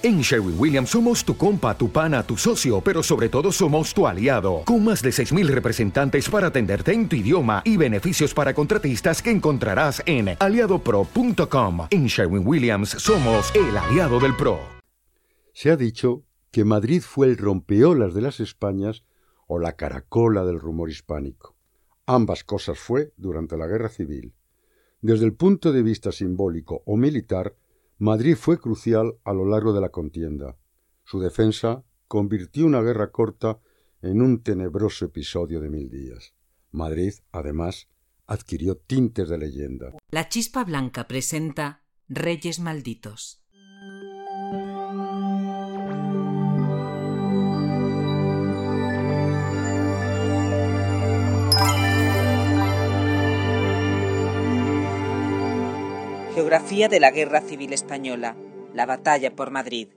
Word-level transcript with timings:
En 0.00 0.20
Sherwin 0.20 0.54
Williams 0.56 0.90
somos 0.90 1.24
tu 1.24 1.36
compa, 1.36 1.76
tu 1.76 1.90
pana, 1.90 2.22
tu 2.22 2.36
socio, 2.36 2.80
pero 2.80 3.02
sobre 3.02 3.28
todo 3.28 3.50
somos 3.50 3.92
tu 3.92 4.06
aliado, 4.06 4.62
con 4.64 4.84
más 4.84 5.02
de 5.02 5.10
6.000 5.10 5.48
representantes 5.48 6.30
para 6.30 6.46
atenderte 6.46 6.92
en 6.92 7.08
tu 7.08 7.16
idioma 7.16 7.62
y 7.64 7.76
beneficios 7.76 8.32
para 8.32 8.54
contratistas 8.54 9.20
que 9.20 9.32
encontrarás 9.32 10.00
en 10.06 10.36
aliadopro.com. 10.38 11.88
En 11.90 12.06
Sherwin 12.06 12.46
Williams 12.46 12.90
somos 12.90 13.52
el 13.56 13.76
aliado 13.76 14.20
del 14.20 14.36
PRO. 14.36 14.60
Se 15.52 15.72
ha 15.72 15.76
dicho 15.76 16.22
que 16.52 16.64
Madrid 16.64 17.02
fue 17.02 17.26
el 17.26 17.36
rompeolas 17.36 18.14
de 18.14 18.20
las 18.20 18.38
Españas 18.38 19.02
o 19.48 19.58
la 19.58 19.72
caracola 19.72 20.44
del 20.44 20.60
rumor 20.60 20.90
hispánico. 20.90 21.56
Ambas 22.06 22.44
cosas 22.44 22.78
fue 22.78 23.12
durante 23.16 23.56
la 23.56 23.66
Guerra 23.66 23.88
Civil. 23.88 24.32
Desde 25.00 25.24
el 25.24 25.32
punto 25.32 25.72
de 25.72 25.82
vista 25.82 26.12
simbólico 26.12 26.82
o 26.86 26.96
militar, 26.96 27.56
Madrid 28.00 28.36
fue 28.36 28.60
crucial 28.60 29.18
a 29.24 29.32
lo 29.32 29.44
largo 29.44 29.72
de 29.72 29.80
la 29.80 29.88
contienda. 29.88 30.56
Su 31.04 31.18
defensa 31.18 31.84
convirtió 32.06 32.64
una 32.64 32.80
guerra 32.80 33.10
corta 33.10 33.58
en 34.02 34.22
un 34.22 34.42
tenebroso 34.44 35.06
episodio 35.06 35.60
de 35.60 35.68
mil 35.68 35.90
días. 35.90 36.32
Madrid, 36.70 37.14
además, 37.32 37.88
adquirió 38.26 38.76
tintes 38.76 39.28
de 39.28 39.38
leyenda. 39.38 39.94
La 40.12 40.28
Chispa 40.28 40.62
Blanca 40.62 41.08
presenta 41.08 41.82
Reyes 42.08 42.60
Malditos. 42.60 43.37
Geografía 56.38 56.88
de 56.88 57.00
la 57.00 57.10
Guerra 57.10 57.40
Civil 57.40 57.72
Española. 57.72 58.36
La 58.72 58.86
batalla 58.86 59.34
por 59.34 59.50
Madrid. 59.50 59.88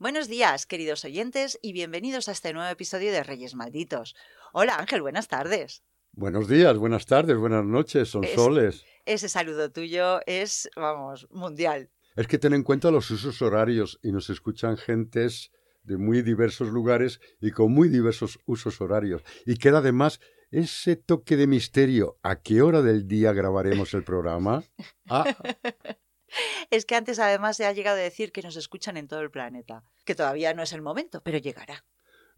Buenos 0.00 0.26
días, 0.26 0.66
queridos 0.66 1.04
oyentes, 1.04 1.56
y 1.62 1.72
bienvenidos 1.72 2.28
a 2.28 2.32
este 2.32 2.52
nuevo 2.52 2.68
episodio 2.68 3.12
de 3.12 3.22
Reyes 3.22 3.54
Malditos. 3.54 4.16
Hola 4.52 4.74
Ángel, 4.74 5.02
buenas 5.02 5.28
tardes. 5.28 5.84
Buenos 6.10 6.48
días, 6.48 6.76
buenas 6.78 7.06
tardes, 7.06 7.36
buenas 7.36 7.64
noches, 7.64 8.08
son 8.08 8.24
soles. 8.24 8.84
Ese 9.06 9.28
saludo 9.28 9.70
tuyo 9.70 10.18
es, 10.26 10.68
vamos, 10.74 11.28
mundial. 11.30 11.88
Es 12.16 12.26
que 12.26 12.38
ten 12.38 12.52
en 12.52 12.64
cuenta 12.64 12.90
los 12.90 13.08
usos 13.12 13.40
horarios 13.42 14.00
y 14.02 14.10
nos 14.10 14.30
escuchan 14.30 14.76
gentes 14.76 15.52
de 15.84 15.96
muy 15.96 16.22
diversos 16.22 16.70
lugares 16.70 17.20
y 17.40 17.52
con 17.52 17.70
muy 17.70 17.88
diversos 17.88 18.40
usos 18.46 18.80
horarios. 18.80 19.22
Y 19.46 19.58
queda 19.58 19.78
además 19.78 20.18
ese 20.50 20.96
toque 20.96 21.36
de 21.36 21.46
misterio. 21.46 22.18
¿A 22.22 22.40
qué 22.40 22.62
hora 22.62 22.82
del 22.82 23.06
día 23.06 23.32
grabaremos 23.32 23.94
el 23.94 24.04
programa? 24.04 24.64
Ah. 25.12 25.24
Es 26.70 26.84
que 26.84 26.94
antes 26.94 27.18
además 27.18 27.56
se 27.56 27.66
ha 27.66 27.72
llegado 27.72 27.96
a 27.96 28.00
decir 28.00 28.30
que 28.30 28.42
nos 28.42 28.54
escuchan 28.54 28.96
en 28.96 29.08
todo 29.08 29.20
el 29.20 29.30
planeta, 29.32 29.82
que 30.04 30.14
todavía 30.14 30.54
no 30.54 30.62
es 30.62 30.72
el 30.72 30.82
momento, 30.82 31.20
pero 31.24 31.38
llegará. 31.38 31.84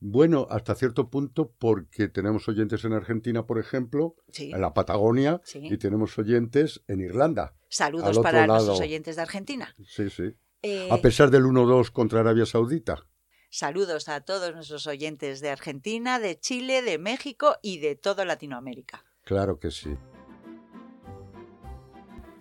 Bueno, 0.00 0.46
hasta 0.50 0.74
cierto 0.74 1.10
punto, 1.10 1.52
porque 1.58 2.08
tenemos 2.08 2.48
oyentes 2.48 2.84
en 2.86 2.94
Argentina, 2.94 3.46
por 3.46 3.58
ejemplo, 3.58 4.16
en 4.36 4.60
la 4.60 4.72
Patagonia, 4.72 5.42
y 5.54 5.76
tenemos 5.76 6.18
oyentes 6.18 6.82
en 6.88 7.02
Irlanda. 7.02 7.54
Saludos 7.68 8.18
para 8.18 8.46
nuestros 8.46 8.80
oyentes 8.80 9.16
de 9.16 9.22
Argentina. 9.22 9.74
Sí, 9.86 10.08
sí. 10.08 10.34
Eh, 10.62 10.88
a 10.90 10.96
pesar 10.96 11.30
del 11.30 11.44
1-2 11.44 11.90
contra 11.90 12.20
Arabia 12.20 12.46
Saudita. 12.46 13.06
Saludos 13.54 14.08
a 14.08 14.22
todos 14.22 14.54
nuestros 14.54 14.86
oyentes 14.86 15.42
de 15.42 15.50
Argentina, 15.50 16.18
de 16.18 16.40
Chile, 16.40 16.80
de 16.80 16.96
México 16.96 17.56
y 17.60 17.80
de 17.80 17.96
toda 17.96 18.24
Latinoamérica. 18.24 19.04
Claro 19.24 19.60
que 19.60 19.70
sí. 19.70 19.94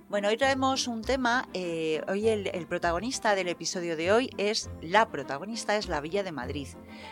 Bueno, 0.08 0.30
hoy 0.30 0.38
traemos 0.38 0.88
un 0.88 1.02
tema, 1.02 1.50
eh, 1.54 2.02
hoy 2.08 2.30
el, 2.30 2.66
protagonista 2.66 3.36
del 3.36 3.50
episodio 3.50 3.98
de 3.98 4.14
hoy 4.14 4.30
es, 4.38 4.70
la 4.82 5.10
protagonista 5.10 5.76
es 5.76 5.90
la 5.90 6.00
Villa 6.00 6.24
de 6.24 6.32
Madrid, 6.32 6.68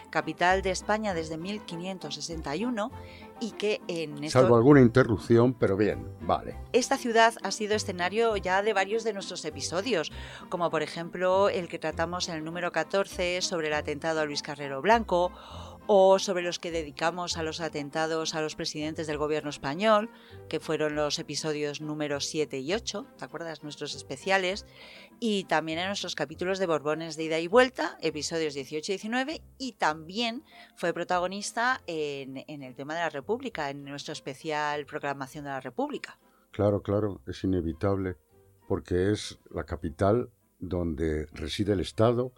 capital 0.09 0.61
de 0.61 0.71
España 0.71 1.13
desde 1.13 1.37
1561 1.37 2.91
y 3.39 3.51
que 3.51 3.81
en... 3.87 4.29
Salvo 4.29 4.55
alguna 4.55 4.81
interrupción, 4.81 5.53
pero 5.53 5.77
bien, 5.77 6.07
vale. 6.21 6.55
Esta 6.73 6.97
ciudad 6.97 7.33
ha 7.43 7.51
sido 7.51 7.75
escenario 7.75 8.35
ya 8.37 8.61
de 8.61 8.73
varios 8.73 9.03
de 9.03 9.13
nuestros 9.13 9.43
episodios, 9.45 10.11
como 10.49 10.69
por 10.69 10.83
ejemplo 10.83 11.49
el 11.49 11.67
que 11.67 11.79
tratamos 11.79 12.29
en 12.29 12.35
el 12.35 12.43
número 12.43 12.71
14 12.71 13.41
sobre 13.41 13.67
el 13.67 13.73
atentado 13.73 14.21
a 14.21 14.25
Luis 14.25 14.41
Carrero 14.41 14.81
Blanco 14.81 15.31
o 15.91 16.19
sobre 16.19 16.43
los 16.43 16.59
que 16.59 16.69
dedicamos 16.69 17.35
a 17.35 17.41
los 17.41 17.61
atentados 17.61 18.35
a 18.35 18.41
los 18.41 18.55
presidentes 18.55 19.07
del 19.07 19.17
gobierno 19.17 19.49
español, 19.49 20.11
que 20.47 20.59
fueron 20.59 20.93
los 20.93 21.17
episodios 21.17 21.81
números 21.81 22.27
7 22.27 22.59
y 22.59 22.75
8, 22.75 23.07
¿te 23.17 23.25
acuerdas? 23.25 23.63
Nuestros 23.63 23.95
especiales, 23.95 24.67
y 25.19 25.45
también 25.45 25.79
en 25.79 25.87
nuestros 25.87 26.13
capítulos 26.13 26.59
de 26.59 26.67
Borbones 26.67 27.17
de 27.17 27.23
ida 27.23 27.39
y 27.39 27.47
vuelta, 27.47 27.97
episodios 28.01 28.53
18 28.53 28.91
y 28.91 28.93
19, 28.97 29.41
y 29.57 29.71
también 29.71 30.43
fue 30.75 30.93
protagonista 30.93 31.81
en, 31.87 32.43
en 32.47 32.61
el 32.61 32.75
tema 32.75 32.93
de 32.93 32.99
la 32.99 33.09
República, 33.09 33.71
en 33.71 33.83
nuestro 33.83 34.13
especial 34.13 34.85
Proclamación 34.85 35.45
de 35.45 35.49
la 35.49 35.59
República. 35.59 36.19
Claro, 36.51 36.83
claro, 36.83 37.23
es 37.25 37.43
inevitable, 37.43 38.15
porque 38.67 39.11
es 39.11 39.39
la 39.49 39.63
capital 39.63 40.29
donde 40.59 41.25
reside 41.33 41.73
el 41.73 41.79
Estado, 41.79 42.31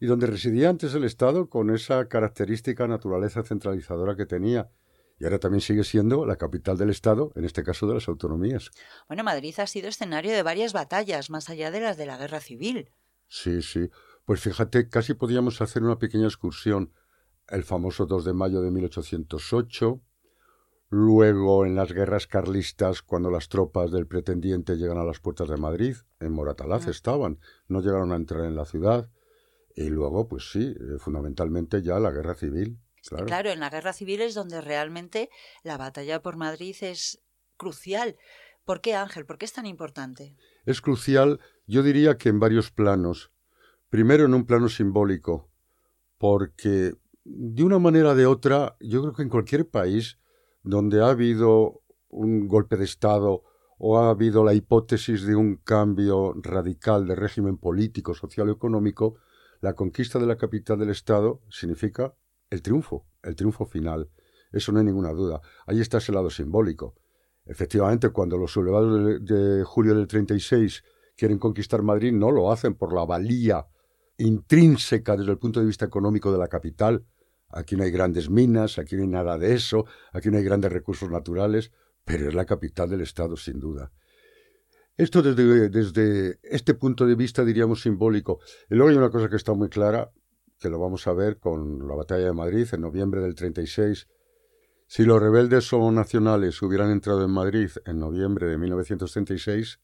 y 0.00 0.06
donde 0.06 0.26
residía 0.26 0.70
antes 0.70 0.94
el 0.94 1.04
Estado 1.04 1.48
con 1.48 1.70
esa 1.70 2.08
característica 2.08 2.86
naturaleza 2.86 3.42
centralizadora 3.42 4.16
que 4.16 4.26
tenía. 4.26 4.70
Y 5.18 5.24
ahora 5.24 5.38
también 5.38 5.60
sigue 5.60 5.84
siendo 5.84 6.26
la 6.26 6.36
capital 6.36 6.76
del 6.76 6.90
Estado, 6.90 7.32
en 7.36 7.44
este 7.44 7.62
caso 7.62 7.86
de 7.86 7.94
las 7.94 8.08
autonomías. 8.08 8.70
Bueno, 9.06 9.22
Madrid 9.22 9.54
ha 9.58 9.66
sido 9.66 9.88
escenario 9.88 10.32
de 10.32 10.42
varias 10.42 10.72
batallas, 10.72 11.30
más 11.30 11.48
allá 11.50 11.70
de 11.70 11.80
las 11.80 11.96
de 11.96 12.06
la 12.06 12.16
Guerra 12.16 12.40
Civil. 12.40 12.90
Sí, 13.28 13.62
sí. 13.62 13.90
Pues 14.24 14.40
fíjate, 14.40 14.88
casi 14.88 15.14
podríamos 15.14 15.60
hacer 15.60 15.82
una 15.82 15.98
pequeña 15.98 16.26
excursión. 16.26 16.92
El 17.48 17.62
famoso 17.62 18.06
2 18.06 18.24
de 18.24 18.32
mayo 18.32 18.62
de 18.62 18.70
1808, 18.70 20.00
luego 20.88 21.66
en 21.66 21.74
las 21.74 21.92
guerras 21.92 22.26
carlistas, 22.26 23.02
cuando 23.02 23.30
las 23.30 23.48
tropas 23.48 23.90
del 23.90 24.06
pretendiente 24.06 24.76
llegan 24.76 24.98
a 24.98 25.04
las 25.04 25.20
puertas 25.20 25.48
de 25.48 25.58
Madrid, 25.58 25.96
en 26.20 26.32
Moratalaz 26.32 26.86
estaban, 26.86 27.38
no 27.68 27.80
llegaron 27.82 28.12
a 28.12 28.16
entrar 28.16 28.44
en 28.44 28.56
la 28.56 28.64
ciudad. 28.64 29.10
Y 29.74 29.90
luego, 29.90 30.28
pues 30.28 30.50
sí, 30.50 30.74
eh, 30.78 30.98
fundamentalmente 30.98 31.82
ya 31.82 31.98
la 31.98 32.10
guerra 32.10 32.34
civil. 32.34 32.78
Claro. 33.06 33.26
claro, 33.26 33.50
en 33.50 33.60
la 33.60 33.68
guerra 33.68 33.92
civil 33.92 34.22
es 34.22 34.34
donde 34.34 34.62
realmente 34.62 35.28
la 35.62 35.76
batalla 35.76 36.22
por 36.22 36.36
Madrid 36.36 36.74
es 36.80 37.20
crucial. 37.58 38.16
¿Por 38.64 38.80
qué, 38.80 38.94
Ángel? 38.94 39.26
¿Por 39.26 39.36
qué 39.36 39.44
es 39.44 39.52
tan 39.52 39.66
importante? 39.66 40.36
Es 40.64 40.80
crucial, 40.80 41.38
yo 41.66 41.82
diría 41.82 42.16
que 42.16 42.30
en 42.30 42.40
varios 42.40 42.70
planos. 42.70 43.30
Primero, 43.90 44.24
en 44.24 44.32
un 44.32 44.46
plano 44.46 44.70
simbólico, 44.70 45.50
porque 46.16 46.94
de 47.24 47.62
una 47.62 47.78
manera 47.78 48.10
o 48.10 48.14
de 48.14 48.26
otra, 48.26 48.76
yo 48.80 49.02
creo 49.02 49.12
que 49.12 49.22
en 49.22 49.28
cualquier 49.28 49.68
país 49.68 50.18
donde 50.62 51.02
ha 51.02 51.08
habido 51.08 51.82
un 52.08 52.48
golpe 52.48 52.76
de 52.76 52.84
Estado 52.84 53.42
o 53.78 53.98
ha 53.98 54.10
habido 54.10 54.44
la 54.44 54.54
hipótesis 54.54 55.26
de 55.26 55.36
un 55.36 55.56
cambio 55.56 56.32
radical 56.36 57.06
de 57.06 57.16
régimen 57.16 57.58
político, 57.58 58.14
social 58.14 58.48
o 58.48 58.52
económico, 58.52 59.16
la 59.64 59.72
conquista 59.72 60.18
de 60.18 60.26
la 60.26 60.36
capital 60.36 60.78
del 60.78 60.90
Estado 60.90 61.40
significa 61.48 62.14
el 62.50 62.60
triunfo, 62.60 63.06
el 63.22 63.34
triunfo 63.34 63.64
final. 63.64 64.10
Eso 64.52 64.72
no 64.72 64.78
hay 64.78 64.84
ninguna 64.84 65.08
duda. 65.12 65.40
Ahí 65.66 65.80
está 65.80 65.96
ese 65.96 66.12
lado 66.12 66.28
simbólico. 66.28 66.94
Efectivamente, 67.46 68.10
cuando 68.10 68.36
los 68.36 68.52
sublevados 68.52 69.24
de, 69.24 69.64
julio 69.64 69.94
del 69.94 70.06
36 70.06 70.84
quieren 71.16 71.38
conquistar 71.38 71.80
Madrid, 71.80 72.12
no 72.12 72.30
lo 72.30 72.52
hacen 72.52 72.74
por 72.74 72.92
la 72.92 73.06
valía 73.06 73.66
intrínseca 74.18 75.16
desde 75.16 75.32
el 75.32 75.38
punto 75.38 75.60
de 75.60 75.66
vista 75.66 75.86
económico 75.86 76.30
de 76.30 76.38
la 76.38 76.48
capital. 76.48 77.06
Aquí 77.48 77.74
no 77.74 77.84
hay 77.84 77.90
grandes 77.90 78.28
minas, 78.28 78.78
aquí 78.78 78.96
no 78.96 79.02
hay 79.02 79.08
nada 79.08 79.38
de 79.38 79.54
eso, 79.54 79.86
aquí 80.12 80.28
no 80.28 80.36
hay 80.36 80.44
grandes 80.44 80.72
recursos 80.72 81.10
naturales, 81.10 81.72
pero 82.04 82.28
es 82.28 82.34
la 82.34 82.44
capital 82.44 82.90
del 82.90 83.00
Estado, 83.00 83.34
sin 83.38 83.60
duda. 83.60 83.92
Esto 84.96 85.22
desde, 85.22 85.68
desde 85.70 86.38
este 86.42 86.74
punto 86.74 87.04
de 87.04 87.16
vista 87.16 87.44
diríamos 87.44 87.82
simbólico. 87.82 88.38
Y 88.70 88.76
luego 88.76 88.90
hay 88.90 88.96
una 88.96 89.10
cosa 89.10 89.28
que 89.28 89.36
está 89.36 89.52
muy 89.52 89.68
clara, 89.68 90.12
que 90.60 90.68
lo 90.68 90.78
vamos 90.78 91.06
a 91.08 91.12
ver 91.12 91.38
con 91.38 91.88
la 91.88 91.96
batalla 91.96 92.26
de 92.26 92.32
Madrid 92.32 92.68
en 92.72 92.80
noviembre 92.80 93.20
del 93.20 93.34
36. 93.34 94.06
Si 94.86 95.04
los 95.04 95.20
rebeldes 95.20 95.72
o 95.72 95.90
nacionales 95.90 96.62
hubieran 96.62 96.90
entrado 96.90 97.24
en 97.24 97.30
Madrid 97.30 97.70
en 97.86 97.98
noviembre 97.98 98.46
de 98.46 98.56
1936, 98.56 99.80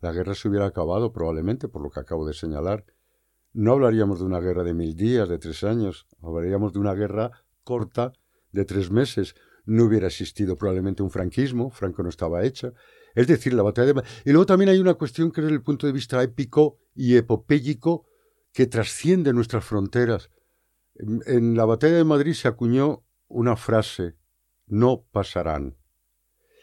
la 0.00 0.12
guerra 0.12 0.34
se 0.34 0.48
hubiera 0.48 0.66
acabado 0.66 1.12
probablemente, 1.12 1.68
por 1.68 1.82
lo 1.82 1.90
que 1.90 2.00
acabo 2.00 2.26
de 2.26 2.32
señalar. 2.32 2.86
No 3.52 3.72
hablaríamos 3.72 4.20
de 4.20 4.24
una 4.24 4.40
guerra 4.40 4.62
de 4.62 4.72
mil 4.72 4.96
días, 4.96 5.28
de 5.28 5.38
tres 5.38 5.64
años, 5.64 6.06
hablaríamos 6.22 6.72
de 6.72 6.78
una 6.78 6.94
guerra 6.94 7.30
corta 7.62 8.14
de 8.52 8.64
tres 8.64 8.90
meses. 8.90 9.34
No 9.66 9.84
hubiera 9.84 10.06
existido 10.06 10.56
probablemente 10.56 11.02
un 11.02 11.10
franquismo, 11.10 11.70
Franco 11.70 12.02
no 12.02 12.08
estaba 12.08 12.44
hecha, 12.44 12.72
es 13.14 13.26
decir, 13.26 13.54
la 13.54 13.62
batalla 13.62 13.92
de 13.92 14.02
Y 14.24 14.30
luego 14.30 14.46
también 14.46 14.70
hay 14.70 14.78
una 14.78 14.94
cuestión 14.94 15.30
que 15.30 15.40
desde 15.40 15.54
el 15.54 15.62
punto 15.62 15.86
de 15.86 15.92
vista 15.92 16.22
épico 16.22 16.78
y 16.94 17.16
epopéyico 17.16 18.06
que 18.52 18.66
trasciende 18.66 19.32
nuestras 19.32 19.64
fronteras. 19.64 20.30
En, 20.94 21.56
la 21.56 21.64
batalla 21.64 21.96
de 21.96 22.04
Madrid 22.04 22.34
se 22.34 22.48
acuñó 22.48 23.04
una 23.28 23.56
frase, 23.56 24.16
no 24.66 25.06
pasarán. 25.10 25.76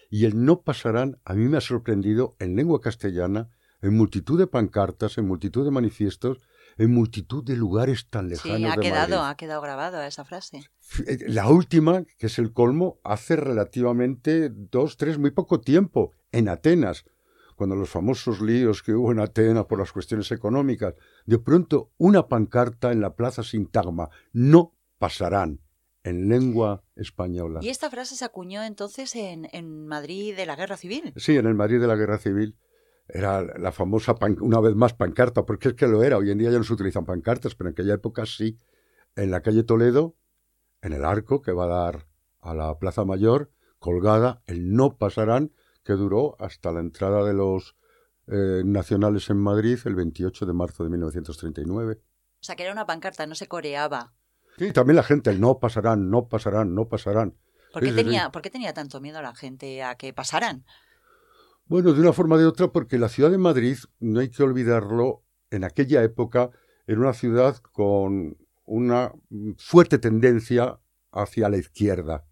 Y 0.10 0.26
el 0.26 0.44
no 0.44 0.62
pasarán 0.62 1.20
a 1.26 1.34
mí 1.34 1.48
me 1.48 1.58
ha 1.58 1.62
sorprendido 1.62 2.36
en 2.40 2.56
lengua 2.56 2.82
castellana 2.82 3.50
en 3.82 3.96
multitud 3.96 4.40
de 4.40 4.48
pancartas, 4.48 5.18
en 5.18 5.28
multitud 5.28 5.64
de 5.64 5.72
manifiestos, 5.72 6.40
en 6.78 6.94
multitud 6.94 7.44
de 7.44 7.56
lugares 7.56 8.08
tan 8.10 8.30
lejanos 8.30 8.58
Sí, 8.58 8.66
ha 8.66 8.76
de 8.76 8.82
quedado, 8.82 9.18
Madrid. 9.18 9.32
ha 9.32 9.36
quedado 9.38 9.62
grabado 9.62 10.02
esa 10.04 10.24
frase. 10.26 10.62
Eh, 11.08 11.18
La 11.28 11.48
última, 11.50 12.04
que 12.18 12.28
es 12.28 12.38
el 12.40 12.54
colmo, 12.54 13.00
hace 13.04 13.36
relativamente 13.36 14.50
dos, 14.50 14.98
tres, 14.98 15.18
muy 15.18 15.32
poco 15.32 15.60
tiempo, 15.60 16.14
en 16.32 16.50
Atenas, 16.50 17.06
cuando 17.56 17.76
los 17.76 17.90
famosos 17.90 18.42
líos 18.42 18.84
que 18.84 18.94
hubo 18.94 19.12
en 19.12 19.20
Atenas 19.20 19.66
por 19.66 19.80
las 19.80 19.92
cuestiones 19.92 20.32
económicas, 20.32 20.94
de 21.26 21.40
pronto 21.40 21.92
una 21.98 22.28
pancarta 22.28 22.92
en 22.92 23.02
la 23.02 23.16
plaza 23.16 23.44
Sintagma, 23.44 24.10
no 24.34 24.76
pasarán, 25.00 25.62
en 26.04 26.30
lengua 26.30 26.84
española. 26.96 27.60
Y 27.62 27.70
esta 27.70 27.90
frase 27.90 28.16
se 28.16 28.24
acuñó 28.24 28.64
entonces 28.64 29.16
en, 29.16 29.50
en 29.52 29.88
Madrid 29.88 30.36
de 30.36 30.46
la 30.46 30.56
Guerra 30.56 30.78
Civil. 30.78 31.12
Sí, 31.18 31.36
en 31.36 31.46
el 31.48 31.56
Madrid 31.56 31.82
de 31.82 31.88
la 31.88 31.96
Guerra 31.96 32.18
Civil 32.18 32.56
era 33.10 33.42
la 33.42 33.72
famosa, 33.72 34.16
una 34.42 34.60
vez 34.60 34.76
más, 34.76 34.94
pancarta, 34.94 35.46
porque 35.46 35.70
es 35.70 35.74
que 35.76 35.88
lo 35.88 36.04
era. 36.04 36.18
Hoy 36.18 36.32
en 36.32 36.38
día 36.38 36.52
ya 36.52 36.58
no 36.58 36.64
se 36.64 36.74
utilizan 36.74 37.06
pancartas, 37.06 37.56
pero 37.56 37.70
en 37.70 37.74
aquella 37.74 37.94
época 37.94 38.26
sí. 38.26 38.60
En 39.16 39.32
la 39.32 39.42
calle 39.42 39.64
Toledo, 39.64 40.16
en 40.82 40.94
el 40.94 41.04
arco 41.04 41.42
que 41.42 41.52
va 41.52 41.66
a 41.66 41.68
dar 41.68 42.08
a 42.40 42.54
la 42.54 42.78
Plaza 42.78 43.06
Mayor, 43.06 43.52
colgada, 43.80 44.42
el 44.46 44.74
no 44.74 44.98
pasarán, 44.98 45.54
que 45.84 45.94
duró 45.94 46.36
hasta 46.40 46.72
la 46.72 46.82
entrada 46.82 47.24
de 47.24 47.34
los 47.34 47.76
eh, 48.28 48.62
nacionales 48.66 49.30
en 49.30 49.38
Madrid 49.38 49.80
el 49.86 49.96
28 49.96 50.46
de 50.46 50.54
marzo 50.54 50.84
de 50.84 50.90
1939. 50.90 52.02
O 52.40 52.44
sea, 52.44 52.56
que 52.56 52.64
era 52.64 52.74
una 52.74 52.86
pancarta, 52.86 53.26
no 53.26 53.36
se 53.36 53.48
coreaba. 53.48 54.14
Sí, 54.58 54.72
también 54.74 54.98
la 54.98 55.04
gente, 55.04 55.30
el 55.30 55.40
no 55.40 55.60
pasarán, 55.60 56.10
no 56.10 56.28
pasarán, 56.28 56.76
no 56.76 56.88
pasarán. 56.90 57.38
¿Por 57.72 57.82
qué, 57.82 57.90
Sí, 57.90 57.94
sí, 57.94 58.00
sí. 58.00 58.04
tenía, 58.04 58.32
¿Por 58.32 58.42
qué 58.42 58.50
tenía 58.50 58.74
tanto 58.74 59.00
miedo 59.00 59.22
la 59.22 59.34
gente 59.36 59.82
a 59.84 59.96
que 59.96 60.14
pasaran? 60.14 60.66
Bueno, 61.68 61.94
de 61.94 62.00
una 62.00 62.14
forma 62.14 62.38
de 62.38 62.46
otra, 62.46 62.70
porque 62.72 62.98
la 62.98 63.10
ciudad 63.10 63.30
de 63.32 63.38
Madrid, 63.38 63.78
no 64.00 64.20
hay 64.22 64.30
que 64.30 64.44
olvidarlo, 64.44 65.24
en 65.50 65.64
aquella 65.64 66.04
época 66.04 66.50
era 66.86 67.00
una 67.00 67.14
ciudad 67.14 67.58
con 67.72 68.38
una 68.66 69.12
fuerte 69.58 69.98
tendencia 69.98 70.80
hacia 71.12 71.50
la 71.50 71.58
izquierda. 71.58 72.26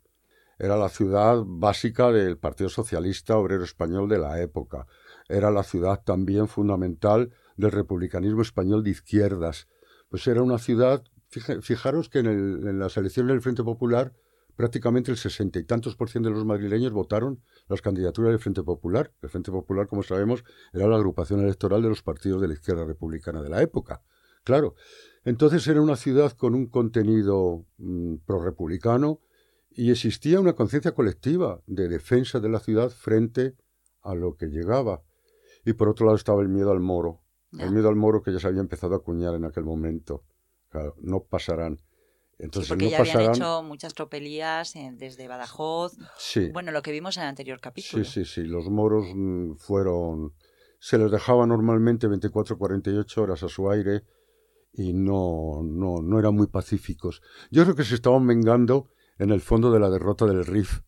Era 0.58 0.78
la 0.78 0.88
ciudad 0.88 1.44
básica 1.46 2.12
del 2.12 2.38
Partido 2.38 2.70
Socialista 2.70 3.38
Obrero 3.38 3.64
Español 3.66 4.08
de 4.08 4.20
la 4.20 4.42
época. 4.42 4.88
Era 5.28 5.52
la 5.52 5.64
ciudad 5.64 6.02
también 6.04 6.48
fundamental 6.48 7.31
del 7.58 7.72
republicanismo 7.72 8.42
español 8.42 8.84
de 8.84 8.92
izquierdas. 8.92 9.68
Pues 10.10 10.26
era 10.28 10.42
una 10.42 10.60
ciudad, 10.60 11.04
fija- 11.30 11.62
fijaros 11.62 12.08
que 12.08 12.20
en, 12.20 12.28
el- 12.28 12.68
en 12.68 12.80
las 12.80 12.96
elecciones 12.96 13.31
del 13.34 13.42
Frente 13.42 13.64
Popular 13.64 14.14
prácticamente 14.56 15.12
el 15.12 15.18
sesenta 15.18 15.60
y 15.60 15.63
tantos 15.63 15.96
por 15.96 16.10
ciento 16.10 16.30
de 16.30 16.36
los 16.36 16.46
madrileños 16.46 16.92
votaron 16.92 17.42
las 17.68 17.81
candidaturas 17.81 18.31
del 18.31 18.40
Frente 18.40 18.63
Popular. 18.63 19.13
El 19.22 19.30
Frente 19.30 19.52
Popular, 19.52 19.88
como 19.88 20.04
sabemos, 20.04 20.44
era 20.74 20.88
la 20.88 20.96
agrupación 20.96 21.42
electoral 21.42 21.81
de 21.81 21.90
los 21.90 22.02
partidos 22.02 22.42
de 22.42 22.48
la 22.48 22.54
izquierda 22.54 22.86
republicana 22.86 23.42
de 23.42 23.50
la 23.50 23.62
época. 23.62 24.02
Claro. 24.44 24.75
Entonces 25.24 25.68
era 25.68 25.81
una 25.81 25.96
ciudad 25.96 26.31
con 26.34 26.54
un 26.54 26.68
contenido 26.68 27.66
mm, 27.78 28.18
prorrepublicano 28.25 29.19
y 29.72 29.92
existía 29.92 30.40
una 30.40 30.54
conciencia 30.54 30.94
colectiva 30.94 31.62
de 31.66 31.90
defensa 31.90 32.40
de 32.40 32.50
la 32.50 32.60
ciudad 32.60 32.92
frente 32.92 33.56
a 34.02 34.16
lo 34.16 34.38
que 34.38 34.48
llegaba. 34.48 35.02
Y 35.66 35.74
por 35.74 35.90
otro 35.90 36.06
lado 36.06 36.16
estaba 36.16 36.42
el 36.42 36.50
miedo 36.50 36.72
al 36.72 36.80
moro. 36.80 37.22
El 37.57 37.72
miedo 37.72 37.90
al 37.90 37.96
moro 37.96 38.22
que 38.22 38.31
ya 38.31 38.40
se 38.40 38.48
había 38.48 38.62
empezado 38.62 38.94
a 38.94 38.98
acuñar 38.98 39.34
en 39.34 39.46
aquel 39.46 39.63
momento. 39.63 40.24
Claro, 40.69 40.96
no 41.02 41.24
pasarán. 41.24 41.80
Entonces, 42.38 42.68
Sí, 42.68 42.70
porque 42.74 42.86
no 42.86 42.92
ya 42.92 42.98
habían 43.00 43.34
hecho 43.36 43.64
muchas 43.64 43.94
tropelías 43.94 44.76
en- 44.76 44.98
desde 44.98 45.28
Badajoz. 45.28 45.94
Sí. 46.18 46.50
Bueno, 46.52 46.72
lo 46.72 46.82
que 46.82 46.92
vimos 46.92 47.16
en 47.18 47.24
el 47.24 47.30
anterior 47.30 47.60
capítulo. 47.62 48.04
Sí, 48.04 48.12
sí, 48.12 48.26
sí. 48.26 48.44
Los 48.44 48.70
moros 48.70 49.06
mm, 49.16 49.56
fueron. 49.56 50.34
Se 50.80 50.98
les 50.98 51.10
dejaba 51.12 51.48
normalmente 51.48 52.08
24 52.08 52.58
48 52.58 53.22
horas 53.22 53.42
a 53.44 53.50
su 53.50 53.70
aire 53.72 54.04
y 54.74 54.94
no, 54.94 55.62
no, 55.64 56.02
no 56.02 56.20
eran 56.20 56.36
muy 56.36 56.48
pacíficos. 56.48 57.22
Yo 57.50 57.64
creo 57.64 57.76
que 57.76 57.86
se 57.86 57.96
estaban 57.96 58.28
vengando 58.28 58.90
en 59.18 59.31
el 59.31 59.40
fondo 59.42 59.72
de 59.72 59.80
la 59.80 59.90
derrota 59.90 60.26
del 60.26 60.46
Rif. 60.46 60.81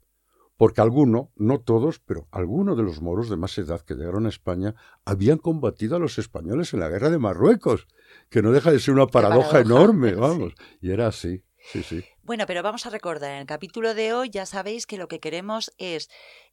Porque 0.58 0.82
alguno, 0.82 1.32
no 1.36 1.60
todos, 1.60 2.00
pero 2.00 2.28
algunos 2.32 2.76
de 2.76 2.84
los 2.84 3.02
moros 3.02 3.30
de 3.30 3.38
más 3.38 3.58
edad 3.58 3.82
que 3.82 3.94
llegaron 3.94 4.26
a 4.26 4.30
España 4.30 4.76
habían 5.06 5.38
combatido 5.38 5.96
a 5.96 6.00
los 6.00 6.18
españoles 6.18 6.74
en 6.74 6.80
la 6.80 6.90
guerra 6.90 7.10
de 7.10 7.20
Marruecos, 7.20 7.88
que 8.30 8.42
no 8.42 8.52
deja 8.52 8.72
de 8.72 8.80
ser 8.80 8.96
una 8.96 9.08
paradoja, 9.08 9.52
paradoja, 9.52 9.76
enorme, 9.76 10.10
sí. 10.14 10.16
vamos. 10.16 10.54
Y 10.82 10.92
era 10.92 11.08
así, 11.08 11.44
sí, 11.72 11.84
sí. 11.84 12.04
Bueno, 12.24 12.46
pero 12.48 12.64
vamos 12.64 12.86
a 12.86 12.90
recordar, 12.90 13.32
en 13.32 13.38
el 13.38 13.46
capítulo 13.46 13.94
de 13.94 14.14
hoy 14.14 14.30
ya 14.30 14.46
sabéis 14.46 14.86
que 14.86 14.98
lo 14.98 15.08
que 15.08 15.20
queremos 15.20 15.72
es 15.78 16.10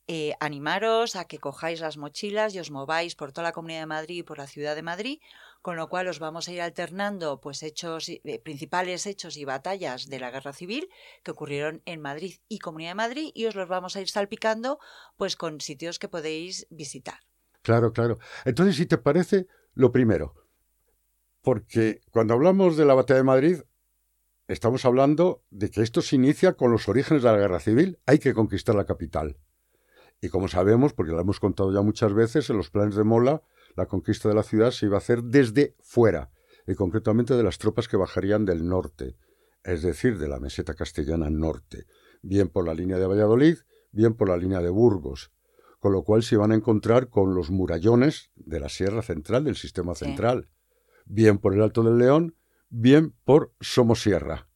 eh, 0.06 0.34
animaros 0.38 1.16
a 1.16 1.24
que 1.24 1.38
cojáis 1.38 1.80
las 1.80 1.96
mochilas 1.96 2.54
y 2.54 2.58
os 2.58 2.70
mováis 2.70 3.16
por 3.16 3.32
toda 3.32 3.48
la 3.48 3.52
Comunidad 3.52 3.80
de 3.80 3.86
Madrid 3.86 4.18
y 4.18 4.22
por 4.22 4.36
la 4.36 4.46
Ciudad 4.46 4.74
de 4.74 4.82
Madrid, 4.82 5.18
con 5.64 5.76
lo 5.76 5.88
cual 5.88 6.08
os 6.08 6.18
vamos 6.18 6.46
a 6.46 6.52
ir 6.52 6.60
alternando 6.60 7.40
pues 7.40 7.62
hechos, 7.62 8.10
eh, 8.10 8.38
principales 8.44 9.06
hechos 9.06 9.38
y 9.38 9.46
batallas 9.46 10.10
de 10.10 10.18
la 10.20 10.30
Guerra 10.30 10.52
Civil 10.52 10.90
que 11.22 11.30
ocurrieron 11.30 11.80
en 11.86 12.02
Madrid 12.02 12.34
y 12.50 12.58
Comunidad 12.58 12.90
de 12.90 12.96
Madrid 12.96 13.30
y 13.32 13.46
os 13.46 13.54
los 13.54 13.66
vamos 13.66 13.96
a 13.96 14.02
ir 14.02 14.10
salpicando 14.10 14.78
pues 15.16 15.36
con 15.36 15.62
sitios 15.62 15.98
que 15.98 16.06
podéis 16.06 16.66
visitar. 16.68 17.20
Claro, 17.62 17.94
claro. 17.94 18.18
Entonces, 18.44 18.76
si 18.76 18.84
te 18.84 18.98
parece, 18.98 19.46
lo 19.72 19.90
primero, 19.90 20.34
porque 21.40 22.02
cuando 22.10 22.34
hablamos 22.34 22.76
de 22.76 22.84
la 22.84 22.92
batalla 22.92 23.20
de 23.20 23.24
Madrid, 23.24 23.60
estamos 24.48 24.84
hablando 24.84 25.44
de 25.48 25.70
que 25.70 25.80
esto 25.80 26.02
se 26.02 26.16
inicia 26.16 26.58
con 26.58 26.72
los 26.72 26.90
orígenes 26.90 27.22
de 27.22 27.32
la 27.32 27.38
guerra 27.38 27.58
civil. 27.58 27.98
Hay 28.04 28.18
que 28.18 28.34
conquistar 28.34 28.74
la 28.74 28.84
capital. 28.84 29.38
Y 30.20 30.28
como 30.28 30.48
sabemos, 30.48 30.92
porque 30.92 31.12
lo 31.12 31.20
hemos 31.20 31.40
contado 31.40 31.72
ya 31.72 31.80
muchas 31.80 32.12
veces, 32.12 32.50
en 32.50 32.58
los 32.58 32.68
planes 32.68 32.96
de 32.96 33.04
Mola, 33.04 33.42
la 33.76 33.86
conquista 33.86 34.28
de 34.28 34.34
la 34.34 34.42
ciudad 34.42 34.70
se 34.70 34.86
iba 34.86 34.96
a 34.96 34.98
hacer 34.98 35.22
desde 35.22 35.76
fuera, 35.80 36.30
y 36.66 36.74
concretamente 36.74 37.34
de 37.34 37.42
las 37.42 37.58
tropas 37.58 37.88
que 37.88 37.96
bajarían 37.96 38.44
del 38.44 38.66
norte, 38.66 39.16
es 39.62 39.82
decir, 39.82 40.18
de 40.18 40.28
la 40.28 40.40
meseta 40.40 40.74
castellana 40.74 41.30
norte, 41.30 41.86
bien 42.22 42.48
por 42.48 42.66
la 42.66 42.74
línea 42.74 42.98
de 42.98 43.06
Valladolid, 43.06 43.58
bien 43.92 44.14
por 44.14 44.28
la 44.28 44.36
línea 44.36 44.60
de 44.60 44.70
Burgos 44.70 45.30
con 45.84 45.92
lo 45.92 46.02
cual 46.02 46.22
se 46.22 46.36
iban 46.36 46.50
a 46.50 46.54
encontrar 46.54 47.10
con 47.10 47.34
los 47.34 47.50
murallones 47.50 48.30
de 48.36 48.58
la 48.58 48.70
Sierra 48.70 49.02
Central, 49.02 49.44
del 49.44 49.54
sistema 49.54 49.94
Sí. 49.94 50.06
central, 50.06 50.48
bien 51.04 51.36
por 51.36 51.52
el 51.52 51.60
Alto 51.60 51.82
del 51.82 51.98
León, 51.98 52.38
bien 52.70 53.14
por 53.26 53.52
Somosierra. 53.60 54.48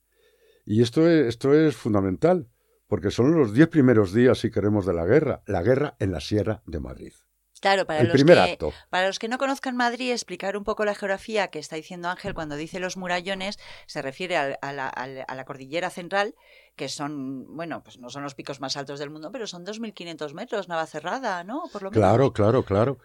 Y 0.64 0.80
esto 0.80 1.06
es, 1.06 1.26
esto 1.26 1.52
es 1.52 1.76
fundamental, 1.76 2.48
porque 2.86 3.10
son 3.10 3.38
los 3.38 3.52
diez 3.52 3.68
primeros 3.68 4.14
días, 4.14 4.38
si 4.38 4.50
queremos, 4.50 4.86
de 4.86 4.94
la 4.94 5.04
guerra, 5.04 5.42
la 5.44 5.62
guerra 5.62 5.96
en 5.98 6.12
la 6.12 6.20
Sierra 6.20 6.62
de 6.64 6.80
Madrid. 6.80 7.12
Claro, 7.60 7.86
para 7.86 8.00
el 8.00 8.06
los 8.08 8.14
primer 8.14 8.36
que, 8.36 8.52
acto. 8.52 8.72
Para 8.90 9.06
los 9.06 9.18
que 9.18 9.28
no 9.28 9.38
conozcan 9.38 9.76
Madrid, 9.76 10.12
explicar 10.12 10.56
un 10.56 10.64
poco 10.64 10.84
la 10.84 10.94
geografía 10.94 11.48
que 11.48 11.58
está 11.58 11.76
diciendo 11.76 12.08
Ángel 12.08 12.34
cuando 12.34 12.56
dice 12.56 12.80
los 12.80 12.96
murallones, 12.96 13.58
se 13.86 14.02
refiere 14.02 14.36
a, 14.36 14.72
la, 14.72 14.88
a 14.88 15.34
la 15.34 15.44
cordillera 15.44 15.90
central, 15.90 16.34
que 16.76 16.88
son, 16.88 17.56
bueno, 17.56 17.82
pues 17.82 17.98
no 17.98 18.10
son 18.10 18.22
los 18.22 18.34
picos 18.34 18.60
más 18.60 18.76
altos 18.76 18.98
del 18.98 19.10
mundo, 19.10 19.30
pero 19.32 19.46
son 19.46 19.66
2.500 19.66 20.32
metros, 20.34 20.68
Navacerrada, 20.68 21.44
¿no? 21.44 21.64
Por 21.72 21.82
lo 21.82 21.90
menos. 21.90 22.00
Claro, 22.00 22.32
claro, 22.32 22.62
claro. 22.62 22.98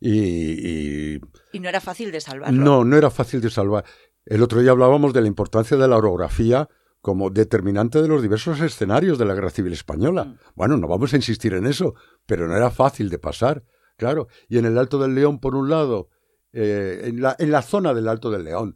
Y, 0.00 1.14
y 1.14 1.20
Y 1.52 1.60
no 1.60 1.68
era 1.68 1.80
fácil 1.80 2.10
de 2.10 2.20
salvarlo. 2.20 2.62
no, 2.62 2.84
no 2.84 2.96
era 2.96 3.10
fácil 3.10 3.40
de 3.40 3.50
salvar. 3.50 3.84
El 4.26 4.42
otro 4.42 4.60
día 4.60 4.70
hablábamos 4.72 5.12
de 5.12 5.20
la 5.20 5.28
importancia 5.28 5.76
de 5.76 5.88
la 5.88 5.96
orografía 5.96 6.68
como 7.00 7.30
determinante 7.30 8.02
de 8.02 8.08
los 8.08 8.22
diversos 8.22 8.60
escenarios 8.60 9.18
de 9.18 9.24
la 9.24 9.34
Guerra 9.34 9.50
Civil 9.50 9.72
Española. 9.72 10.24
Mm. 10.24 10.38
Bueno, 10.54 10.76
no 10.76 10.86
vamos 10.88 11.12
a 11.12 11.16
insistir 11.16 11.54
en 11.54 11.66
eso, 11.66 11.94
pero 12.26 12.46
no 12.46 12.56
era 12.56 12.70
fácil 12.70 13.08
de 13.08 13.18
pasar, 13.18 13.62
claro. 14.00 14.26
Y 14.48 14.58
en 14.58 14.64
el 14.64 14.78
Alto 14.78 14.98
del 14.98 15.14
León, 15.14 15.38
por 15.38 15.54
un 15.54 15.68
lado, 15.70 16.08
eh, 16.52 17.02
en, 17.04 17.20
la, 17.20 17.36
en 17.38 17.50
la 17.52 17.62
zona 17.62 17.94
del 17.94 18.08
Alto 18.08 18.30
del 18.30 18.44
León, 18.44 18.74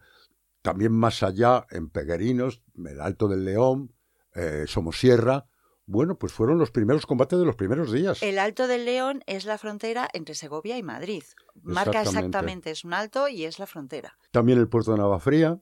también 0.62 0.92
más 0.92 1.22
allá, 1.22 1.66
en 1.70 1.88
Peguerinos, 1.90 2.62
el 2.86 3.00
Alto 3.00 3.26
del 3.26 3.44
León, 3.44 3.92
eh, 4.34 4.64
Somosierra, 4.66 5.46
bueno, 5.86 6.16
pues 6.18 6.32
fueron 6.32 6.58
los 6.58 6.70
primeros 6.70 7.04
combates 7.06 7.38
de 7.38 7.44
los 7.44 7.56
primeros 7.56 7.90
días. 7.92 8.22
El 8.22 8.38
Alto 8.38 8.66
del 8.68 8.84
León 8.84 9.22
es 9.26 9.44
la 9.44 9.58
frontera 9.58 10.08
entre 10.12 10.34
Segovia 10.34 10.78
y 10.78 10.82
Madrid. 10.82 11.22
Marca 11.62 12.00
Exactamente. 12.00 12.18
exactamente, 12.18 12.70
es 12.70 12.84
un 12.84 12.92
alto 12.94 13.28
y 13.28 13.44
es 13.44 13.58
la 13.58 13.66
frontera. 13.66 14.16
También 14.30 14.58
el 14.58 14.68
puerto 14.68 14.92
de 14.92 14.98
Navafría, 14.98 15.60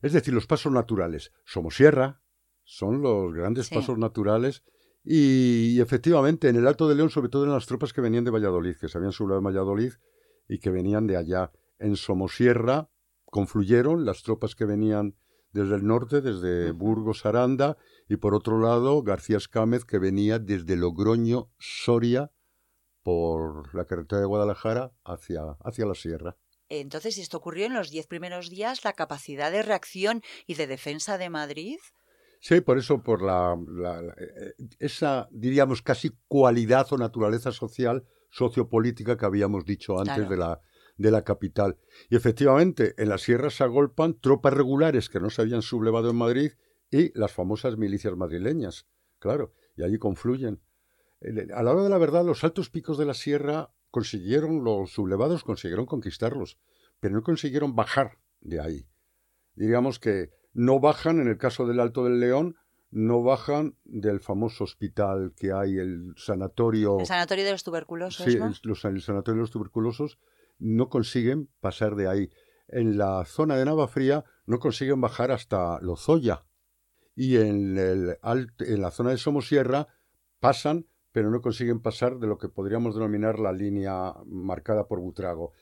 es 0.00 0.12
decir, 0.12 0.32
los 0.32 0.46
pasos 0.46 0.72
naturales. 0.72 1.32
Somosierra, 1.44 2.20
son 2.64 3.02
los 3.02 3.32
grandes 3.34 3.66
Sí. 3.66 3.74
pasos 3.74 3.98
naturales. 3.98 4.62
Y, 5.10 5.76
y 5.76 5.80
efectivamente, 5.80 6.50
en 6.50 6.56
el 6.56 6.66
Alto 6.66 6.86
de 6.86 6.94
León, 6.94 7.08
sobre 7.08 7.30
todo 7.30 7.44
en 7.44 7.50
las 7.50 7.64
tropas 7.64 7.94
que 7.94 8.02
venían 8.02 8.24
de 8.24 8.30
Valladolid, 8.30 8.76
que 8.76 8.88
se 8.88 8.98
habían 8.98 9.12
subido 9.12 9.36
de 9.36 9.42
Valladolid 9.42 9.94
y 10.46 10.58
que 10.58 10.68
venían 10.68 11.06
de 11.06 11.16
allá. 11.16 11.50
En 11.78 11.96
Somosierra 11.96 12.90
confluyeron 13.24 14.04
las 14.04 14.22
tropas 14.22 14.54
que 14.54 14.66
venían 14.66 15.16
desde 15.50 15.76
el 15.76 15.86
norte, 15.86 16.20
desde. 16.20 16.72
Burgos, 16.72 17.24
Aranda, 17.24 17.78
y 18.06 18.16
por 18.16 18.34
otro 18.34 18.60
lado 18.60 19.02
García 19.02 19.38
Escámez, 19.38 19.86
que 19.86 19.98
venía 19.98 20.38
desde 20.38 20.76
Logroño, 20.76 21.50
Soria, 21.58 22.30
por 23.02 23.74
la 23.74 23.86
carretera 23.86 24.20
de 24.20 24.26
Guadalajara 24.26 24.92
hacia, 25.04 25.56
hacia 25.64 25.86
la 25.86 25.94
sierra. 25.94 26.36
Entonces, 26.68 27.14
si 27.14 27.22
esto 27.22 27.38
ocurrió 27.38 27.64
en 27.64 27.72
los 27.72 27.88
diez 27.88 28.06
primeros 28.06 28.50
días, 28.50 28.84
la 28.84 28.92
capacidad 28.92 29.50
de 29.50 29.62
reacción 29.62 30.22
y 30.46 30.54
de 30.54 30.66
defensa 30.66 31.16
de 31.16 31.30
Madrid. 31.30 31.78
Sí, 32.40 32.60
por 32.60 32.78
eso, 32.78 33.02
por 33.02 33.22
la, 33.22 33.56
la- 33.68 34.02
la- 34.02 34.14
eh, 34.18 34.54
esa, 34.78 35.28
diríamos, 35.32 35.82
casi 35.82 36.10
cualidad 36.28 36.86
o 36.92 36.98
naturaleza 36.98 37.50
social, 37.52 38.04
sociopolítica 38.30 39.16
que 39.16 39.26
habíamos 39.26 39.64
dicho 39.64 39.98
antes 39.98 40.14
Claro. 40.14 40.30
de, 40.30 40.36
la, 40.36 40.60
de 40.96 41.10
la 41.10 41.24
capital. 41.24 41.78
Y 42.10 42.16
efectivamente, 42.16 42.94
en 42.98 43.08
la 43.08 43.18
sierra 43.18 43.50
se 43.50 43.64
agolpan 43.64 44.20
tropas 44.20 44.52
regulares 44.54 45.08
que 45.08 45.18
no 45.20 45.30
se 45.30 45.42
habían 45.42 45.62
sublevado 45.62 46.10
en 46.10 46.16
Madrid 46.16 46.52
y 46.90 47.16
las 47.18 47.32
famosas 47.32 47.76
milicias 47.76 48.14
madrileñas, 48.16 48.86
claro, 49.18 49.52
y 49.76 49.82
allí 49.82 49.98
confluyen. 49.98 50.60
A 51.54 51.62
la 51.64 51.72
hora 51.72 51.82
de 51.82 51.88
la 51.90 51.98
verdad, 51.98 52.24
los 52.24 52.44
altos 52.44 52.70
picos 52.70 52.96
de 52.98 53.04
la 53.04 53.14
sierra 53.14 53.70
consiguieron, 53.90 54.62
los 54.62 54.92
sublevados 54.92 55.42
consiguieron 55.42 55.86
conquistarlos, 55.86 56.58
pero 57.00 57.14
no 57.16 57.22
consiguieron 57.22 57.74
bajar 57.74 58.18
de 58.40 58.60
ahí. 58.60 58.86
Diríamos 59.54 59.98
que 59.98 60.30
no 60.52 60.80
bajan, 60.80 61.20
en 61.20 61.28
el 61.28 61.38
caso 61.38 61.66
del 61.66 61.80
Alto 61.80 62.04
del 62.04 62.20
León, 62.20 62.56
no 62.90 63.22
bajan 63.22 63.76
del 63.84 64.20
famoso 64.20 64.64
hospital 64.64 65.34
que 65.36 65.52
hay, 65.52 65.78
el 65.78 66.14
sanatorio. 66.16 66.98
El 67.00 67.06
sanatorio 67.06 67.44
de 67.44 67.52
los 67.52 67.64
tuberculosos. 67.64 68.24
Sí, 68.24 68.38
¿no? 68.38 68.46
el, 68.46 68.54
los, 68.62 68.84
el 68.84 69.02
sanatorio 69.02 69.36
de 69.36 69.42
los 69.42 69.50
tuberculosos 69.50 70.18
no 70.58 70.88
consiguen 70.88 71.50
pasar 71.60 71.96
de 71.96 72.08
ahí. 72.08 72.30
En 72.68 72.98
la 72.98 73.24
zona 73.24 73.56
de 73.56 73.64
Navafría 73.64 74.24
no 74.46 74.58
consiguen 74.58 75.00
bajar 75.00 75.30
hasta 75.30 75.80
Lozoya. 75.80 76.44
Y 77.14 77.36
en, 77.36 77.76
el, 77.78 78.16
en 78.22 78.80
la 78.80 78.90
zona 78.90 79.10
de 79.10 79.18
Somosierra 79.18 79.88
pasan, 80.38 80.86
pero 81.12 81.30
no 81.30 81.40
consiguen 81.40 81.80
pasar 81.80 82.18
de 82.18 82.26
lo 82.26 82.38
que 82.38 82.48
podríamos 82.48 82.94
denominar 82.94 83.38
la 83.38 83.52
línea 83.52 84.14
marcada 84.26 84.86
por 84.86 85.00
Butrago. 85.00 85.52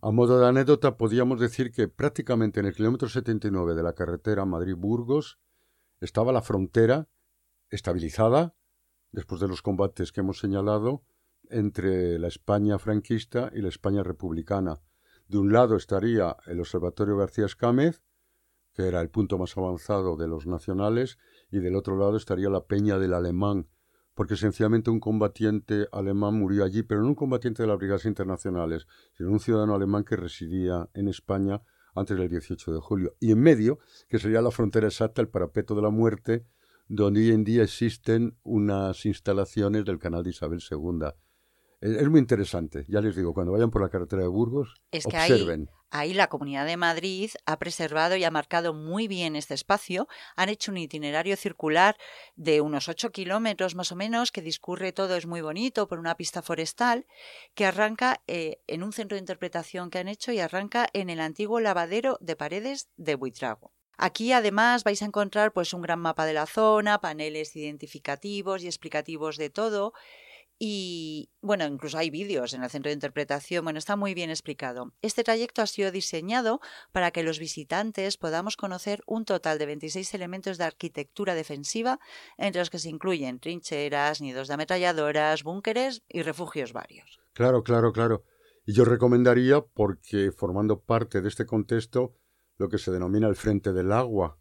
A 0.00 0.12
modo 0.12 0.38
de 0.38 0.46
anécdota, 0.46 0.96
podríamos 0.96 1.40
decir 1.40 1.72
que 1.72 1.88
prácticamente 1.88 2.60
en 2.60 2.66
el 2.66 2.74
kilómetro 2.74 3.08
79 3.08 3.74
de 3.74 3.82
la 3.82 3.94
carretera 3.94 4.44
Madrid-Burgos 4.44 5.40
estaba 6.00 6.32
la 6.32 6.40
frontera 6.40 7.08
estabilizada, 7.68 8.54
después 9.10 9.40
de 9.40 9.48
los 9.48 9.60
combates 9.60 10.12
que 10.12 10.20
hemos 10.20 10.38
señalado, 10.38 11.02
entre 11.50 12.16
la 12.20 12.28
España 12.28 12.78
franquista 12.78 13.50
y 13.52 13.60
la 13.60 13.70
España 13.70 14.04
republicana. 14.04 14.80
De 15.26 15.38
un 15.38 15.52
lado 15.52 15.74
estaría 15.74 16.36
el 16.46 16.60
Observatorio 16.60 17.16
García 17.16 17.46
Escámez, 17.46 18.00
que 18.74 18.86
era 18.86 19.00
el 19.00 19.10
punto 19.10 19.36
más 19.36 19.56
avanzado 19.56 20.16
de 20.16 20.28
los 20.28 20.46
nacionales, 20.46 21.18
y 21.50 21.58
del 21.58 21.74
otro 21.74 21.98
lado 21.98 22.16
estaría 22.16 22.50
la 22.50 22.66
Peña 22.66 22.98
del 22.98 23.14
Alemán, 23.14 23.68
porque 24.18 24.34
sencillamente 24.34 24.90
un 24.90 24.98
combatiente 24.98 25.86
alemán 25.92 26.34
murió 26.34 26.64
allí, 26.64 26.82
pero 26.82 27.02
no 27.02 27.06
un 27.06 27.14
combatiente 27.14 27.62
de 27.62 27.68
las 27.68 27.78
brigadas 27.78 28.04
internacionales, 28.04 28.88
sino 29.16 29.30
un 29.30 29.38
ciudadano 29.38 29.76
alemán 29.76 30.02
que 30.02 30.16
residía 30.16 30.90
en 30.94 31.06
España 31.06 31.62
antes 31.94 32.18
del 32.18 32.28
18 32.28 32.72
de 32.72 32.80
julio. 32.80 33.14
Y 33.20 33.30
en 33.30 33.38
medio, 33.38 33.78
que 34.08 34.18
sería 34.18 34.42
la 34.42 34.50
frontera 34.50 34.88
exacta, 34.88 35.22
el 35.22 35.28
parapeto 35.28 35.76
de 35.76 35.82
la 35.82 35.90
muerte, 35.90 36.44
donde 36.88 37.20
hoy 37.20 37.30
en 37.30 37.44
día 37.44 37.62
existen 37.62 38.36
unas 38.42 39.06
instalaciones 39.06 39.84
del 39.84 40.00
canal 40.00 40.24
de 40.24 40.30
Isabel 40.30 40.60
II. 40.68 41.10
Es 41.80 42.08
muy 42.08 42.18
interesante, 42.18 42.84
ya 42.88 43.00
les 43.00 43.14
digo, 43.14 43.32
cuando 43.32 43.52
vayan 43.52 43.70
por 43.70 43.82
la 43.82 43.88
carretera 43.88 44.22
de 44.22 44.28
Burgos, 44.28 44.74
es 44.90 45.06
que 45.06 45.16
observen. 45.16 45.70
Ahí, 45.90 46.10
ahí, 46.10 46.14
la 46.14 46.28
Comunidad 46.28 46.66
de 46.66 46.76
Madrid 46.76 47.30
ha 47.46 47.56
preservado 47.60 48.16
y 48.16 48.24
ha 48.24 48.32
marcado 48.32 48.74
muy 48.74 49.06
bien 49.06 49.36
este 49.36 49.54
espacio. 49.54 50.08
Han 50.34 50.48
hecho 50.48 50.72
un 50.72 50.78
itinerario 50.78 51.36
circular 51.36 51.96
de 52.34 52.60
unos 52.60 52.88
8 52.88 53.12
kilómetros 53.12 53.76
más 53.76 53.92
o 53.92 53.96
menos, 53.96 54.32
que 54.32 54.42
discurre 54.42 54.90
todo, 54.90 55.14
es 55.14 55.26
muy 55.26 55.40
bonito, 55.40 55.86
por 55.86 56.00
una 56.00 56.16
pista 56.16 56.42
forestal, 56.42 57.06
que 57.54 57.64
arranca 57.64 58.22
eh, 58.26 58.60
en 58.66 58.82
un 58.82 58.92
centro 58.92 59.14
de 59.14 59.20
interpretación 59.20 59.90
que 59.90 59.98
han 60.00 60.08
hecho 60.08 60.32
y 60.32 60.40
arranca 60.40 60.88
en 60.92 61.10
el 61.10 61.20
antiguo 61.20 61.60
lavadero 61.60 62.18
de 62.20 62.34
paredes 62.34 62.88
de 62.96 63.14
Buitrago. 63.14 63.72
Aquí 63.96 64.32
además 64.32 64.82
vais 64.82 65.02
a 65.02 65.06
encontrar 65.06 65.52
pues 65.52 65.72
un 65.72 65.82
gran 65.82 66.00
mapa 66.00 66.26
de 66.26 66.32
la 66.32 66.46
zona, 66.46 67.00
paneles 67.00 67.54
identificativos 67.54 68.64
y 68.64 68.66
explicativos 68.66 69.36
de 69.36 69.50
todo. 69.50 69.92
Y 70.60 71.30
bueno, 71.40 71.64
incluso 71.66 71.98
hay 71.98 72.10
vídeos 72.10 72.52
en 72.52 72.64
el 72.64 72.70
centro 72.70 72.88
de 72.88 72.94
interpretación, 72.94 73.62
bueno, 73.62 73.78
está 73.78 73.94
muy 73.94 74.12
bien 74.14 74.28
explicado. 74.28 74.92
Este 75.02 75.22
trayecto 75.22 75.62
ha 75.62 75.66
sido 75.66 75.92
diseñado 75.92 76.60
para 76.90 77.12
que 77.12 77.22
los 77.22 77.38
visitantes 77.38 78.16
podamos 78.16 78.56
conocer 78.56 79.02
un 79.06 79.24
total 79.24 79.58
de 79.58 79.66
26 79.66 80.12
elementos 80.14 80.58
de 80.58 80.64
arquitectura 80.64 81.36
defensiva, 81.36 82.00
entre 82.36 82.60
los 82.60 82.70
que 82.70 82.80
se 82.80 82.88
incluyen 82.88 83.38
trincheras, 83.38 84.20
nidos 84.20 84.48
de 84.48 84.54
ametralladoras, 84.54 85.44
búnkeres 85.44 86.02
y 86.08 86.22
refugios 86.22 86.72
varios. 86.72 87.20
Claro, 87.34 87.62
claro, 87.62 87.92
claro. 87.92 88.24
Y 88.66 88.72
yo 88.72 88.84
recomendaría, 88.84 89.60
porque 89.60 90.32
formando 90.32 90.80
parte 90.80 91.20
de 91.20 91.28
este 91.28 91.46
contexto, 91.46 92.14
lo 92.56 92.68
que 92.68 92.78
se 92.78 92.90
denomina 92.90 93.28
el 93.28 93.36
frente 93.36 93.72
del 93.72 93.92
agua, 93.92 94.38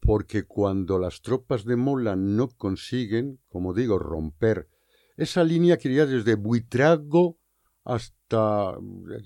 porque 0.00 0.44
cuando 0.44 1.00
las 1.00 1.22
tropas 1.22 1.64
de 1.64 1.74
Mola 1.74 2.14
no 2.14 2.48
consiguen, 2.48 3.40
como 3.48 3.74
digo, 3.74 3.98
romper 3.98 4.68
esa 5.16 5.44
línea 5.44 5.78
que 5.78 5.88
iría 5.88 6.06
desde 6.06 6.34
Buitrago 6.34 7.38
hasta, 7.84 8.74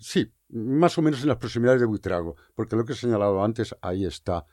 sí, 0.01 0.33
más 0.49 0.99
o 0.99 1.03
menos 1.03 1.23
en 1.23 1.29
las 1.29 1.39
proximidades 1.39 1.81
de 1.81 1.87
Buitrago, 1.87 2.37
porque 2.55 2.77
lo 2.77 2.85
que 2.85 2.93
he 2.93 2.97
señalado 2.97 3.43
antes, 3.43 3.75
ahí 3.81 4.05
está. 4.05 4.47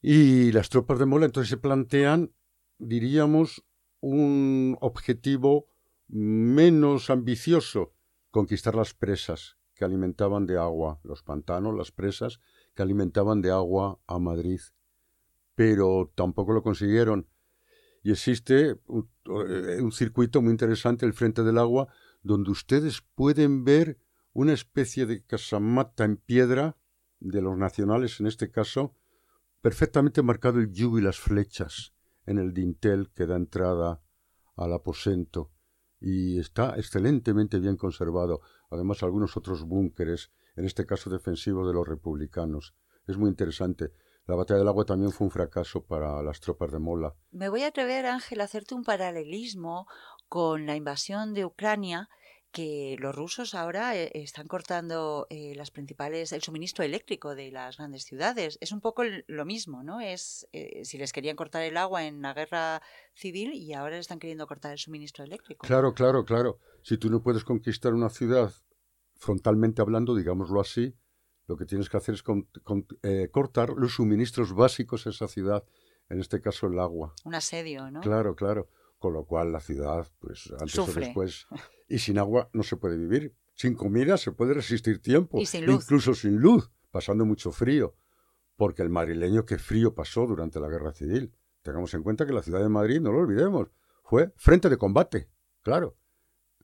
Y 0.00 0.52
las 0.52 0.68
tropas 0.68 0.98
de 0.98 1.06
Mola 1.06 1.26
entonces 1.26 1.48
se 1.48 1.56
plantean, 1.56 2.32
diríamos, 2.78 3.64
un 4.00 4.76
objetivo 4.80 5.66
menos 6.08 7.08
ambicioso, 7.08 7.94
conquistar 8.30 8.74
las 8.74 8.94
presas 8.94 9.56
que 9.74 9.84
alimentaban 9.84 10.46
de 10.46 10.58
agua, 10.58 11.00
los 11.04 11.22
pantanos, 11.22 11.76
las 11.76 11.92
presas 11.92 12.40
que 12.74 12.82
alimentaban 12.82 13.40
de 13.40 13.50
agua 13.50 14.00
a 14.06 14.18
Madrid. 14.18 14.60
Pero 15.54 16.12
tampoco 16.14 16.52
lo 16.52 16.62
consiguieron 16.62 17.28
y 18.02 18.10
existe 18.10 18.80
un, 18.86 19.08
eh, 19.48 19.80
un, 19.80 19.92
circuito 19.92 20.42
muy 20.42 20.50
interesante, 20.50 21.06
el 21.06 21.12
Frente 21.12 21.42
del 21.42 21.58
Agua, 21.58 21.88
donde 22.22 22.50
ustedes 22.50 23.02
pueden 23.14 23.64
ver 23.64 23.98
una 24.32 24.52
especie 24.52 25.06
de 25.06 25.24
casamata 25.24 26.04
en 26.04 26.16
piedra 26.16 26.76
de 27.20 27.40
los 27.40 27.56
nacionales 27.56 28.18
en 28.20 28.26
este 28.26 28.50
caso, 28.50 28.96
perfectamente 29.60 30.22
marcado 30.22 30.58
el 30.58 30.72
yugo 30.72 30.98
y 30.98 31.02
las 31.02 31.20
flechas 31.20 31.94
en 32.26 32.38
el 32.38 32.52
dintel 32.52 33.10
que 33.14 33.26
da 33.26 33.36
entrada 33.36 34.02
al 34.56 34.72
aposento 34.72 35.52
y 36.00 36.38
está 36.38 36.74
excelentemente 36.76 37.60
bien 37.60 37.76
conservado. 37.76 38.40
Además, 38.70 39.02
algunos 39.02 39.36
otros 39.36 39.64
búnkeres, 39.64 40.32
en 40.56 40.64
este 40.64 40.84
caso 40.84 41.10
defensivos 41.10 41.66
de 41.66 41.74
los 41.74 41.86
republicanos. 41.86 42.74
Es 43.06 43.16
muy 43.16 43.30
interesante. 43.30 43.92
La 44.26 44.36
batalla 44.36 44.58
del 44.58 44.68
agua 44.68 44.84
también 44.84 45.10
fue 45.10 45.26
un 45.26 45.30
fracaso 45.30 45.84
para 45.84 46.22
las 46.22 46.40
tropas 46.40 46.70
de 46.70 46.78
Mola. 46.78 47.14
Me 47.32 47.48
voy 47.48 47.62
a 47.62 47.68
atrever, 47.68 48.06
Ángel, 48.06 48.40
a 48.40 48.44
hacerte 48.44 48.74
un 48.74 48.84
paralelismo 48.84 49.86
con 50.28 50.66
la 50.66 50.76
invasión 50.76 51.34
de 51.34 51.44
Ucrania 51.44 52.08
que 52.52 52.96
los 53.00 53.14
rusos 53.14 53.54
ahora 53.54 53.96
eh, 53.96 54.10
están 54.14 54.46
cortando 54.46 55.26
eh, 55.30 55.54
las 55.56 55.70
principales 55.70 56.32
el 56.32 56.42
suministro 56.42 56.84
eléctrico 56.84 57.34
de 57.34 57.50
las 57.50 57.78
grandes 57.78 58.04
ciudades. 58.04 58.58
Es 58.60 58.72
un 58.72 58.80
poco 58.80 59.02
lo 59.26 59.44
mismo 59.44 59.82
no 59.82 60.00
es 60.00 60.46
eh, 60.52 60.84
si 60.84 60.98
les 60.98 61.12
querían 61.12 61.34
cortar 61.34 61.62
el 61.62 61.76
agua 61.78 62.04
en 62.04 62.20
la 62.20 62.34
guerra 62.34 62.82
civil 63.14 63.54
y 63.54 63.72
ahora 63.72 63.96
están 63.98 64.18
queriendo 64.18 64.46
cortar 64.46 64.72
el 64.72 64.78
suministro 64.78 65.24
eléctrico. 65.24 65.66
Claro 65.66 65.94
claro 65.94 66.24
claro. 66.24 66.58
Si 66.82 66.98
tú 66.98 67.10
no 67.10 67.22
puedes 67.22 67.42
conquistar 67.42 67.94
una 67.94 68.10
ciudad 68.10 68.52
frontalmente 69.16 69.80
hablando 69.80 70.14
digámoslo 70.14 70.60
así 70.60 70.94
lo 71.52 71.58
que 71.58 71.66
tienes 71.66 71.90
que 71.90 71.98
hacer 71.98 72.14
es 72.14 72.22
con, 72.22 72.48
con, 72.64 72.86
eh, 73.02 73.28
cortar 73.30 73.74
los 73.76 73.92
suministros 73.92 74.54
básicos 74.54 75.06
a 75.06 75.10
esa 75.10 75.28
ciudad, 75.28 75.62
en 76.08 76.18
este 76.18 76.40
caso 76.40 76.66
el 76.66 76.78
agua. 76.78 77.14
Un 77.26 77.34
asedio, 77.34 77.90
¿no? 77.90 78.00
Claro, 78.00 78.34
claro. 78.34 78.70
Con 78.98 79.12
lo 79.12 79.26
cual 79.26 79.52
la 79.52 79.60
ciudad, 79.60 80.10
pues 80.18 80.50
antes 80.52 80.72
Sufre. 80.72 81.02
o 81.02 81.06
después. 81.06 81.46
Y 81.88 81.98
sin 81.98 82.16
agua 82.18 82.48
no 82.54 82.62
se 82.62 82.78
puede 82.78 82.96
vivir. 82.96 83.34
Sin 83.52 83.74
comida 83.74 84.16
se 84.16 84.32
puede 84.32 84.54
resistir 84.54 85.02
tiempo. 85.02 85.38
Y 85.38 85.44
sin 85.44 85.66
luz. 85.66 85.84
Incluso 85.84 86.14
sin 86.14 86.38
luz, 86.38 86.70
pasando 86.90 87.26
mucho 87.26 87.52
frío. 87.52 87.94
Porque 88.56 88.80
el 88.80 88.88
madrileño, 88.88 89.44
qué 89.44 89.58
frío 89.58 89.94
pasó 89.94 90.26
durante 90.26 90.58
la 90.58 90.68
guerra 90.68 90.92
civil. 90.92 91.34
Tengamos 91.60 91.92
en 91.92 92.02
cuenta 92.02 92.24
que 92.24 92.32
la 92.32 92.42
ciudad 92.42 92.62
de 92.62 92.70
Madrid, 92.70 93.02
no 93.02 93.12
lo 93.12 93.18
olvidemos, 93.18 93.68
fue 94.04 94.32
frente 94.36 94.70
de 94.70 94.78
combate. 94.78 95.28
Claro, 95.60 95.98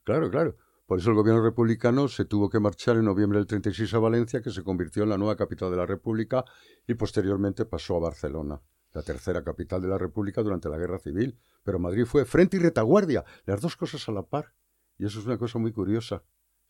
claro, 0.02 0.30
claro. 0.30 0.56
Por 0.88 1.00
eso 1.00 1.10
el 1.10 1.16
gobierno 1.16 1.42
republicano 1.42 2.08
se 2.08 2.24
tuvo 2.24 2.48
que 2.48 2.60
marchar 2.60 2.96
en 2.96 3.04
noviembre 3.04 3.38
del 3.38 3.46
36 3.46 3.92
a 3.92 3.98
Valencia, 3.98 4.40
que 4.40 4.50
se 4.50 4.64
convirtió 4.64 5.02
en 5.02 5.10
la 5.10 5.18
nueva 5.18 5.36
capital 5.36 5.70
de 5.70 5.76
la 5.76 5.84
República 5.84 6.46
y 6.86 6.94
posteriormente 6.94 7.66
pasó 7.66 7.96
a 7.96 8.00
Barcelona, 8.00 8.62
la 8.94 9.02
tercera 9.02 9.44
capital 9.44 9.82
de 9.82 9.88
la 9.88 9.98
República 9.98 10.42
durante 10.42 10.70
la 10.70 10.78
Guerra 10.78 10.98
Civil. 10.98 11.38
Pero 11.62 11.78
Madrid 11.78 12.06
fue 12.06 12.24
frente 12.24 12.56
y 12.56 12.60
retaguardia, 12.60 13.22
las 13.44 13.60
dos 13.60 13.76
cosas 13.76 14.08
a 14.08 14.12
la 14.12 14.22
par. 14.22 14.54
Y 14.96 15.04
eso 15.04 15.20
es 15.20 15.26
una 15.26 15.36
cosa 15.36 15.58
muy 15.58 15.72
curiosa. 15.72 16.22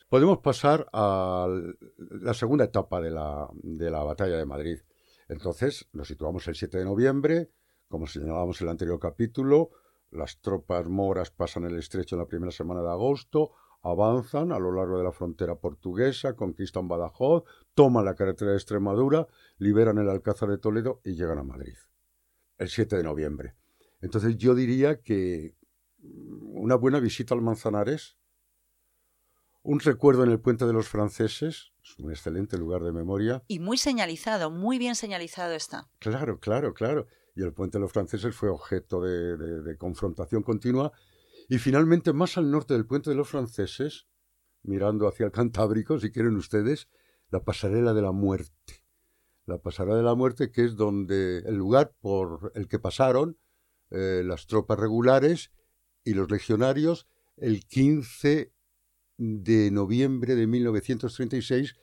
Podemos 0.09 0.39
pasar 0.39 0.89
a 0.93 1.47
la 1.97 2.35
segunda 2.35 2.65
etapa 2.65 3.01
de 3.01 3.11
la, 3.11 3.49
de 3.63 3.89
la 3.89 4.03
batalla 4.03 4.37
de 4.37 4.47
Madrid. 4.47 4.81
Entonces, 5.29 5.87
nos 5.93 6.09
situamos 6.09 6.49
el 6.49 6.57
7 6.57 6.79
de 6.79 6.85
noviembre, 6.85 7.53
como 7.87 8.09
señalábamos 8.09 8.61
en 8.61 8.67
el 8.67 8.73
anterior 8.73 8.99
capítulo, 8.99 9.71
las 10.11 10.41
tropas 10.41 10.87
moras 10.89 11.31
pasan 11.31 11.65
el 11.65 11.79
estrecho 11.79 12.17
en 12.17 12.23
la 12.23 12.27
primera 12.27 12.51
semana 12.51 12.83
de 12.83 12.89
agosto, 12.89 13.53
avanzan 13.83 14.53
a 14.53 14.59
lo 14.59 14.73
largo 14.73 14.99
de 14.99 15.05
la 15.05 15.13
frontera 15.13 15.57
portuguesa, 15.57 16.35
conquistan 16.35 16.89
Badajoz, 16.89 17.45
toman 17.75 18.05
la 18.05 18.15
carretera 18.15 18.51
de 18.51 18.57
Extremadura, 18.57 19.29
liberan 19.59 19.99
el 19.99 20.09
Alcázar 20.09 20.49
de 20.49 20.59
Toledo 20.59 21.01
y 21.05 21.15
llegan 21.15 21.39
a 21.39 21.45
Madrid. 21.45 21.77
El 22.57 22.69
7 22.69 22.97
de 22.97 23.05
noviembre. 23.05 23.55
Entonces 24.01 24.37
yo 24.37 24.55
diría 24.55 25.01
que 25.01 25.57
una 26.01 26.77
buena 26.77 27.01
visita 27.01 27.35
al 27.35 27.43
Manzanares 27.43 28.17
Un 29.63 29.81
recuerdo 29.81 30.25
en 30.25 30.31
el 30.31 30.41
puente 30.41 30.65
de 30.67 30.73
los 30.73 30.89
franceses, 30.89 31.73
es 31.83 31.99
un 31.99 32.11
excelente 32.11 32.57
lugar 32.57 32.83
de 32.83 32.93
memoria. 32.93 33.43
Y 33.49 33.59
muy 33.59 33.77
señalizado, 33.77 34.51
muy 34.51 34.79
bien 34.79 34.95
señalizado 34.95 35.55
está. 35.55 35.91
Claro, 35.99 36.39
claro, 36.39 36.75
claro. 36.75 37.07
Y 37.35 37.43
el 37.43 37.53
puente 37.53 37.79
de 37.79 37.83
los 37.83 37.93
franceses 37.93 38.35
fue 38.35 38.49
objeto 38.49 39.01
de, 39.01 39.37
de 39.37 39.77
confrontación 39.77 40.43
continua. 40.43 40.93
Y 41.49 41.59
finalmente, 41.59 42.13
más 42.13 42.37
al 42.37 42.51
norte 42.51 42.75
del 42.75 42.87
puente 42.87 43.11
de 43.11 43.17
los 43.17 43.29
franceses, 43.29 44.07
mirando 44.63 45.09
hacia 45.09 45.27
el 45.27 45.33
Cantábrico, 45.33 45.99
si 45.99 46.11
quieren 46.11 46.37
ustedes, 46.37 46.89
la 47.31 47.43
pasarela 47.43 47.95
de 47.95 48.03
la 48.03 48.13
muerte. 48.13 48.85
La 49.47 49.59
pasarela 49.59 49.97
de 49.97 50.03
la 50.03 50.15
muerte, 50.15 50.51
que 50.51 50.65
es 50.65 50.77
donde 50.77 51.39
el 51.39 51.55
lugar 51.55 51.95
por 52.01 52.53
el 52.55 52.69
que 52.69 52.79
pasaron 52.79 53.39
eh, 53.91 54.23
las 54.25 54.47
tropas 54.47 54.79
regulares 54.79 55.51
y 56.05 56.13
los 56.13 56.31
legionarios 56.31 57.07
el 57.37 57.65
15 57.67 58.53
de 59.17 59.71
noviembre 59.71 60.35
de 60.35 60.47
1936 60.47 61.75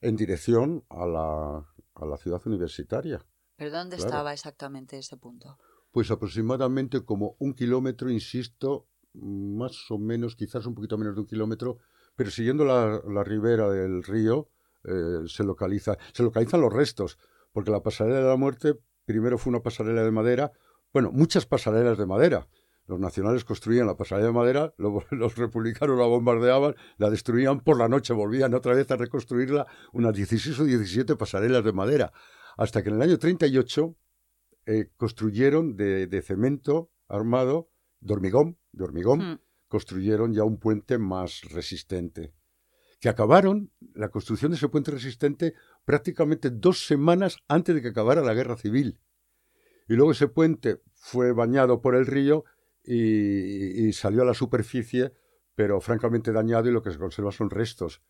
en 0.00 0.16
dirección 0.16 0.84
a 0.88 1.06
la, 1.06 1.74
a 1.94 2.06
la 2.06 2.16
ciudad 2.16 2.40
universitaria. 2.46 3.24
¿Pero 3.56 3.70
dónde 3.70 3.96
estaba 3.96 4.32
exactamente 4.32 4.98
ese 4.98 5.16
punto? 5.16 5.58
Pues 5.90 6.10
aproximadamente 6.10 7.04
como 7.04 7.36
un 7.38 7.54
kilómetro, 7.54 8.10
insisto, 8.10 8.88
más 9.14 9.90
o 9.90 9.98
menos, 9.98 10.36
quizás 10.36 10.66
un 10.66 10.74
poquito 10.74 10.98
menos 10.98 11.14
de 11.14 11.20
un 11.20 11.26
kilómetro, 11.26 11.78
pero 12.16 12.30
siguiendo 12.30 12.64
la, 12.64 13.00
la 13.06 13.24
ribera 13.24 13.70
del 13.70 14.02
río 14.02 14.48
eh, 14.84 15.26
se 15.26 15.44
localiza, 15.44 15.96
se 16.12 16.22
localizan 16.22 16.60
los 16.60 16.72
restos, 16.72 17.18
porque 17.52 17.70
la 17.70 17.82
pasarela 17.82 18.18
de 18.18 18.28
la 18.28 18.36
muerte 18.36 18.74
primero 19.04 19.38
fue 19.38 19.50
una 19.50 19.62
pasarela 19.62 20.02
de 20.02 20.10
madera, 20.10 20.52
bueno, 20.92 21.10
muchas 21.12 21.46
pasarelas 21.46 21.98
de 21.98 22.06
madera. 22.06 22.48
Los 22.86 22.98
nacionales 22.98 23.44
construían 23.44 23.86
la 23.86 23.96
pasarela 23.96 24.28
de 24.28 24.32
madera, 24.32 24.74
los 24.78 25.36
republicanos 25.36 25.98
la 25.98 26.06
bombardeaban, 26.06 26.74
la 26.98 27.10
destruían 27.10 27.60
por 27.60 27.78
la 27.78 27.88
noche, 27.88 28.12
volvían 28.12 28.54
otra 28.54 28.74
vez 28.74 28.90
a 28.90 28.96
reconstruirla, 28.96 29.66
unas 29.92 30.14
16 30.14 30.58
o 30.58 30.64
17 30.64 31.16
pasarelas 31.16 31.64
de 31.64 31.72
madera, 31.72 32.12
hasta 32.56 32.82
que 32.82 32.88
en 32.88 32.96
el 32.96 33.02
año 33.02 33.18
38 33.18 33.96
eh, 34.66 34.90
construyeron 34.96 35.76
de, 35.76 36.06
de, 36.06 36.22
cemento 36.22 36.90
armado, 37.08 37.68
de 38.02 38.12
hormigón, 38.12 38.58
de 38.72 38.84
hormigón, 38.84 39.20
hmm. 39.20 39.40
construyeron 39.68 40.34
ya 40.34 40.44
un 40.44 40.58
puente 40.58 40.98
más 40.98 41.42
resistente. 41.50 42.34
Que 43.00 43.08
acabaron 43.08 43.72
la 43.94 44.10
construcción 44.10 44.52
de 44.52 44.56
ese 44.56 44.68
puente 44.68 44.90
resistente 44.90 45.54
prácticamente 45.84 46.50
dos 46.50 46.86
semanas 46.86 47.38
antes 47.48 47.74
de 47.74 47.82
que 47.82 47.88
acabara 47.88 48.22
la 48.22 48.34
guerra 48.34 48.56
civil. 48.56 49.00
Y 49.88 49.94
luego 49.94 50.12
ese 50.12 50.28
puente 50.28 50.80
fue 50.94 51.32
bañado 51.32 51.80
por 51.80 51.94
el 51.94 52.06
río 52.06 52.44
y, 52.84 53.92
salió 53.92 54.22
a 54.22 54.26
la 54.26 54.34
superficie, 54.34 55.12
pero 55.54 55.80
francamente 55.80 56.32
dañado 56.32 56.68
y 56.68 56.72
lo 56.72 56.82
que 56.82 56.92
se 56.92 56.98
conserva 56.98 57.32
son 57.32 57.50
restos. 57.50 58.02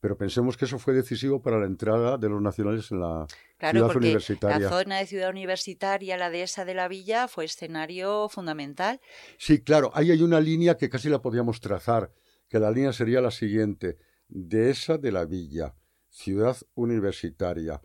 Pero 0.00 0.16
pensemos 0.16 0.56
que 0.56 0.66
eso 0.66 0.78
fue 0.78 0.94
decisivo 0.94 1.42
para 1.42 1.58
la 1.58 1.66
entrada 1.66 2.18
de 2.18 2.28
los 2.28 2.40
nacionales 2.40 2.90
en 2.92 3.00
la 3.00 3.26
ciudad 3.58 3.96
universitaria. 3.96 4.58
La 4.60 4.68
zona 4.68 4.98
de 4.98 5.06
ciudad 5.06 5.30
universitaria, 5.30 6.16
la 6.16 6.30
dehesa 6.30 6.64
de 6.64 6.74
la 6.74 6.86
villa, 6.86 7.26
fue 7.26 7.46
escenario 7.46 8.28
fundamental. 8.28 9.00
Sí, 9.38 9.60
claro, 9.60 9.90
ahí 9.94 10.12
hay 10.12 10.22
una 10.22 10.40
línea 10.40 10.76
que 10.76 10.88
casi 10.88 11.08
la 11.08 11.20
podíamos 11.20 11.60
trazar, 11.60 12.12
que 12.48 12.60
la 12.60 12.70
línea 12.70 12.92
sería 12.92 13.20
la 13.20 13.32
siguiente: 13.32 13.98
dehesa 14.28 14.98
de 14.98 15.10
la 15.10 15.24
villa, 15.24 15.74
ciudad 16.08 16.56
universitaria, 16.74 17.82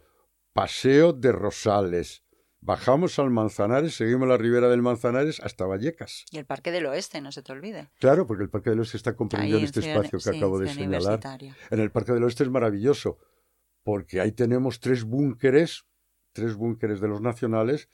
paseo 0.53 1.13
de 1.13 1.31
Rosales, 1.31 2.23
Bajamos 2.65 3.19
al 3.19 3.29
Manzanares, 3.29 3.93
seguimos 3.93 4.25
la 4.25 4.37
ribera 4.37 4.69
del 4.69 4.81
Manzanares 4.81 5.41
hasta 5.41 5.65
Vallecas. 5.65 6.23
Y 6.31 6.37
el 6.37 6.45
Parque 6.45 6.71
del 6.71 6.85
Oeste, 6.85 7.19
no 7.19 7.33
se 7.33 7.41
te 7.41 7.51
olvide. 7.51 7.89
Claro, 7.99 8.25
porque 8.25 8.43
el 8.43 8.49
Parque 8.49 8.69
del 8.69 8.79
Oeste 8.79 8.95
está 8.95 9.17
comprendido 9.17 9.57
en 9.57 9.65
este 9.65 9.81
espacio 9.81 10.17
que 10.17 10.37
acabo 10.37 10.59
de 10.59 10.69
señalar. 10.69 11.19
En 11.69 11.79
el 11.81 11.91
Parque 11.91 12.13
del 12.13 12.23
Oeste 12.23 12.43
es 12.45 12.49
maravilloso, 12.49 13.17
porque 13.83 14.21
ahí 14.21 14.31
tenemos 14.31 14.79
tres 14.79 15.03
búnkeres, 15.03 15.83
tres 16.31 16.55
búnkeres 16.55 17.01
de 17.01 17.09
los 17.09 17.19
nacionales, 17.19 17.89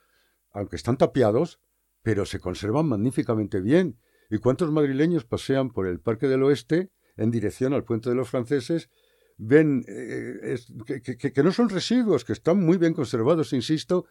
aunque 0.52 0.76
están 0.76 0.98
tapiados, 0.98 1.60
pero 2.04 2.28
se 2.28 2.40
conservan 2.40 2.86
magníficamente 2.86 3.62
bien. 3.62 4.00
¿Y 4.30 4.38
cuántos 4.38 4.72
madrileños 4.72 5.26
pasean 5.26 5.72
por 5.72 5.88
el 5.88 6.00
Parque 6.00 6.28
del 6.28 6.44
Oeste 6.44 6.92
en 7.18 7.32
dirección 7.32 7.74
al 7.74 7.86
Puente 7.86 8.10
de 8.10 8.16
los 8.16 8.30
Franceses? 8.30 8.92
Ven 9.38 9.84
eh, 9.88 10.60
que 11.34 11.44
no 11.44 11.52
son 11.52 11.70
residuos, 11.70 12.24
que 12.24 12.34
están 12.34 12.64
muy 12.64 12.78
bien 12.78 12.94
conservados, 12.94 13.52
insisto, 13.54 14.06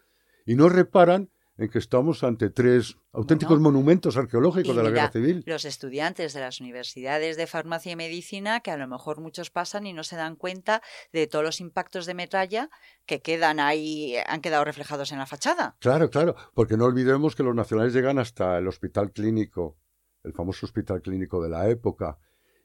y 0.49 0.55
no 0.55 0.71
reparan 0.71 1.31
en 1.59 1.69
que 1.69 1.79
estamos 1.79 2.25
ante 2.25 2.49
tres 2.49 2.97
auténticos 3.13 3.61
monumentos 3.61 4.17
arqueológicos 4.17 4.75
de 4.75 4.83
la 4.83 4.91
guerra 4.91 5.13
civil. 5.13 5.43
Los 5.45 5.67
estudiantes 5.67 6.33
de 6.33 6.41
las 6.41 6.61
universidades 6.61 7.37
de 7.37 7.47
farmacia 7.47 7.93
y 7.93 7.97
medicina, 7.97 8.61
que 8.61 8.71
a 8.71 8.79
lo 8.79 8.89
mejor 8.89 9.21
muchos 9.21 9.51
pasan 9.51 9.87
y 9.87 9.93
no 9.93 10.05
se 10.05 10.17
dan 10.17 10.37
cuenta 10.37 10.81
de 11.13 11.27
todos 11.27 11.45
los 11.45 11.61
impactos 11.61 12.07
de 12.07 12.15
metralla 12.15 12.71
que 13.05 13.21
quedan 13.21 13.61
ahí, 13.61 14.15
han 14.27 14.41
quedado 14.41 14.65
reflejados 14.65 15.13
en 15.13 15.19
la 15.19 15.27
fachada. 15.27 15.77
Claro, 15.81 16.09
claro, 16.09 16.35
porque 16.55 16.79
no 16.79 16.87
olvidemos 16.87 17.37
que 17.37 17.43
los 17.43 17.55
nacionales 17.55 17.93
llegan 17.93 18.19
hasta 18.19 18.57
el 18.57 18.69
hospital 18.69 19.13
clínico, 19.13 19.77
el 20.23 20.33
famoso 20.33 20.65
hospital 20.65 21.03
clínico 21.03 21.43
de 21.43 21.51
la 21.51 21.69
época, 21.69 22.17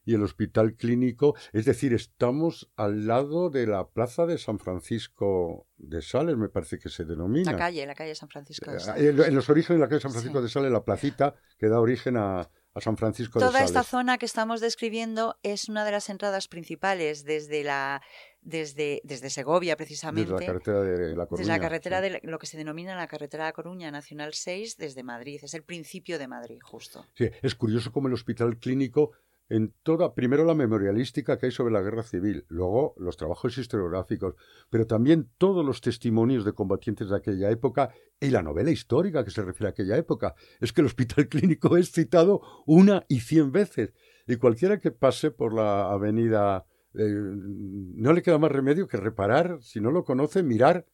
y 0.05 0.15
el 0.15 0.23
hospital 0.23 0.75
clínico, 0.75 1.35
es 1.51 1.65
decir, 1.65 1.93
estamos 1.93 2.71
al 2.75 3.07
lado 3.07 3.49
de 3.49 3.67
la 3.67 3.87
plaza 3.87 4.25
de 4.25 4.37
San 4.37 4.59
Francisco 4.59 5.67
de 5.77 6.01
Sales, 6.01 6.37
me 6.37 6.49
parece 6.49 6.79
que 6.79 6.89
se 6.89 7.05
denomina. 7.05 7.51
La 7.51 7.57
calle, 7.57 7.85
la 7.85 7.95
calle 7.95 8.15
San 8.15 8.29
Francisco 8.29 8.71
de 8.71 8.77
eh, 8.77 8.79
Sales. 8.79 9.27
En 9.27 9.35
los 9.35 9.49
orígenes 9.49 9.79
de 9.79 9.85
la 9.85 9.89
calle 9.89 10.01
San 10.01 10.11
Francisco 10.11 10.41
de 10.41 10.49
Sales, 10.49 10.71
la 10.71 10.83
placita 10.83 11.35
que 11.57 11.67
da 11.67 11.79
origen 11.79 12.17
a, 12.17 12.49
San 12.77 12.97
Francisco 12.97 13.37
de 13.37 13.45
Sales. 13.45 13.53
Toda 13.53 13.65
esta 13.65 13.83
zona 13.83 14.17
que 14.17 14.25
estamos 14.25 14.59
describiendo 14.59 15.37
es 15.43 15.69
una 15.69 15.85
de 15.85 15.91
las 15.91 16.09
entradas 16.09 16.47
principales 16.47 17.23
desde 17.23 17.63
la 17.63 18.01
desde, 18.41 18.99
desde 19.03 19.29
Segovia 19.29 19.77
precisamente. 19.77 20.31
Desde 20.31 20.45
la 20.47 20.53
carretera 20.53 20.81
de 20.81 21.15
La 21.15 21.25
Coruña. 21.27 21.37
Desde 21.37 21.51
la 21.51 21.59
carretera 21.59 22.01
de 22.01 22.19
lo 22.23 22.39
que 22.39 22.47
se 22.47 22.57
denomina 22.57 22.95
la 22.95 23.07
carretera 23.07 23.43
de 23.43 23.49
La 23.49 23.53
Coruña 23.53 23.91
Nacional 23.91 24.33
6 24.33 24.77
desde 24.77 25.03
Madrid. 25.03 25.39
Es 25.43 25.53
el 25.53 25.63
principio 25.63 26.17
de 26.17 26.27
Madrid, 26.27 26.59
justo. 26.63 27.05
Sí, 27.13 27.29
es 27.41 27.55
curioso 27.55 27.91
cómo 27.91 28.07
el 28.07 28.13
hospital 28.15 28.57
clínico 28.57 29.11
en 29.49 29.73
toda, 29.83 30.15
primero 30.15 30.45
la 30.45 30.55
memorialística 30.55 31.37
que 31.37 31.47
hay 31.47 31.51
sobre 31.51 31.73
la 31.73 31.81
guerra 31.81 32.03
civil, 32.03 32.45
luego 32.47 32.95
los 32.97 33.17
trabajos 33.17 33.57
historiográficos, 33.57 34.35
pero 34.69 34.87
también 34.87 35.29
todos 35.37 35.65
los 35.65 35.81
testimonios 35.81 36.45
de 36.45 36.53
combatientes 36.53 37.09
de 37.09 37.17
aquella 37.17 37.51
época 37.51 37.93
y 38.19 38.29
la 38.29 38.41
novela 38.41 38.71
histórica 38.71 39.23
que 39.23 39.31
se 39.31 39.43
refiere 39.43 39.67
a 39.67 39.71
aquella 39.71 39.97
época. 39.97 40.33
Es 40.61 40.71
que 40.71 40.81
el 40.81 40.87
hospital 40.87 41.27
clínico 41.29 41.77
es 41.77 41.91
citado 41.91 42.41
una 42.65 43.05
y 43.09 43.19
cien 43.19 43.51
veces. 43.51 43.93
Y 44.27 44.37
cualquiera 44.37 44.79
que 44.79 44.91
pase 44.91 45.31
por 45.31 45.53
la 45.53 45.91
avenida, 45.91 46.65
eh, 46.93 47.03
no 47.05 48.13
le 48.13 48.21
queda 48.21 48.37
más 48.37 48.51
remedio 48.51 48.87
que 48.87 48.97
reparar, 48.97 49.61
si 49.61 49.81
no 49.81 49.91
lo 49.91 50.05
conoce, 50.05 50.41
mirar 50.41 50.87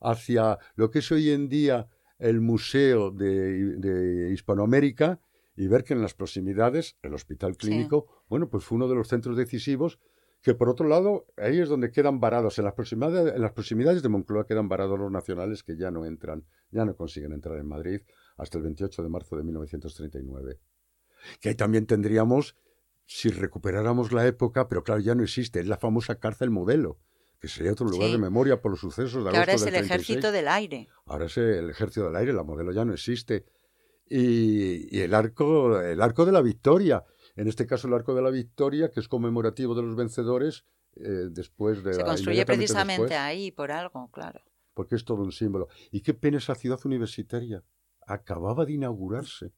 hacia 0.00 0.58
lo 0.74 0.90
que 0.90 0.98
es 0.98 1.12
hoy 1.12 1.30
en 1.30 1.48
día 1.48 1.88
el 2.18 2.40
Museo 2.40 3.10
de 3.12 4.30
Hispanoamérica 4.32 5.20
y 5.56 5.68
ver 5.68 5.84
que 5.84 5.94
en 5.94 6.02
las 6.02 6.14
proximidades, 6.14 6.96
el 7.02 7.14
hospital 7.14 7.56
clínico, 7.56 8.06
bueno, 8.28 8.48
pues 8.48 8.64
fue 8.64 8.76
uno 8.76 8.88
de 8.88 8.94
los 8.94 9.08
centros 9.08 9.36
decisivos 9.36 9.98
que 10.44 10.54
por 10.54 10.68
otro 10.68 10.86
lado, 10.86 11.26
ahí 11.38 11.58
es 11.58 11.70
donde 11.70 11.90
quedan 11.90 12.20
varados, 12.20 12.58
en 12.58 12.66
las 12.66 12.74
proximidades, 12.74 13.34
en 13.34 13.40
las 13.40 13.52
proximidades 13.52 14.02
de 14.02 14.10
Moncloa 14.10 14.46
quedan 14.46 14.68
varados 14.68 14.98
los 14.98 15.10
nacionales 15.10 15.62
que 15.62 15.74
ya 15.74 15.90
no 15.90 16.04
entran, 16.04 16.44
ya 16.70 16.84
no 16.84 16.94
consiguen 16.94 17.32
entrar 17.32 17.58
en 17.58 17.66
Madrid 17.66 18.02
hasta 18.36 18.58
el 18.58 18.64
28 18.64 19.02
de 19.02 19.08
marzo 19.08 19.36
de 19.38 19.42
1939. 19.42 20.60
Que 21.40 21.48
ahí 21.48 21.54
también 21.54 21.86
tendríamos, 21.86 22.56
si 23.06 23.30
recuperáramos 23.30 24.12
la 24.12 24.26
época, 24.26 24.68
pero 24.68 24.84
claro, 24.84 25.00
ya 25.00 25.14
no 25.14 25.22
existe, 25.22 25.60
es 25.60 25.66
la 25.66 25.78
famosa 25.78 26.16
cárcel 26.16 26.50
modelo, 26.50 26.98
que 27.40 27.48
sería 27.48 27.72
otro 27.72 27.86
lugar 27.86 28.10
de 28.10 28.18
memoria 28.18 28.60
por 28.60 28.72
los 28.72 28.80
sucesos 28.80 29.24
de 29.24 29.30
que 29.30 29.38
ahora 29.38 29.54
es 29.54 29.64
el 29.64 29.76
ejército 29.76 30.30
del 30.30 30.48
aire. 30.48 30.88
Ahora 31.06 31.24
es 31.24 31.38
el 31.38 31.70
ejército 31.70 32.04
del 32.04 32.16
aire, 32.16 32.34
la 32.34 32.42
modelo 32.42 32.70
ya 32.70 32.84
no 32.84 32.92
existe 32.92 33.46
y, 34.06 35.00
el, 35.00 35.14
arco, 35.14 35.80
el 35.80 36.00
arco 36.00 36.24
de 36.24 36.32
la 36.32 36.42
victoria. 36.42 37.04
En 37.36 37.48
este 37.48 37.66
caso, 37.66 37.88
el 37.88 37.94
arco 37.94 38.14
de 38.14 38.22
la 38.22 38.30
victoria, 38.30 38.90
que 38.90 39.00
es 39.00 39.08
conmemorativo 39.08 39.74
de 39.74 39.82
los 39.82 39.96
vencedores 39.96 40.64
eh, 40.96 41.28
después 41.30 41.82
de... 41.82 41.94
Se 41.94 42.04
construye 42.04 42.46
precisamente 42.46 43.16
ahí, 43.16 43.50
por 43.50 43.72
algo, 43.72 44.10
claro. 44.10 44.40
Porque 44.74 44.94
es 44.94 45.04
todo 45.04 45.22
un 45.22 45.32
símbolo. 45.32 45.68
Y 45.90 46.02
qué 46.02 46.14
pena 46.14 46.38
esa 46.38 46.54
ciudad 46.54 46.78
universitaria. 46.84 47.64
Acababa 48.06 48.66
de 48.66 48.74
inaugurarse, 48.74 49.52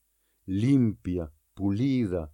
limpia, 0.45 1.33
pulida, 1.55 2.31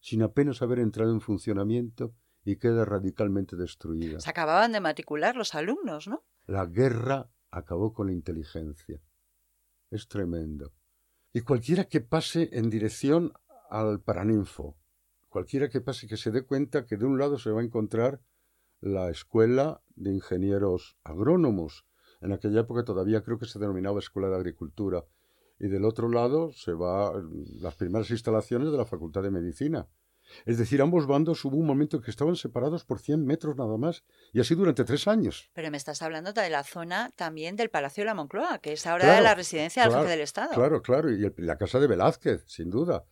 sin 0.00 0.22
apenas 0.22 0.62
haber 0.62 0.78
entrado 0.78 1.12
en 1.12 1.20
funcionamiento 1.20 2.14
y 2.44 2.56
queda 2.56 2.84
radicalmente 2.84 3.56
destruida. 3.56 4.20
Se 4.20 4.30
acababan 4.30 4.72
de 4.72 4.80
matricular 4.80 5.36
los 5.36 5.54
alumnos, 5.54 6.08
¿no? 6.08 6.24
La 6.46 6.66
guerra 6.66 7.30
acabó 7.50 7.92
con 7.92 8.06
la 8.06 8.12
inteligencia. 8.12 9.00
Es 9.90 10.08
tremendo. 10.08 10.72
Y 11.32 11.42
cualquiera 11.42 11.84
que 11.84 12.00
pase 12.00 12.48
en 12.52 12.70
dirección 12.70 13.32
al 13.70 14.00
Paraninfo, 14.00 14.76
cualquiera 15.28 15.68
que 15.68 15.80
pase 15.80 16.08
que 16.08 16.16
se 16.16 16.32
dé 16.32 16.42
cuenta 16.42 16.86
que 16.86 16.96
de 16.96 17.04
un 17.04 17.20
lado 17.20 17.38
se 17.38 17.50
va 17.50 17.60
a 17.60 17.64
encontrar 17.64 18.20
la 18.80 19.10
Escuela 19.10 19.80
de 19.94 20.10
Ingenieros 20.10 20.98
Agrónomos, 21.04 21.86
en 22.20 22.32
aquella 22.32 22.60
época 22.60 22.84
todavía 22.84 23.22
creo 23.22 23.38
que 23.38 23.46
se 23.46 23.60
denominaba 23.60 24.00
Escuela 24.00 24.28
de 24.28 24.36
Agricultura, 24.36 25.04
y 25.60 25.68
del 25.68 25.84
otro 25.84 26.08
lado 26.08 26.52
se 26.52 26.72
va 26.72 27.12
las 27.60 27.76
primeras 27.76 28.10
instalaciones 28.10 28.72
de 28.72 28.78
la 28.78 28.86
Facultad 28.86 29.22
de 29.22 29.30
Medicina. 29.30 29.86
Es 30.46 30.58
decir, 30.58 30.80
ambos 30.82 31.06
bandos 31.06 31.44
hubo 31.44 31.56
un 31.56 31.66
momento 31.66 31.96
en 31.96 32.02
que 32.02 32.10
estaban 32.10 32.36
separados 32.36 32.84
por 32.84 32.98
100 32.98 33.24
metros 33.24 33.56
nada 33.56 33.76
más, 33.76 34.04
y 34.32 34.40
así 34.40 34.54
durante 34.54 34.84
tres 34.84 35.08
años. 35.08 35.50
Pero 35.52 35.70
me 35.70 35.76
estás 35.76 36.02
hablando 36.02 36.32
de 36.32 36.50
la 36.50 36.64
zona 36.64 37.10
también 37.16 37.56
del 37.56 37.70
Palacio 37.70 38.02
de 38.02 38.06
la 38.06 38.14
Moncloa, 38.14 38.58
que 38.58 38.72
es 38.72 38.86
ahora 38.86 39.20
la 39.20 39.34
residencia 39.34 39.84
del 39.84 39.92
jefe 39.92 40.08
del 40.08 40.20
Estado. 40.20 40.52
Claro, 40.54 40.82
claro, 40.82 41.10
y 41.10 41.32
la 41.38 41.56
casa 41.56 41.78
de 41.78 41.86
Velázquez, 41.86 42.44
sin 42.46 42.70
duda. 42.70 43.04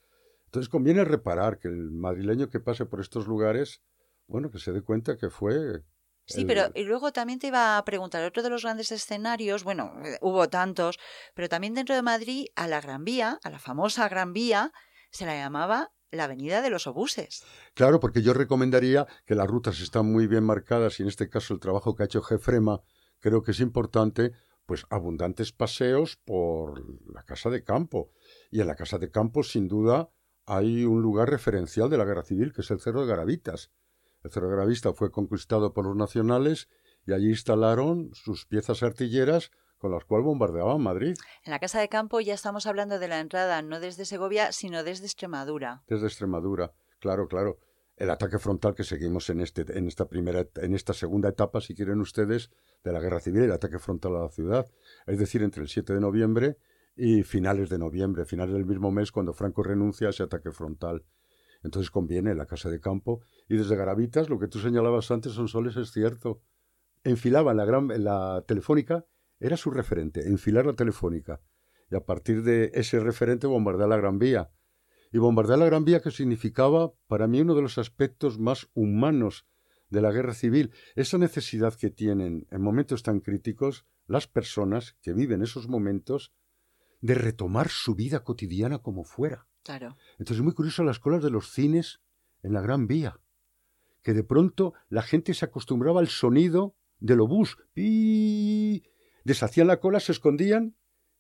Entonces 0.47 0.69
conviene 0.69 1.05
reparar 1.05 1.59
que 1.59 1.69
el 1.69 1.91
madrileño 1.91 2.49
que 2.49 2.61
pase 2.61 2.87
por 2.87 3.01
estos 3.01 3.27
lugares, 3.27 3.83
bueno, 4.27 4.51
que 4.51 4.59
se 4.59 4.73
dé 4.73 4.83
cuenta 4.83 5.17
que 5.17 5.29
fue 5.29 5.83
Sí, 6.29 6.45
pero 6.45 6.71
y 6.75 6.85
luego 6.85 7.11
también 7.11 7.39
te 7.39 7.47
iba 7.47 7.79
a 7.79 7.85
preguntar, 7.87 8.23
otro 8.23 8.43
de 8.43 8.51
los 8.51 8.63
grandes 8.63 8.93
escenarios, 8.93 9.65
bueno, 9.65 9.95
eh, 10.05 10.19
hubo 10.21 10.49
tantos, 10.51 10.99
pero 11.35 11.49
también 11.49 11.73
dentro 11.73 11.95
de 11.95 12.03
Madrid, 12.03 12.47
a 12.55 12.67
la 12.69 12.83
Gran 12.83 13.05
Vía, 13.05 13.39
a 13.43 13.51
la 13.51 13.59
famosa 13.59 14.09
Gran 14.11 14.35
Vía, 14.35 14.73
se 15.11 15.25
la 15.25 15.35
llamaba 15.35 15.91
la 16.11 16.25
avenida 16.25 16.63
de 16.63 16.71
los 16.71 16.87
obuses. 16.87 17.45
Claro, 17.75 18.01
porque 18.01 18.23
yo 18.23 18.35
recomendaría 18.35 19.07
que 19.27 19.35
las 19.35 19.47
rutas 19.47 19.81
están 19.81 20.11
muy 20.11 20.27
bien 20.27 20.45
marcadas 20.45 20.99
y 20.99 21.03
en 21.03 21.09
este 21.09 21.29
caso 21.29 21.55
el 21.55 21.61
trabajo 21.61 21.95
que 21.95 22.03
ha 22.03 22.07
hecho 22.07 22.23
Jefrema 22.23 22.81
creo 23.21 23.43
que 23.43 23.51
es 23.51 23.61
importante, 23.61 24.33
pues 24.67 24.87
abundantes 24.91 25.53
paseos 25.53 26.17
por 26.25 26.83
la 27.13 27.23
casa 27.25 27.51
de 27.51 27.65
campo. 27.65 28.11
Y 28.51 28.61
en 28.61 28.67
la 28.67 28.77
casa 28.77 28.99
de 28.99 29.11
campo, 29.11 29.43
sin 29.43 29.69
duda, 29.69 30.11
hay 30.47 30.85
un 30.85 31.03
lugar 31.03 31.31
referencial 31.31 31.91
de 31.91 31.99
la 31.99 32.05
guerra 32.05 32.23
civil, 32.23 32.53
que 32.53 32.61
es 32.61 32.71
el 32.71 32.81
Cerro 32.81 33.03
de 33.03 33.09
Garavitas 33.09 33.71
el 34.23 34.31
Cerro 34.31 34.51
Gravista 34.51 34.93
fue 34.93 35.11
conquistado 35.11 35.73
por 35.73 35.87
los 35.87 35.97
nacionales 35.97 36.69
y 37.07 37.13
allí 37.13 37.29
instalaron 37.29 38.11
sus 38.15 38.47
piezas 38.47 38.83
artilleras 38.83 39.51
con 39.79 39.93
las 39.93 40.05
cuales 40.05 40.27
bombardeaban 40.27 40.81
Madrid. 40.83 41.15
En 41.45 41.53
la 41.53 41.59
Casa 41.59 41.81
de 41.81 41.89
Campo 41.89 42.21
ya 42.21 42.35
estamos 42.35 42.67
hablando 42.67 42.99
de 42.99 43.09
la 43.09 43.21
entrada 43.21 43.63
no 43.63 43.81
desde 43.81 44.05
Segovia, 44.05 44.53
sino 44.53 44.85
desde 44.85 45.07
Extremadura. 45.07 45.83
Desde 45.87 46.07
Extremadura, 46.07 46.73
claro, 47.01 47.29
claro. 47.29 47.59
El 47.97 48.11
ataque 48.11 48.39
frontal 48.39 48.75
que 48.75 48.85
seguimos 48.85 49.29
en, 49.29 49.41
este, 49.41 49.65
en, 49.77 49.89
esta 49.89 50.09
primera, 50.09 50.47
en 50.57 50.75
esta 50.75 50.93
segunda 50.93 51.31
etapa, 51.31 51.61
si 51.61 51.75
quieren 51.75 52.01
ustedes, 52.01 52.51
de 52.85 52.93
la 52.93 53.01
guerra 53.01 53.19
civil, 53.19 53.43
el 53.43 53.53
ataque 53.53 53.81
frontal 53.81 54.15
a 54.17 54.21
la 54.21 54.29
ciudad. 54.29 54.67
Es 55.07 55.19
decir, 55.19 55.43
entre 55.43 55.63
el 55.63 55.69
7 55.69 55.95
de 55.95 56.01
noviembre 56.01 56.59
y 56.97 57.25
finales 57.25 57.69
de 57.71 57.79
noviembre, 57.79 58.25
finales 58.25 58.55
del 58.55 58.67
mismo 58.67 58.93
mes, 58.93 59.11
cuando 59.11 59.33
Franco 59.33 59.65
renuncia 59.65 60.07
a 60.07 60.11
ese 60.11 60.23
ataque 60.23 60.53
frontal. 60.53 61.05
Entonces 61.63 61.91
conviene 61.91 62.35
la 62.35 62.47
casa 62.47 62.71
de 62.71 62.81
campo. 62.81 63.21
Y 63.49 63.57
desde 63.57 63.77
Garavitas, 63.77 64.29
lo 64.29 64.39
que 64.39 64.49
tú 64.49 64.59
señalabas 64.59 65.11
antes, 65.11 65.33
son 65.33 65.49
soles, 65.49 65.77
es 65.77 65.91
cierto. 65.91 66.41
Enfilaban 67.05 67.57
la, 67.57 67.65
gran, 67.65 67.89
la 68.05 68.45
telefónica, 68.47 69.05
era 69.41 69.57
su 69.57 69.71
referente, 69.71 70.29
enfilar 70.29 70.67
la 70.67 70.75
telefónica. 70.75 71.41
Y 71.91 71.97
a 71.97 72.05
partir 72.05 72.43
de 72.43 72.71
ese 72.75 73.01
referente 73.01 73.47
bombardear 73.47 73.89
la 73.89 73.97
Gran 73.97 74.19
Vía. 74.19 74.51
Y 75.13 75.19
bombardear 75.19 75.59
la 75.59 75.67
Gran 75.67 75.85
Vía 75.85 76.01
que 76.01 76.11
significaba 76.11 76.93
para 77.07 77.27
mí 77.27 77.41
uno 77.41 77.55
de 77.55 77.63
los 77.63 77.79
aspectos 77.79 78.39
más 78.39 78.69
humanos 78.75 79.47
de 79.91 80.03
la 80.03 80.13
guerra 80.13 80.35
civil, 80.35 80.73
esa 80.97 81.17
necesidad 81.17 81.75
que 81.75 81.91
tienen 81.91 82.47
en 82.51 82.61
momentos 82.61 83.03
tan 83.03 83.21
críticos 83.21 83.87
las 84.07 84.27
personas 84.27 84.97
que 85.01 85.15
viven 85.15 85.43
esos 85.43 85.69
momentos 85.69 86.35
de 87.01 87.15
retomar 87.15 87.69
su 87.69 87.95
vida 87.95 88.25
cotidiana 88.25 88.79
como 88.79 89.05
fuera. 89.05 89.47
Entonces 90.13 90.39
es 90.39 90.43
muy 90.43 90.55
curioso 90.55 90.83
las 90.83 90.99
colas 90.99 91.23
de 91.23 91.31
los 91.31 91.53
cines 91.53 92.01
en 92.43 92.53
la 92.53 92.61
Gran 92.61 92.87
Vía, 92.87 93.21
que 94.03 94.15
de 94.15 94.25
pronto 94.25 94.75
la 94.89 95.03
gente 95.03 95.35
se 95.35 95.45
acostumbraba 95.45 96.01
al 96.01 96.09
sonido 96.09 96.75
del 97.01 97.21
obús. 97.21 97.57
Y 97.75 98.85
deshacían 99.25 99.67
la 99.67 99.81
cola, 99.81 100.01
se 100.01 100.13
escondían 100.13 100.77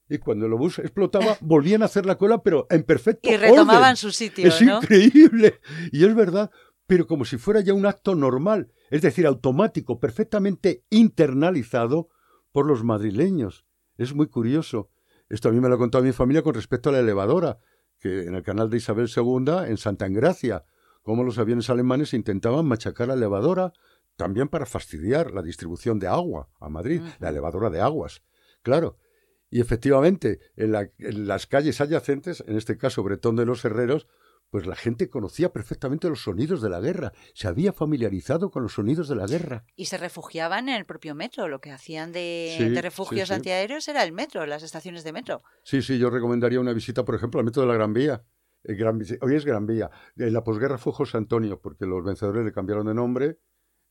y 0.08 0.18
cuando 0.18 0.46
el 0.46 0.52
obús 0.52 0.78
explotaba 0.78 1.36
volvían 1.40 1.82
a 1.82 1.86
hacer 1.86 2.06
la 2.06 2.16
cola, 2.16 2.42
pero 2.42 2.66
en 2.70 2.82
perfecto 2.82 3.28
Y 3.28 3.36
retomaban 3.36 3.96
su 3.96 4.10
sitio. 4.10 4.46
Es 4.48 4.60
increíble. 4.60 5.60
Y 5.92 6.04
es 6.04 6.14
verdad, 6.14 6.50
pero 6.86 7.06
como 7.06 7.24
si 7.24 7.36
fuera 7.36 7.60
ya 7.60 7.74
un 7.74 7.86
acto 7.86 8.14
normal, 8.14 8.72
es 8.90 9.02
decir, 9.02 9.26
automático, 9.26 10.00
perfectamente 10.00 10.84
internalizado 10.90 12.08
por 12.52 12.66
los 12.66 12.82
madrileños. 12.84 13.66
Es 13.96 14.14
muy 14.14 14.28
curioso. 14.28 14.90
Esto 15.28 15.50
a 15.50 15.52
mí 15.52 15.60
me 15.60 15.68
lo 15.68 15.74
ha 15.74 15.78
contado 15.78 16.04
mi 16.04 16.12
familia 16.12 16.42
con 16.42 16.54
respecto 16.54 16.88
a 16.88 16.92
la 16.92 17.00
elevadora 17.00 17.58
que 17.98 18.22
en 18.22 18.34
el 18.34 18.42
canal 18.42 18.70
de 18.70 18.76
Isabel 18.76 19.10
II, 19.14 19.66
en 19.66 19.76
Santa 19.76 20.06
Engracia, 20.06 20.64
cómo 21.02 21.24
los 21.24 21.38
aviones 21.38 21.68
alemanes 21.70 22.14
intentaban 22.14 22.66
machacar 22.66 23.08
la 23.08 23.14
elevadora, 23.14 23.72
también 24.18 24.48
para 24.48 24.66
fastidiar 24.66 25.30
la 25.30 25.42
distribución 25.42 26.00
de 26.00 26.08
agua 26.08 26.50
a 26.58 26.68
Madrid, 26.68 27.00
la 27.20 27.28
elevadora 27.28 27.70
de 27.70 27.80
aguas. 27.80 28.24
Claro. 28.62 28.98
Y 29.48 29.60
efectivamente, 29.60 30.40
en, 30.56 30.74
en, 30.74 31.28
las 31.28 31.46
calles 31.46 31.80
adyacentes, 31.80 32.42
en 32.46 32.56
este 32.56 32.76
caso 32.76 33.04
Bretón 33.04 33.36
de 33.36 33.46
los 33.46 33.64
Herreros, 33.64 34.08
pues 34.50 34.66
la 34.66 34.74
gente 34.74 35.08
conocía 35.08 35.52
perfectamente 35.52 36.08
los 36.08 36.24
sonidos 36.24 36.60
de 36.60 36.68
la 36.68 36.80
guerra, 36.80 37.12
se 37.32 37.46
había 37.46 37.72
familiarizado 37.72 38.50
con 38.50 38.64
los 38.64 38.72
sonidos 38.72 39.08
de 39.08 39.14
la 39.14 39.26
guerra. 39.26 39.64
Y 39.76 39.84
se 39.84 39.98
refugiaban 39.98 40.68
en 40.68 40.74
el 40.74 40.84
propio 40.84 41.14
metro, 41.14 41.46
lo 41.46 41.60
que 41.60 41.70
hacían 41.70 42.10
de, 42.10 42.76
refugios 42.82 43.30
antiaéreos 43.30 43.86
era 43.86 44.02
el 44.02 44.12
metro, 44.12 44.44
las 44.46 44.64
estaciones 44.64 45.04
de 45.04 45.12
metro. 45.12 45.42
Sí, 45.62 45.80
sí, 45.80 45.96
yo 45.96 46.10
recomendaría 46.10 46.58
una 46.58 46.72
visita, 46.72 47.04
por 47.04 47.14
ejemplo, 47.14 47.38
al 47.38 47.46
metro 47.46 47.62
de 47.62 47.68
la 47.68 47.74
Gran 47.74 47.92
Vía. 47.92 48.24
hoy 49.20 49.34
es 49.36 49.44
Gran 49.44 49.66
Vía. 49.66 49.90
En 50.16 50.32
la 50.32 50.42
posguerra 50.42 50.76
fue 50.76 50.92
José 50.92 51.18
Antonio, 51.18 51.60
porque 51.60 51.86
los 51.86 52.02
vencedores 52.04 52.44
le 52.44 52.52
cambiaron 52.52 52.86
de 52.86 52.94
nombre 52.94 53.38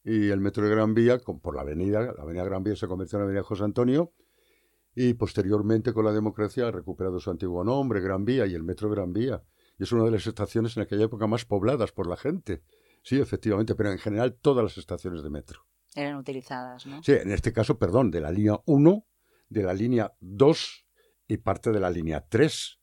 y 0.04 0.30
el 0.30 0.40
metro 0.40 0.64
de 0.64 0.70
Gran 0.70 0.94
Vía, 0.94 1.20
por 1.20 1.56
la 1.56 1.62
avenida, 1.62 2.02
la 2.02 2.24
avenida 2.24 2.44
Gran 2.44 2.64
Vía 2.64 2.76
se 2.76 2.88
convirtió 2.88 3.18
en 3.18 3.22
la 3.22 3.26
avenida 3.26 3.44
José 3.44 3.64
Antonio, 3.64 4.14
y 4.96 5.14
posteriormente 5.14 5.94
con 5.94 6.06
la 6.06 6.12
democracia 6.12 6.68
ha 6.68 6.72
recuperado 6.72 7.20
su 7.20 7.30
antiguo 7.30 7.64
nombre, 7.64 8.02
Gran 8.02 8.26
Vía, 8.26 8.46
y 8.48 8.54
el 8.54 8.64
metro 8.64 8.90
Gran 8.90 9.14
Vía 9.14 9.44
y 9.78 9.84
es 9.84 9.92
una 9.92 10.04
de 10.06 10.12
las 10.12 10.26
estaciones 10.26 10.76
en 10.76 10.84
aquella 10.84 11.06
época 11.06 11.28
más 11.28 11.46
pobladas 11.46 11.92
por 11.92 12.08
la 12.08 12.18
gente. 12.18 12.64
Sí, 13.04 13.20
efectivamente, 13.20 13.76
pero 13.76 13.92
en 13.92 14.00
general 14.00 14.38
todas 14.42 14.64
las 14.64 14.78
estaciones 14.78 15.24
de 15.24 15.30
metro. 15.30 15.66
Eran 15.96 16.16
utilizadas, 16.16 16.86
¿no? 16.86 17.02
Sí, 17.04 17.14
en 17.14 17.32
este 17.32 17.54
caso, 17.54 17.78
perdón, 17.78 18.12
de 18.12 18.22
la 18.22 18.32
línea 18.32 18.60
1, 18.66 19.06
de 19.50 19.64
la 19.64 19.74
línea 19.74 20.14
2 20.20 20.86
y 21.28 21.38
parte 21.38 21.72
de 21.72 21.80
la 21.80 21.90
línea 21.90 22.26
3. 22.28 22.80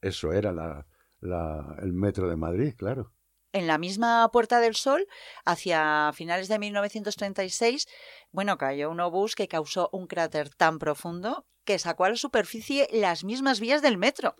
Eso 0.00 0.32
era 0.32 0.52
la, 0.52 0.86
la, 1.20 1.76
el 1.80 1.92
metro 1.92 2.28
de 2.28 2.36
Madrid, 2.36 2.74
claro. 2.76 3.12
En 3.54 3.68
la 3.68 3.78
misma 3.78 4.28
Puerta 4.32 4.58
del 4.58 4.74
Sol, 4.74 5.06
hacia 5.44 6.10
finales 6.12 6.48
de 6.48 6.58
1936, 6.58 7.86
bueno, 8.32 8.58
cayó 8.58 8.90
un 8.90 8.98
obús 8.98 9.36
que 9.36 9.46
causó 9.46 9.88
un 9.92 10.08
cráter 10.08 10.50
tan 10.50 10.80
profundo 10.80 11.46
que 11.64 11.78
sacó 11.78 12.04
a 12.04 12.10
la 12.10 12.16
superficie 12.16 12.88
las 12.90 13.22
mismas 13.22 13.60
vías 13.60 13.80
del 13.80 13.96
metro. 13.96 14.34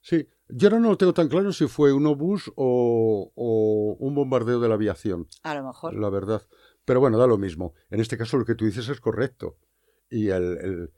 Sí, 0.00 0.28
yo 0.48 0.66
ahora 0.66 0.80
no 0.80 0.88
lo 0.90 0.98
tengo 0.98 1.14
tan 1.14 1.28
claro 1.28 1.52
si 1.52 1.68
fue 1.68 1.92
un 1.92 2.06
obús 2.06 2.52
o, 2.56 3.30
un 4.00 4.14
bombardeo 4.16 4.58
de 4.58 4.68
la 4.68 4.74
aviación. 4.74 5.28
A 5.44 5.54
lo 5.54 5.64
mejor. 5.64 5.94
La 5.94 6.10
verdad. 6.10 6.42
Pero 6.84 6.98
bueno, 6.98 7.18
da 7.18 7.28
lo 7.28 7.38
mismo. 7.38 7.72
En 7.90 8.00
este 8.00 8.18
caso 8.18 8.36
lo 8.36 8.44
que 8.44 8.56
tú 8.56 8.64
dices 8.64 8.88
es 8.88 9.00
correcto. 9.00 9.58
Y 10.10 10.30
el, 10.30 10.90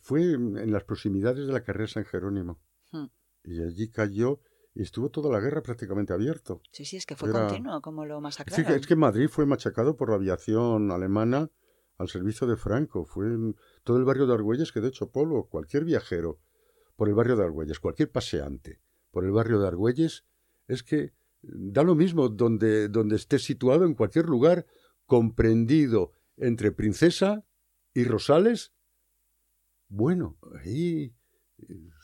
fue 0.00 0.22
en 0.22 0.72
las 0.72 0.84
proximidades 0.84 1.46
de 1.46 1.52
la 1.52 1.64
carrera 1.64 1.86
San 1.86 2.06
Jerónimo. 2.06 2.62
Hmm. 2.92 3.08
Y 3.44 3.60
allí 3.60 3.90
cayó 3.90 4.40
y 4.74 4.82
estuvo 4.82 5.10
toda 5.10 5.30
la 5.30 5.40
guerra 5.40 5.62
prácticamente 5.62 6.12
abierto. 6.12 6.62
Sí, 6.72 6.84
sí, 6.84 6.96
es 6.96 7.06
que 7.06 7.16
fue 7.16 7.30
continuo 7.30 7.80
como 7.82 8.04
lo 8.04 8.20
masacraron. 8.20 8.66
Sí, 8.66 8.72
es 8.72 8.86
que 8.86 8.96
Madrid 8.96 9.28
fue 9.28 9.46
machacado 9.46 9.96
por 9.96 10.10
la 10.10 10.16
aviación 10.16 10.90
alemana 10.90 11.50
al 11.98 12.08
servicio 12.08 12.46
de 12.46 12.56
Franco. 12.56 13.04
Fue 13.04 13.26
todo 13.84 13.96
el 13.96 14.04
barrio 14.04 14.26
de 14.26 14.34
Argüelles 14.34 14.72
que 14.72 14.80
de 14.80 14.88
hecho 14.88 15.10
polo. 15.10 15.44
Cualquier 15.44 15.84
viajero 15.84 16.40
por 16.96 17.08
el 17.08 17.14
barrio 17.14 17.36
de 17.36 17.44
Argüelles, 17.44 17.80
cualquier 17.80 18.10
paseante 18.10 18.80
por 19.10 19.24
el 19.24 19.32
barrio 19.32 19.58
de 19.58 19.66
Argüelles, 19.66 20.24
es 20.68 20.82
que 20.82 21.12
da 21.42 21.82
lo 21.82 21.94
mismo 21.94 22.28
donde, 22.28 22.88
donde 22.88 23.16
esté 23.16 23.38
situado 23.38 23.84
en 23.84 23.94
cualquier 23.94 24.26
lugar 24.26 24.66
comprendido 25.06 26.12
entre 26.36 26.72
Princesa 26.72 27.44
y 27.92 28.04
Rosales. 28.04 28.72
Bueno, 29.88 30.38
ahí 30.62 31.14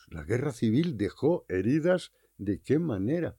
la 0.09 0.25
guerra 0.25 0.53
civil 0.53 0.97
dejó 0.97 1.45
heridas 1.49 2.13
de 2.39 2.61
qué 2.61 2.79
manera. 2.79 3.37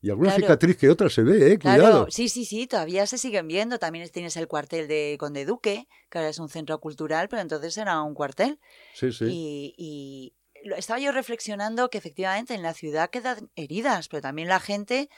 Y 0.00 0.10
alguna 0.10 0.30
cicatriz 0.30 0.76
que 0.76 0.88
otra 0.88 1.08
se 1.08 1.22
ve, 1.22 1.52
¿eh? 1.52 1.58
Cuidado. 1.58 2.06
sí, 2.08 2.28
sí, 2.28 2.44
sí, 2.44 2.68
todavía 2.68 3.06
se 3.06 3.18
siguen 3.18 3.48
viendo. 3.48 3.78
También 3.78 4.08
tienes 4.10 4.36
el 4.36 4.46
cuartel 4.46 4.86
de 4.86 5.16
Conde 5.18 5.44
Duque, 5.44 5.88
que 6.08 6.18
ahora 6.18 6.30
es 6.30 6.38
un 6.38 6.48
centro 6.48 6.78
cultural, 6.78 7.28
pero 7.28 7.42
entonces 7.42 7.76
era 7.76 8.00
un 8.02 8.14
cuartel. 8.14 8.60
Sí, 8.94 9.10
sí. 9.10 9.74
y, 9.76 10.34
estaba 10.76 10.98
yo 10.98 11.12
reflexionando 11.12 11.88
que 11.88 11.98
efectivamente 11.98 12.54
en 12.54 12.62
la 12.62 12.74
ciudad 12.74 13.10
quedan 13.10 13.50
heridas, 13.54 14.08
pero 14.08 14.22
también 14.22 14.48
la 14.48 14.60
gente 14.60 15.08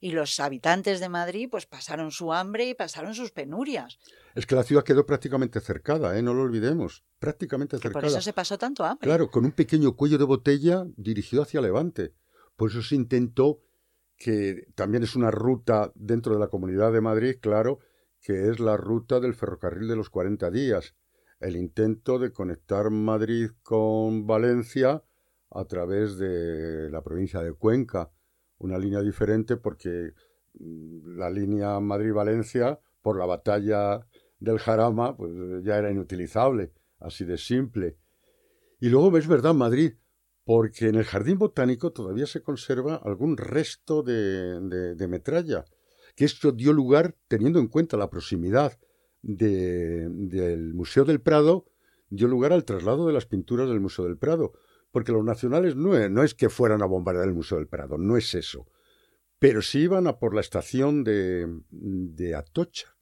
y 0.00 0.12
los 0.12 0.40
habitantes 0.40 0.98
de 1.00 1.08
Madrid 1.08 1.48
pues 1.50 1.66
pasaron 1.66 2.10
su 2.10 2.32
hambre 2.32 2.68
y 2.68 2.74
pasaron 2.74 3.14
sus 3.14 3.30
penurias. 3.30 3.98
Es 4.34 4.46
que 4.46 4.54
la 4.54 4.62
ciudad 4.62 4.82
quedó 4.82 5.04
prácticamente 5.04 5.60
cercada, 5.60 6.18
¿eh? 6.18 6.22
no 6.22 6.34
lo 6.34 6.42
olvidemos, 6.42 7.04
prácticamente 7.18 7.78
cercada. 7.78 8.00
Por 8.00 8.04
eso 8.06 8.20
se 8.20 8.32
pasó 8.32 8.56
tanto 8.58 8.84
hambre. 8.84 9.06
Claro, 9.06 9.30
con 9.30 9.44
un 9.44 9.52
pequeño 9.52 9.94
cuello 9.96 10.18
de 10.18 10.24
botella 10.24 10.84
dirigido 10.96 11.42
hacia 11.42 11.60
Levante. 11.60 12.14
Por 12.60 12.70
eso 12.70 12.82
se 12.82 12.94
intentó 12.94 13.62
que 14.18 14.66
también 14.74 15.02
es 15.02 15.16
una 15.16 15.30
ruta 15.30 15.92
dentro 15.94 16.34
de 16.34 16.40
la 16.40 16.48
Comunidad 16.48 16.92
de 16.92 17.00
Madrid, 17.00 17.36
claro, 17.40 17.78
que 18.20 18.50
es 18.50 18.60
la 18.60 18.76
ruta 18.76 19.18
del 19.18 19.32
ferrocarril 19.32 19.88
de 19.88 19.96
los 19.96 20.10
40 20.10 20.50
días, 20.50 20.94
el 21.40 21.56
intento 21.56 22.18
de 22.18 22.32
conectar 22.34 22.90
Madrid 22.90 23.48
con 23.62 24.26
Valencia 24.26 25.02
a 25.50 25.64
través 25.64 26.18
de 26.18 26.90
la 26.90 27.02
provincia 27.02 27.40
de 27.40 27.54
Cuenca, 27.54 28.10
una 28.58 28.76
línea 28.76 29.00
diferente 29.00 29.56
porque 29.56 30.12
mm, 30.58 31.16
la 31.16 31.30
línea 31.30 31.80
Madrid-Valencia, 31.80 32.78
por 33.00 33.18
la 33.18 33.24
batalla 33.24 34.06
del 34.38 34.58
Jarama, 34.58 35.16
pues 35.16 35.32
ya 35.64 35.78
era 35.78 35.90
inutilizable, 35.90 36.74
así 36.98 37.24
de 37.24 37.38
simple. 37.38 37.96
Y 38.80 38.90
luego 38.90 39.16
es 39.16 39.26
verdad 39.26 39.54
Madrid, 39.54 39.94
porque 40.50 40.88
en 40.88 40.96
el 40.96 41.04
jardín 41.04 41.38
botánico 41.38 41.92
todavía 41.92 42.26
se 42.26 42.42
conserva 42.42 42.96
algún 42.96 43.36
resto 43.36 44.02
de, 44.02 45.06
metralla, 45.08 45.64
que 46.16 46.24
esto 46.24 46.50
dio 46.50 46.72
lugar, 46.72 47.14
teniendo 47.28 47.60
en 47.60 47.68
cuenta 47.68 47.96
la 47.96 48.10
proximidad 48.10 48.76
del 49.22 50.74
Museo 50.74 51.04
del 51.04 51.20
Prado, 51.20 51.66
dio 52.08 52.26
lugar 52.26 52.52
al 52.52 52.64
traslado 52.64 53.06
de 53.06 53.12
las 53.12 53.26
pinturas 53.26 53.68
del 53.68 53.78
Museo 53.78 54.06
del 54.06 54.18
Prado, 54.18 54.52
porque 54.90 55.12
los 55.12 55.22
nacionales 55.22 55.76
no 55.76 55.96
es, 55.96 56.10
no 56.10 56.24
es 56.24 56.34
que 56.34 56.48
fueran 56.48 56.82
a 56.82 56.86
bombardear 56.86 57.28
el 57.28 57.34
Museo 57.34 57.58
del 57.58 57.68
Prado, 57.68 57.96
no 57.96 58.16
es 58.16 58.34
eso, 58.34 58.66
pero 59.38 59.62
sí 59.62 59.82
iban 59.82 60.08
a 60.08 60.18
por 60.18 60.34
la 60.34 60.40
estación 60.40 61.04
de 61.04 62.34
Atocha. 62.34 62.96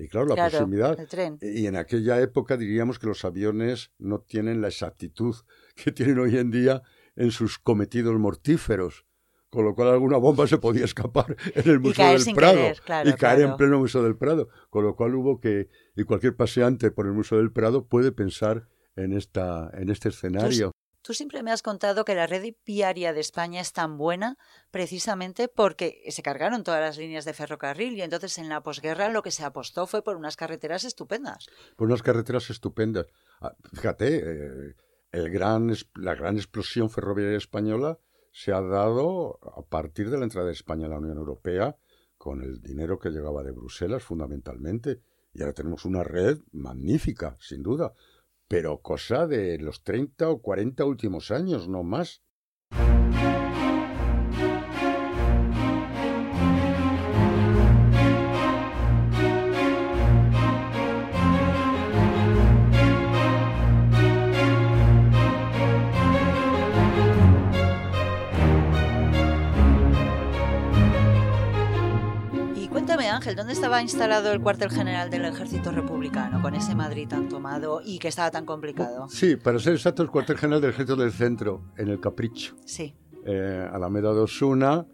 Y 0.00 0.08
claro, 0.08 0.34
la 0.34 0.48
proximidad. 0.48 0.98
Y 1.42 1.66
en 1.66 1.76
aquella 1.76 2.20
época 2.20 2.56
diríamos 2.56 2.98
que 2.98 3.06
los 3.06 3.24
aviones 3.26 3.92
no 3.98 4.20
tienen 4.20 4.62
la 4.62 4.68
exactitud 4.68 5.36
que 5.74 5.92
tienen 5.92 6.18
hoy 6.18 6.38
en 6.38 6.50
día 6.50 6.82
en 7.16 7.30
sus 7.30 7.58
cometidos 7.58 8.18
mortíferos. 8.18 9.04
Con 9.50 9.64
lo 9.64 9.74
cual 9.74 9.88
alguna 9.88 10.16
bomba 10.16 10.46
se 10.46 10.58
podía 10.58 10.84
escapar 10.84 11.36
en 11.54 11.68
el 11.68 11.80
Museo 11.80 12.16
del 12.18 12.34
Prado 12.34 12.60
y 13.04 13.12
caer 13.14 13.40
en 13.40 13.56
pleno 13.56 13.78
Museo 13.80 14.02
del 14.02 14.16
Prado. 14.16 14.48
Con 14.70 14.84
lo 14.84 14.94
cual 14.94 15.14
hubo 15.16 15.40
que, 15.40 15.68
y 15.96 16.04
cualquier 16.04 16.36
paseante 16.36 16.90
por 16.90 17.06
el 17.06 17.12
Museo 17.12 17.38
del 17.38 17.52
Prado 17.52 17.86
puede 17.86 18.12
pensar 18.12 18.68
en, 18.96 19.12
esta, 19.12 19.70
en 19.74 19.90
este 19.90 20.10
escenario. 20.10 20.72
Tú 21.02 21.14
siempre 21.14 21.42
me 21.42 21.50
has 21.50 21.62
contado 21.62 22.04
que 22.04 22.14
la 22.14 22.26
red 22.26 22.54
viaria 22.66 23.14
de 23.14 23.20
España 23.20 23.60
es 23.60 23.72
tan 23.72 23.96
buena 23.96 24.36
precisamente 24.70 25.48
porque 25.48 26.02
se 26.10 26.22
cargaron 26.22 26.62
todas 26.62 26.80
las 26.80 26.98
líneas 26.98 27.24
de 27.24 27.32
ferrocarril 27.32 27.94
y 27.94 28.02
entonces 28.02 28.36
en 28.36 28.50
la 28.50 28.62
posguerra 28.62 29.08
lo 29.08 29.22
que 29.22 29.30
se 29.30 29.44
apostó 29.44 29.86
fue 29.86 30.02
por 30.02 30.16
unas 30.16 30.36
carreteras 30.36 30.84
estupendas. 30.84 31.46
Por 31.76 31.88
unas 31.88 32.02
carreteras 32.02 32.50
estupendas. 32.50 33.06
Ah, 33.40 33.56
fíjate, 33.72 34.16
eh, 34.18 34.74
el 35.12 35.30
gran, 35.30 35.72
la 35.94 36.14
gran 36.14 36.36
explosión 36.36 36.90
ferroviaria 36.90 37.38
española 37.38 37.98
se 38.30 38.52
ha 38.52 38.60
dado 38.60 39.38
a 39.56 39.62
partir 39.62 40.10
de 40.10 40.18
la 40.18 40.24
entrada 40.24 40.48
de 40.48 40.52
España 40.52 40.86
a 40.86 40.90
la 40.90 40.98
Unión 40.98 41.16
Europea 41.16 41.76
con 42.18 42.42
el 42.42 42.60
dinero 42.60 42.98
que 42.98 43.08
llegaba 43.08 43.42
de 43.42 43.52
Bruselas 43.52 44.02
fundamentalmente. 44.02 45.00
Y 45.32 45.40
ahora 45.40 45.54
tenemos 45.54 45.86
una 45.86 46.04
red 46.04 46.40
magnífica, 46.52 47.36
sin 47.40 47.62
duda 47.62 47.94
pero 48.50 48.82
cosa 48.82 49.28
de 49.28 49.58
los 49.58 49.84
30 49.84 50.28
o 50.28 50.42
40 50.42 50.84
últimos 50.84 51.30
años, 51.30 51.68
no 51.68 51.84
más. 51.84 52.20
Ángel, 73.20 73.36
¿dónde 73.36 73.52
estaba 73.52 73.82
instalado 73.82 74.32
el 74.32 74.40
cuartel 74.40 74.70
general 74.70 75.10
del 75.10 75.26
ejército 75.26 75.70
republicano 75.72 76.40
con 76.40 76.54
ese 76.54 76.74
Madrid 76.74 77.06
tan 77.06 77.28
tomado 77.28 77.82
y 77.84 77.98
que 77.98 78.08
estaba 78.08 78.30
tan 78.30 78.46
complicado? 78.46 79.10
Sí, 79.10 79.36
para 79.36 79.58
ser 79.58 79.74
exacto, 79.74 80.02
el 80.02 80.08
cuartel 80.08 80.38
general 80.38 80.62
del 80.62 80.70
ejército 80.70 80.96
del 80.96 81.12
centro, 81.12 81.70
en 81.76 81.88
el 81.88 82.00
Capricho. 82.00 82.56
Sí. 82.64 82.94
Eh, 83.26 83.68
Alameda 83.70 84.14
de 84.14 84.20
Osuna, 84.20 84.86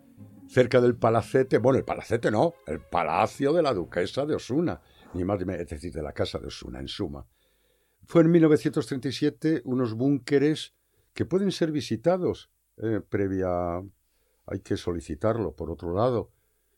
cerca 0.48 0.80
del 0.80 0.96
palacete, 0.96 1.58
bueno, 1.58 1.78
el 1.78 1.84
palacete 1.84 2.32
no, 2.32 2.54
el 2.66 2.80
palacio 2.80 3.52
de 3.52 3.62
la 3.62 3.72
duquesa 3.72 4.26
de 4.26 4.34
Osuna, 4.34 4.80
ni 5.14 5.22
más 5.22 5.38
ni 5.38 5.44
menos, 5.44 5.62
es 5.62 5.68
decir, 5.68 5.92
de 5.92 6.02
la 6.02 6.10
casa 6.10 6.40
de 6.40 6.48
Osuna, 6.48 6.80
en 6.80 6.88
suma. 6.88 7.24
Fue 8.06 8.22
en 8.22 8.32
1937 8.32 9.62
unos 9.66 9.94
búnkeres 9.94 10.74
que 11.14 11.26
pueden 11.26 11.52
ser 11.52 11.70
visitados 11.70 12.50
eh, 12.78 13.00
previa, 13.08 13.78
hay 14.46 14.58
que 14.64 14.76
solicitarlo, 14.76 15.54
por 15.54 15.70
otro 15.70 15.94
lado, 15.94 16.32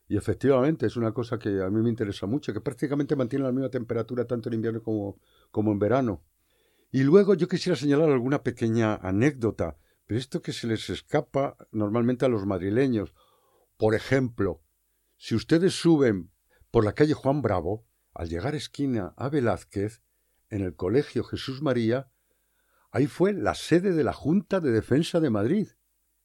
y 0.09 0.17
efectivamente 0.17 0.87
es 0.87 0.97
una 0.97 1.13
cosa 1.13 1.37
que 1.37 1.61
a 1.61 1.69
mí 1.69 1.83
me 1.83 1.89
interesa 1.89 2.25
mucho, 2.25 2.51
que 2.51 2.61
prácticamente 2.61 3.15
mantiene 3.15 3.45
la 3.45 3.51
misma 3.51 3.69
temperatura 3.69 4.25
tanto 4.25 4.49
en 4.49 4.55
invierno 4.55 4.81
como, 4.81 5.19
como 5.51 5.71
en 5.71 5.77
verano. 5.77 6.25
Y 6.91 7.03
luego 7.03 7.35
yo 7.35 7.47
quisiera 7.47 7.75
señalar 7.75 8.09
alguna 8.09 8.41
pequeña 8.41 8.95
anécdota, 8.95 9.77
pero 10.07 10.19
esto 10.19 10.41
que 10.41 10.51
se 10.51 10.65
les 10.65 10.89
escapa 10.89 11.55
normalmente 11.71 12.25
a 12.25 12.27
los 12.27 12.47
madrileños. 12.47 13.13
Por 13.77 13.93
ejemplo, 13.93 14.63
si 15.15 15.35
ustedes 15.35 15.79
suben 15.79 16.31
por 16.71 16.83
la 16.83 16.93
calle 16.93 17.13
Juan 17.13 17.43
Bravo, 17.43 17.85
al 18.15 18.29
llegar 18.29 18.55
esquina 18.55 19.13
a 19.15 19.29
Velázquez, 19.29 20.01
en 20.49 20.61
el 20.61 20.75
Colegio 20.75 21.23
Jesús 21.23 21.61
María, 21.61 22.09
ahí 22.89 23.05
fue 23.05 23.31
la 23.31 23.53
sede 23.53 23.93
de 23.93 24.03
la 24.03 24.13
Junta 24.13 24.59
de 24.59 24.71
Defensa 24.71 25.19
de 25.19 25.29
Madrid. 25.29 25.67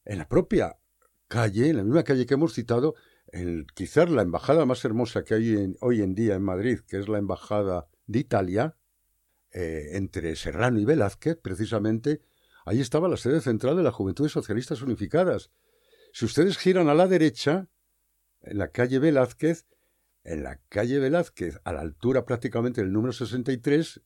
En 0.05 0.17
la 0.17 0.27
propia 0.27 0.79
calle, 1.27 1.69
en 1.69 1.77
la 1.77 1.83
misma 1.83 2.03
calle 2.03 2.25
que 2.25 2.33
hemos 2.33 2.53
citado, 2.53 2.95
quizás 3.73 4.09
la 4.09 4.21
embajada 4.21 4.65
más 4.65 4.83
hermosa 4.85 5.23
que 5.23 5.33
hay 5.33 5.75
hoy 5.81 6.01
en 6.01 6.15
día 6.15 6.35
en 6.35 6.43
Madrid, 6.43 6.79
que 6.87 6.99
es 6.99 7.07
la 7.07 7.17
embajada 7.17 7.87
de 8.07 8.19
Italia, 8.19 8.77
eh, 9.51 9.91
entre 9.97 10.35
Serrano 10.35 10.79
y 10.79 10.85
Velázquez, 10.85 11.37
precisamente, 11.41 12.21
ahí 12.65 12.81
estaba 12.81 13.07
la 13.07 13.17
sede 13.17 13.41
central 13.41 13.77
de 13.77 13.83
las 13.83 13.93
Juventudes 13.93 14.31
Socialistas 14.31 14.81
Unificadas. 14.81 15.51
Si 16.13 16.25
ustedes 16.25 16.57
giran 16.57 16.89
a 16.89 16.93
la 16.93 17.07
derecha, 17.07 17.67
en 18.41 18.57
la 18.57 18.69
calle 18.69 18.99
Velázquez, 18.99 19.65
en 20.23 20.43
la 20.43 20.59
calle 20.69 20.99
Velázquez, 20.99 21.59
a 21.63 21.73
la 21.73 21.81
altura 21.81 22.25
prácticamente 22.25 22.81
del 22.81 22.91
número 22.91 23.13
63, 23.13 24.01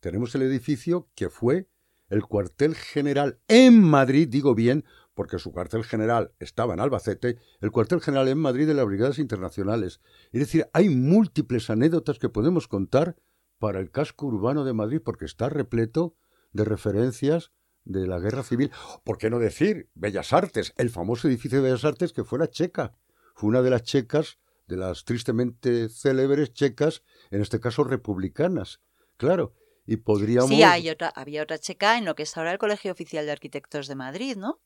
tenemos 0.00 0.34
el 0.34 0.42
edificio 0.42 1.08
que 1.14 1.30
fue 1.30 1.68
el 2.08 2.22
cuartel 2.22 2.74
general 2.74 3.40
en 3.48 3.80
Madrid, 3.80 4.28
digo 4.28 4.54
bien, 4.54 4.84
porque 5.14 5.38
su 5.38 5.52
cuartel 5.52 5.84
general 5.84 6.32
estaba 6.38 6.74
en 6.74 6.80
Albacete, 6.80 7.38
el 7.60 7.70
cuartel 7.70 8.00
general 8.00 8.28
en 8.28 8.38
Madrid 8.38 8.66
de 8.66 8.74
las 8.74 8.86
Brigadas 8.86 9.18
Internacionales. 9.18 10.00
Es 10.32 10.40
decir, 10.40 10.68
hay 10.72 10.88
múltiples 10.88 11.70
anécdotas 11.70 12.18
que 12.18 12.28
podemos 12.28 12.68
contar 12.68 13.16
para 13.58 13.80
el 13.80 13.90
casco 13.90 14.26
urbano 14.26 14.64
de 14.64 14.72
Madrid, 14.72 15.00
porque 15.02 15.24
está 15.24 15.48
repleto 15.48 16.16
de 16.52 16.64
referencias 16.64 17.52
de 17.84 18.06
la 18.06 18.18
guerra 18.18 18.42
civil. 18.42 18.70
¿Por 19.04 19.18
qué 19.18 19.30
no 19.30 19.38
decir 19.38 19.90
Bellas 19.94 20.32
Artes? 20.32 20.72
El 20.76 20.90
famoso 20.90 21.28
edificio 21.28 21.58
de 21.58 21.64
Bellas 21.64 21.84
Artes 21.84 22.12
que 22.12 22.24
fuera 22.24 22.48
checa. 22.48 22.92
Fue 23.34 23.48
una 23.48 23.62
de 23.62 23.70
las 23.70 23.82
checas, 23.82 24.38
de 24.66 24.76
las 24.76 25.04
tristemente 25.04 25.88
célebres 25.88 26.52
checas, 26.52 27.02
en 27.30 27.40
este 27.40 27.60
caso 27.60 27.84
republicanas. 27.84 28.80
Claro, 29.16 29.54
y 29.86 29.96
podríamos... 29.96 30.50
Sí, 30.50 30.62
hay 30.62 30.88
otra, 30.90 31.08
había 31.08 31.42
otra 31.42 31.58
checa 31.58 31.98
en 31.98 32.04
lo 32.04 32.14
que 32.14 32.24
es 32.24 32.36
ahora 32.36 32.52
el 32.52 32.58
Colegio 32.58 32.92
Oficial 32.92 33.26
de 33.26 33.32
Arquitectos 33.32 33.86
de 33.86 33.94
Madrid, 33.94 34.36
¿no? 34.36 34.60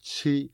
Sí. 0.00 0.52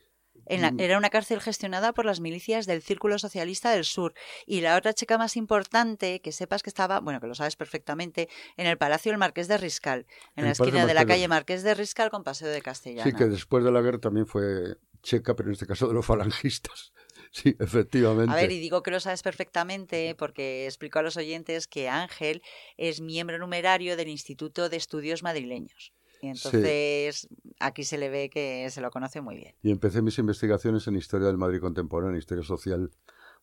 Mm. 0.50 0.80
era 0.80 0.96
una 0.96 1.10
cárcel 1.10 1.40
gestionada 1.40 1.92
por 1.92 2.06
las 2.06 2.20
milicias 2.20 2.66
del 2.66 2.82
Círculo 2.82 3.18
Socialista 3.18 3.70
del 3.70 3.84
Sur. 3.84 4.14
Y 4.46 4.60
la 4.60 4.76
otra 4.76 4.94
checa 4.94 5.18
más 5.18 5.36
importante, 5.36 6.20
que 6.20 6.32
sepas 6.32 6.62
que 6.62 6.70
estaba, 6.70 7.00
bueno, 7.00 7.20
que 7.20 7.26
lo 7.26 7.34
sabes 7.34 7.56
perfectamente, 7.56 8.28
en 8.56 8.66
el 8.66 8.78
Palacio 8.78 9.12
del 9.12 9.18
Marqués 9.18 9.48
de 9.48 9.58
Riscal, 9.58 10.06
en, 10.36 10.44
la 10.44 10.52
esquina 10.52 10.86
de 10.86 10.94
la 10.94 11.04
calle 11.04 11.28
Marqués 11.28 11.62
de 11.62 11.74
Riscal 11.74 12.10
con 12.10 12.24
Paseo 12.24 12.48
de 12.48 12.62
Castellana. 12.62 13.10
Sí, 13.10 13.16
que 13.16 13.26
después 13.26 13.64
de 13.64 13.72
la 13.72 13.82
guerra 13.82 13.98
también 13.98 14.26
fue 14.26 14.76
checa, 15.02 15.36
pero 15.36 15.48
en 15.48 15.54
este 15.54 15.66
caso 15.66 15.88
de 15.88 15.94
los 15.94 16.06
falangistas. 16.06 16.92
Sí, 17.30 17.54
efectivamente. 17.60 18.32
A 18.32 18.36
ver, 18.36 18.50
y 18.50 18.58
digo 18.58 18.82
que 18.82 18.90
lo 18.90 19.00
sabes 19.00 19.22
perfectamente 19.22 20.14
porque 20.14 20.64
explico 20.64 20.98
a 20.98 21.02
los 21.02 21.18
oyentes 21.18 21.66
que 21.66 21.90
Ángel 21.90 22.42
es 22.78 23.02
miembro 23.02 23.38
numerario 23.38 23.98
del 23.98 24.08
Instituto 24.08 24.70
de 24.70 24.78
Estudios 24.78 25.22
Madrileños. 25.22 25.92
Y 26.20 26.28
entonces 26.28 27.28
aquí 27.60 27.84
se 27.84 27.98
le 27.98 28.08
ve 28.08 28.30
que 28.30 28.68
se 28.70 28.80
lo 28.80 28.90
conoce 28.90 29.20
muy 29.20 29.36
bien. 29.36 29.54
Y 29.62 29.70
empecé 29.70 30.02
mis 30.02 30.18
investigaciones 30.18 30.86
en 30.86 30.96
historia 30.96 31.28
del 31.28 31.38
Madrid 31.38 31.60
contemporáneo, 31.60 32.16
historia 32.18 32.44
social 32.44 32.90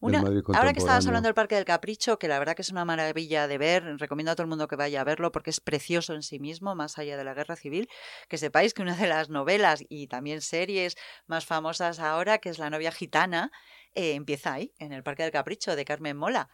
del 0.02 0.22
Madrid 0.22 0.42
contemporáneo. 0.42 0.60
Ahora 0.60 0.74
que 0.74 0.80
estabas 0.80 1.08
hablando 1.08 1.28
del 1.28 1.34
Parque 1.36 1.56
del 1.56 1.66
Capricho, 1.66 2.20
que 2.20 2.28
la 2.28 2.38
verdad 2.40 2.56
que 2.56 2.62
es 2.62 2.72
una 2.72 2.86
maravilla 2.86 3.48
de 3.48 3.58
ver, 3.58 3.84
recomiendo 3.98 4.32
a 4.32 4.36
todo 4.36 4.44
el 4.44 4.50
mundo 4.50 4.68
que 4.68 4.76
vaya 4.76 5.02
a 5.02 5.04
verlo 5.04 5.32
porque 5.32 5.50
es 5.50 5.60
precioso 5.60 6.14
en 6.14 6.22
sí 6.22 6.40
mismo, 6.40 6.76
más 6.76 6.98
allá 6.98 7.18
de 7.18 7.24
la 7.24 7.34
guerra 7.34 7.56
civil, 7.56 7.90
que 8.28 8.38
sepáis 8.38 8.74
que 8.74 8.82
una 8.82 8.96
de 8.96 9.08
las 9.08 9.30
novelas 9.30 9.84
y 9.88 10.08
también 10.08 10.42
series 10.42 10.96
más 11.28 11.46
famosas 11.46 12.00
ahora, 12.00 12.40
que 12.40 12.50
es 12.50 12.60
La 12.60 12.70
novia 12.70 12.92
gitana, 12.92 13.52
eh, 13.94 14.14
empieza 14.14 14.54
ahí, 14.54 14.74
en 14.80 14.92
el 14.92 15.04
Parque 15.04 15.24
del 15.24 15.32
Capricho, 15.32 15.76
de 15.76 15.86
Carmen 15.86 16.18
Mola. 16.18 16.50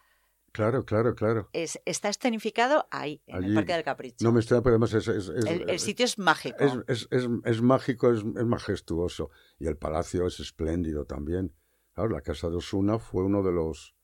Claro, 0.52 0.84
claro, 0.84 1.14
claro. 1.14 1.48
Es, 1.54 1.80
está 1.86 2.10
escenificado 2.10 2.86
ahí, 2.90 3.22
en 3.26 3.42
el 3.42 3.54
Parque 3.54 3.72
del 3.72 3.84
Capricho. 3.84 4.16
No 4.20 4.32
me 4.32 4.40
estoy, 4.40 4.60
pero 4.60 4.74
además 4.74 4.92
es, 4.92 5.08
el, 5.08 5.78
sitio 5.78 6.04
es 6.04 6.18
mágico. 6.18 6.84
Es, 6.86 7.62
mágico, 7.62 8.12
es, 8.12 8.22
majestuoso. 8.22 9.30
Y 9.58 9.66
el 9.66 9.78
palacio 9.78 10.26
es 10.26 10.40
espléndido 10.40 11.06
también. 11.06 11.54
Claro, 11.94 12.10
la 12.10 12.20
casa 12.20 12.50
de 12.50 12.56
Osuna 12.56 12.98
fue 12.98 13.24
uno 13.24 13.42
de 13.42 13.52
los 13.52 13.94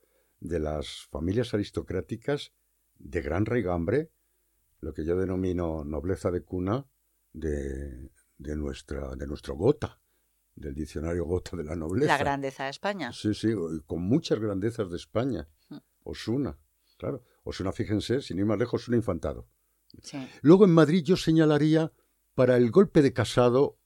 de 0.41 0.61
las 0.61 1.09
familias 1.11 1.53
aristocráticas 1.53 2.53
de 2.97 3.21
gran 3.21 3.45
raigambre, 3.45 4.11
lo 4.81 4.95
que 4.95 5.05
yo 5.05 5.17
denomino 5.17 5.85
nobleza 5.85 6.31
de 6.31 6.43
cuna 6.43 6.87
de, 7.33 8.11
de 8.39 8.57
nuestra 8.57 9.17
de 9.17 9.27
nuestro 9.27 9.55
Gota, 9.55 10.01
del 10.55 10.75
diccionario 10.75 11.25
Gota 11.25 11.57
de 11.59 11.65
la 11.65 11.77
nobleza. 11.77 12.13
La 12.13 12.19
grandeza 12.19 12.65
de 12.65 12.71
España. 12.71 13.13
Sí, 13.13 13.35
sí, 13.35 13.53
con 13.87 14.03
muchas 14.03 14.39
grandezas 14.39 14.91
de 14.91 14.97
España. 14.97 15.47
Osuna, 16.09 16.59
claro. 16.97 17.23
Osuna, 17.45 17.73
fíjense, 17.73 18.21
sin 18.21 18.39
ir 18.39 18.47
más 18.47 18.59
lejos, 18.59 18.83
Osuna 18.83 18.97
infantado. 18.97 19.49
Sí. 20.03 20.19
Luego 20.43 20.65
en 20.65 20.73
Madrid 20.73 21.03
yo 21.05 21.17
señalaría, 21.17 21.93
para 22.35 22.57
el 22.57 22.71
golpe 22.71 23.03
de 23.03 23.13
Casado, 23.13 23.79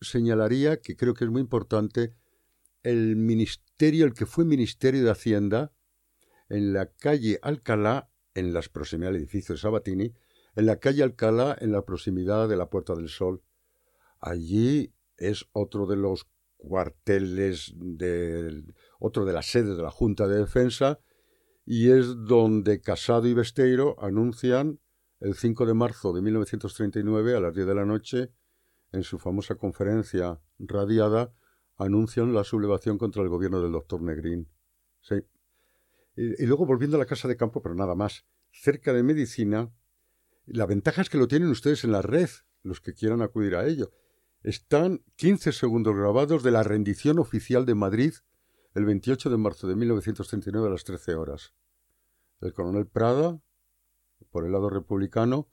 señalaría, 0.00 0.80
que 0.80 0.96
creo 0.96 1.14
que 1.14 1.24
es 1.24 1.30
muy 1.30 1.40
importante, 1.40 2.14
el 2.82 3.16
ministerio, 3.16 4.04
el 4.04 4.14
que 4.14 4.26
fue 4.26 4.44
Ministerio 4.44 5.04
de 5.04 5.10
Hacienda, 5.10 5.72
en 6.48 6.72
la 6.72 6.86
calle 6.86 7.38
Alcalá, 7.42 8.10
en 8.34 8.52
las 8.52 8.68
proximidades 8.68 9.14
del 9.14 9.22
edificio 9.22 9.54
de 9.54 9.60
Sabatini, 9.60 10.14
en 10.54 10.66
la 10.66 10.76
calle 10.76 11.02
Alcalá, 11.02 11.56
en 11.60 11.72
la 11.72 11.84
proximidad 11.84 12.48
de 12.48 12.56
la 12.56 12.70
Puerta 12.70 12.94
del 12.94 13.08
Sol. 13.08 13.42
Allí 14.20 14.94
es 15.16 15.46
otro 15.52 15.86
de 15.86 15.96
los 15.96 16.28
cuarteles, 16.56 17.72
de, 17.76 18.64
otro 18.98 19.24
de 19.24 19.32
las 19.32 19.46
sedes 19.46 19.76
de 19.76 19.82
la 19.82 19.90
Junta 19.90 20.26
de 20.26 20.38
Defensa, 20.38 21.00
y 21.70 21.90
es 21.90 22.24
donde 22.24 22.80
Casado 22.80 23.28
y 23.28 23.34
Besteiro 23.34 23.94
anuncian 24.02 24.80
el 25.20 25.34
5 25.34 25.66
de 25.66 25.74
marzo 25.74 26.14
de 26.14 26.22
1939 26.22 27.36
a 27.36 27.40
las 27.40 27.54
10 27.54 27.66
de 27.66 27.74
la 27.74 27.84
noche, 27.84 28.32
en 28.90 29.02
su 29.02 29.18
famosa 29.18 29.56
conferencia 29.56 30.40
radiada, 30.58 31.30
anuncian 31.76 32.32
la 32.32 32.42
sublevación 32.42 32.96
contra 32.96 33.22
el 33.22 33.28
gobierno 33.28 33.60
del 33.60 33.72
doctor 33.72 34.00
Negrín. 34.00 34.48
Y, 36.16 36.42
y, 36.42 36.46
luego 36.46 36.64
volviendo 36.64 36.96
a 36.96 37.00
la 37.00 37.04
casa 37.04 37.28
de 37.28 37.36
campo, 37.36 37.60
pero 37.60 37.74
nada 37.74 37.94
más, 37.94 38.24
cerca 38.50 38.94
de 38.94 39.02
medicina, 39.02 39.70
la 40.46 40.64
ventaja 40.64 41.02
es 41.02 41.10
que 41.10 41.18
lo 41.18 41.28
tienen 41.28 41.50
ustedes 41.50 41.84
en 41.84 41.92
la 41.92 42.00
red, 42.00 42.30
los 42.62 42.80
que 42.80 42.94
quieran 42.94 43.20
acudir 43.20 43.56
a 43.56 43.66
ello. 43.66 43.92
Están 44.42 45.04
15 45.16 45.52
segundos 45.52 45.94
grabados 45.94 46.42
de 46.42 46.50
la 46.50 46.62
rendición 46.62 47.18
oficial 47.18 47.66
de 47.66 47.74
Madrid 47.74 48.14
el 48.74 48.84
28 48.84 49.30
de 49.30 49.36
marzo 49.36 49.66
de 49.66 49.76
1939 49.76 50.68
a 50.68 50.70
las 50.70 50.84
13 50.84 51.14
horas. 51.14 51.54
El 52.40 52.52
coronel 52.52 52.86
Prada, 52.86 53.40
por 54.30 54.44
el 54.44 54.52
lado 54.52 54.70
republicano, 54.70 55.48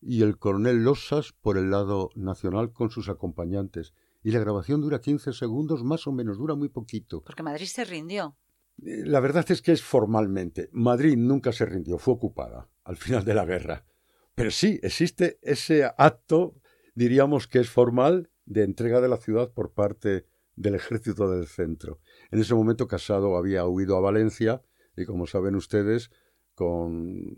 y 0.00 0.22
el 0.22 0.38
coronel 0.38 0.84
Losas 0.84 1.32
por 1.32 1.58
el 1.58 1.70
lado 1.70 2.10
nacional 2.14 2.72
con 2.72 2.90
sus 2.90 3.08
acompañantes. 3.08 3.94
Y 4.22 4.30
la 4.30 4.40
grabación 4.40 4.80
dura 4.80 5.00
15 5.00 5.32
segundos, 5.32 5.84
más 5.84 6.06
o 6.06 6.12
menos, 6.12 6.38
dura 6.38 6.54
muy 6.54 6.68
poquito. 6.68 7.22
Porque 7.22 7.42
Madrid 7.42 7.66
se 7.66 7.84
rindió. 7.84 8.36
La 8.76 9.20
verdad 9.20 9.44
es 9.50 9.60
que 9.60 9.72
es 9.72 9.82
formalmente. 9.82 10.68
Madrid 10.72 11.16
nunca 11.16 11.52
se 11.52 11.66
rindió, 11.66 11.98
fue 11.98 12.14
ocupada 12.14 12.68
al 12.84 12.96
final 12.96 13.24
de 13.24 13.34
la 13.34 13.44
guerra. 13.44 13.84
Pero 14.34 14.50
sí, 14.50 14.78
existe 14.82 15.38
ese 15.42 15.84
acto, 15.84 16.54
diríamos 16.94 17.48
que 17.48 17.58
es 17.58 17.68
formal, 17.68 18.30
de 18.46 18.62
entrega 18.62 19.00
de 19.00 19.08
la 19.08 19.18
ciudad 19.18 19.52
por 19.52 19.72
parte 19.72 20.26
del 20.54 20.76
ejército 20.76 21.30
del 21.30 21.46
centro. 21.46 21.98
En 22.30 22.40
ese 22.40 22.54
momento 22.54 22.88
Casado 22.88 23.36
había 23.36 23.66
huido 23.66 23.96
a 23.96 24.00
Valencia 24.00 24.62
y, 24.96 25.06
como 25.06 25.26
saben 25.26 25.54
ustedes, 25.54 26.10
con 26.54 27.36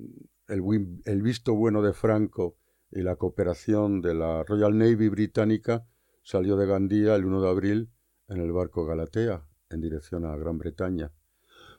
el, 0.49 1.23
visto 1.23 1.55
bueno 1.55 1.83
de 1.83 1.93
Franco 1.93 2.57
y 2.91 3.03
la 3.03 3.17
cooperación 3.17 4.01
de 4.01 4.15
la 4.15 4.43
Royal 4.45 4.77
Navy 4.77 5.09
británica, 5.09 5.87
salió 6.23 6.57
de 6.57 6.67
Gandía 6.67 7.15
el 7.15 7.25
1 7.25 7.43
de 7.43 7.49
abril 7.49 7.91
en 8.29 8.39
el 8.39 8.53
barco 8.53 8.85
Galatea 8.85 9.47
en 9.69 9.81
dirección 9.81 10.25
a 10.25 10.37
Gran 10.37 10.59
Bretaña. 10.59 11.13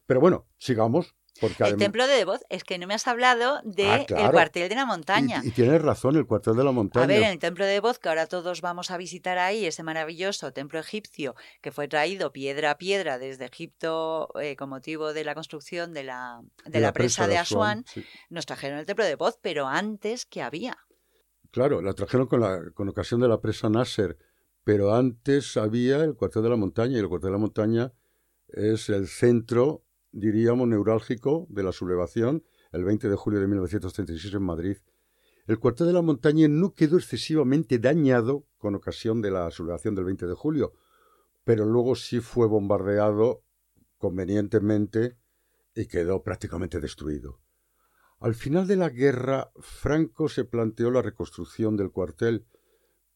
Pero 0.06 0.20
bueno, 0.20 0.48
sigamos. 0.58 1.16
Porque 1.40 1.64
el 1.64 1.78
templo 1.78 2.06
de 2.08 2.14
Devoz, 2.14 2.42
es 2.50 2.64
que 2.64 2.78
no 2.78 2.88
me 2.88 2.94
has 2.94 3.08
hablado 3.08 3.62
del 3.64 3.76
de 3.76 3.90
ah, 3.90 4.06
claro. 4.06 4.32
cuartel 4.32 4.70
de 4.70 4.76
la 4.76 4.86
montaña. 4.86 5.42
Y, 5.44 5.48
y, 5.48 5.52
tienes 5.52 5.82
razón, 5.82 6.16
el 6.16 6.26
cuartel 6.26 6.56
de 6.56 6.64
la 6.64 6.72
montaña. 6.72 7.06
A 7.06 7.08
ver, 7.08 7.24
en 7.24 7.30
el 7.30 7.40
templo 7.40 7.66
de 7.66 7.72
Devoz, 7.72 8.00
que 8.00 8.10
ahora 8.10 8.28
todos 8.28 8.62
vamos 8.62 8.92
a 8.92 8.98
visitar 8.98 9.38
ahí, 9.38 9.66
ese 9.66 9.82
maravilloso 9.82 10.52
templo 10.52 10.80
egipcio 10.80 11.36
que 11.62 11.72
fue 11.72 11.88
traído 11.88 12.32
piedra 12.32 12.72
a 12.72 12.78
piedra 12.78 13.18
desde 13.18 13.46
Egipto 13.46 14.30
eh, 14.40 14.56
con 14.56 14.70
motivo 14.70 15.14
de 15.14 15.24
la 15.24 15.34
construcción 15.34 15.94
de 15.94 16.04
la, 16.04 16.42
de, 16.66 16.72
de 16.72 16.80
la, 16.80 16.88
la, 16.88 16.94
presa, 16.94 17.28
de 17.28 17.38
Asuán, 17.38 17.86
sí. 17.88 18.04
nos 18.30 18.46
trajeron 18.46 18.78
el 18.78 18.86
templo 18.86 19.06
de 19.06 19.12
Devoz, 19.12 19.40
pero 19.42 19.68
antes, 19.68 20.26
¿qué 20.26 20.42
había? 20.42 20.78
Claro, 21.52 21.82
la 21.82 21.94
trajeron 21.94 22.28
con, 22.28 22.42
la, 22.42 22.72
con 22.74 22.88
ocasión 22.88 23.20
de 23.20 23.28
la 23.28 23.42
presa 23.42 23.70
Nasser, 23.70 24.18
pero 24.64 24.94
antes 24.94 25.58
había 25.58 26.04
el 26.04 26.16
cuartel 26.16 26.44
de 26.44 26.50
la 26.50 26.56
montaña, 26.56 26.98
y 26.98 27.00
el 27.00 27.10
cuartel 27.10 27.30
de 27.30 27.34
la 27.34 27.40
montaña 27.40 27.94
es 28.48 28.90
el 28.90 29.08
centro 29.08 29.86
diríamos, 30.12 30.68
neurálgico 30.68 31.48
de 31.50 31.64
la 31.64 31.72
sublevación 31.72 32.44
el 32.72 32.84
20 32.84 33.10
de 33.10 33.16
julio 33.16 33.40
de 33.40 33.48
1936 33.48 34.34
en 34.34 34.44
Madrid. 34.44 34.78
El 35.48 35.60
cuartel 35.60 35.88
de 35.88 35.94
la 35.94 36.02
montaña 36.02 36.48
no 36.48 36.74
quedó 36.74 36.98
excesivamente 36.98 37.80
dañado 37.80 38.46
con 38.58 38.76
ocasión 38.76 39.22
de 39.22 39.32
la 39.32 39.50
sublevación 39.52 39.96
del 39.96 40.06
20 40.06 40.28
de 40.28 40.34
julio, 40.34 40.74
pero 41.44 41.66
luego 41.66 41.96
sí 41.96 42.20
fue 42.20 42.48
bombardeado 42.48 43.44
convenientemente 43.98 45.18
y 45.76 45.88
quedó 45.88 46.24
prácticamente 46.24 46.80
destruido. 46.80 47.42
Al 48.20 48.36
final 48.36 48.68
de 48.68 48.76
la 48.76 48.90
guerra, 48.90 49.52
Franco 49.60 50.30
se 50.30 50.46
planteó 50.46 50.92
la 50.92 51.02
reconstrucción 51.02 51.76
del 51.76 51.92
cuartel, 51.92 52.46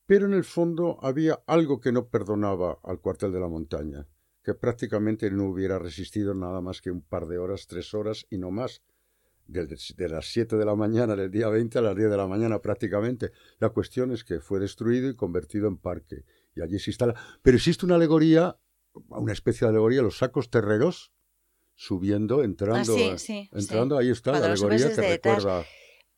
pero 0.08 0.26
en 0.26 0.34
el 0.34 0.44
fondo 0.44 0.98
había 1.02 1.44
algo 1.46 1.80
que 1.80 1.92
no 1.92 2.10
perdonaba 2.10 2.80
al 2.84 3.00
cuartel 3.00 3.32
de 3.32 3.40
la 3.40 3.48
montaña 3.48 4.08
que 4.46 4.54
prácticamente 4.54 5.32
no 5.32 5.46
hubiera 5.46 5.80
resistido 5.80 6.36
nada 6.36 6.62
más 6.62 6.80
que 6.80 6.92
un 6.92 7.02
par 7.02 7.26
de 7.26 7.40
horas, 7.40 7.66
tres 7.66 7.96
horas 7.96 8.28
y 8.30 8.38
no 8.38 8.52
más. 8.52 8.84
De, 9.48 9.68
las 10.10 10.26
7 10.32 10.56
de 10.56 10.66
la 10.66 10.76
mañana 10.76 11.16
del 11.16 11.30
día 11.30 11.50
20 11.50 11.78
a 11.78 11.82
las 11.82 11.96
10 11.96 12.10
de 12.10 12.18
la 12.18 12.28
mañana 12.28 12.62
prácticamente. 12.62 13.32
La 13.60 13.70
cuestión 13.70 14.12
es 14.12 14.24
que 14.24 14.40
fue 14.40 14.60
destruido 14.60 15.10
y 15.10 15.16
convertido 15.16 15.68
en 15.68 15.78
parque. 15.78 16.26
Y 16.56 16.62
allí 16.62 16.80
se 16.80 16.92
instala. 16.92 17.16
Pero 17.42 17.58
existe 17.58 17.86
una 17.86 17.96
alegoría, 17.96 18.58
una 19.10 19.34
especie 19.34 19.66
de 19.66 19.70
alegoría, 19.70 20.04
los 20.04 20.20
sacos 20.20 20.50
terreros 20.50 21.12
subiendo, 21.74 22.44
entrando. 22.44 22.96
Ah, 22.96 23.18
sí, 23.18 23.18
sí, 23.18 23.50
entrando, 23.52 23.98
sí. 23.98 24.04
ahí 24.04 24.12
está 24.12 24.32
Cuando 24.32 24.48
la 24.48 24.54
alegoría 24.54 24.90
que 24.90 25.02
recuerda. 25.02 25.58
Detrás 25.58 25.68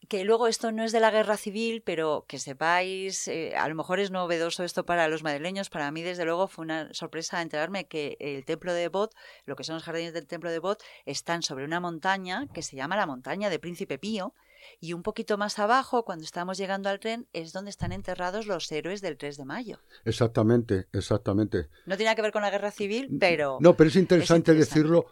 que 0.07 0.23
luego 0.23 0.47
esto 0.47 0.71
no 0.71 0.83
es 0.83 0.91
de 0.91 0.99
la 0.99 1.12
guerra 1.12 1.38
civil, 1.38 1.81
pero 1.83 2.25
que 2.27 2.39
sepáis, 2.39 3.27
eh, 3.27 3.55
a 3.57 3.67
lo 3.67 3.75
mejor 3.75 3.99
es 3.99 4.12
novedoso 4.12 4.63
esto 4.63 4.86
para 4.86 5.07
los 5.07 5.23
madrileños, 5.23 5.69
para 5.69 5.91
mí 5.91 6.01
desde 6.01 6.25
luego 6.25 6.47
fue 6.47 6.63
una 6.63 6.93
sorpresa 6.93 7.41
enterarme 7.41 7.88
que 7.88 8.15
el 8.19 8.45
templo 8.45 8.73
de 8.73 8.88
Bot, 8.88 9.13
lo 9.45 9.55
que 9.55 9.63
son 9.63 9.75
los 9.75 9.83
jardines 9.83 10.13
del 10.13 10.27
templo 10.27 10.51
de 10.51 10.60
Bot, 10.60 10.81
están 11.05 11.41
sobre 11.43 11.65
una 11.65 11.79
montaña 11.79 12.47
que 12.53 12.62
se 12.62 12.75
llama 12.75 12.95
la 12.95 13.05
montaña 13.05 13.49
de 13.49 13.60
Príncipe 13.60 13.97
Pío, 13.97 14.33
y 14.79 14.93
un 14.93 15.03
poquito 15.03 15.38
más 15.38 15.60
abajo, 15.60 16.03
cuando 16.03 16.25
estamos 16.25 16.57
llegando 16.57 16.89
al 16.89 16.99
tren, 16.99 17.27
es 17.33 17.53
donde 17.53 17.69
están 17.69 17.91
enterrados 17.91 18.47
los 18.47 18.71
héroes 18.71 19.01
del 19.01 19.17
3 19.17 19.38
de 19.38 19.45
mayo. 19.45 19.79
Exactamente, 20.05 20.88
exactamente. 20.93 21.69
No 21.86 21.97
tiene 21.97 22.15
que 22.15 22.21
ver 22.21 22.31
con 22.31 22.41
la 22.41 22.49
guerra 22.49 22.71
civil, 22.71 23.17
pero... 23.19 23.57
No, 23.62 23.75
pero 23.75 23.89
es 23.89 23.95
interesante, 23.95 24.51
es 24.51 24.57
interesante. 24.57 24.79
decirlo 24.79 25.05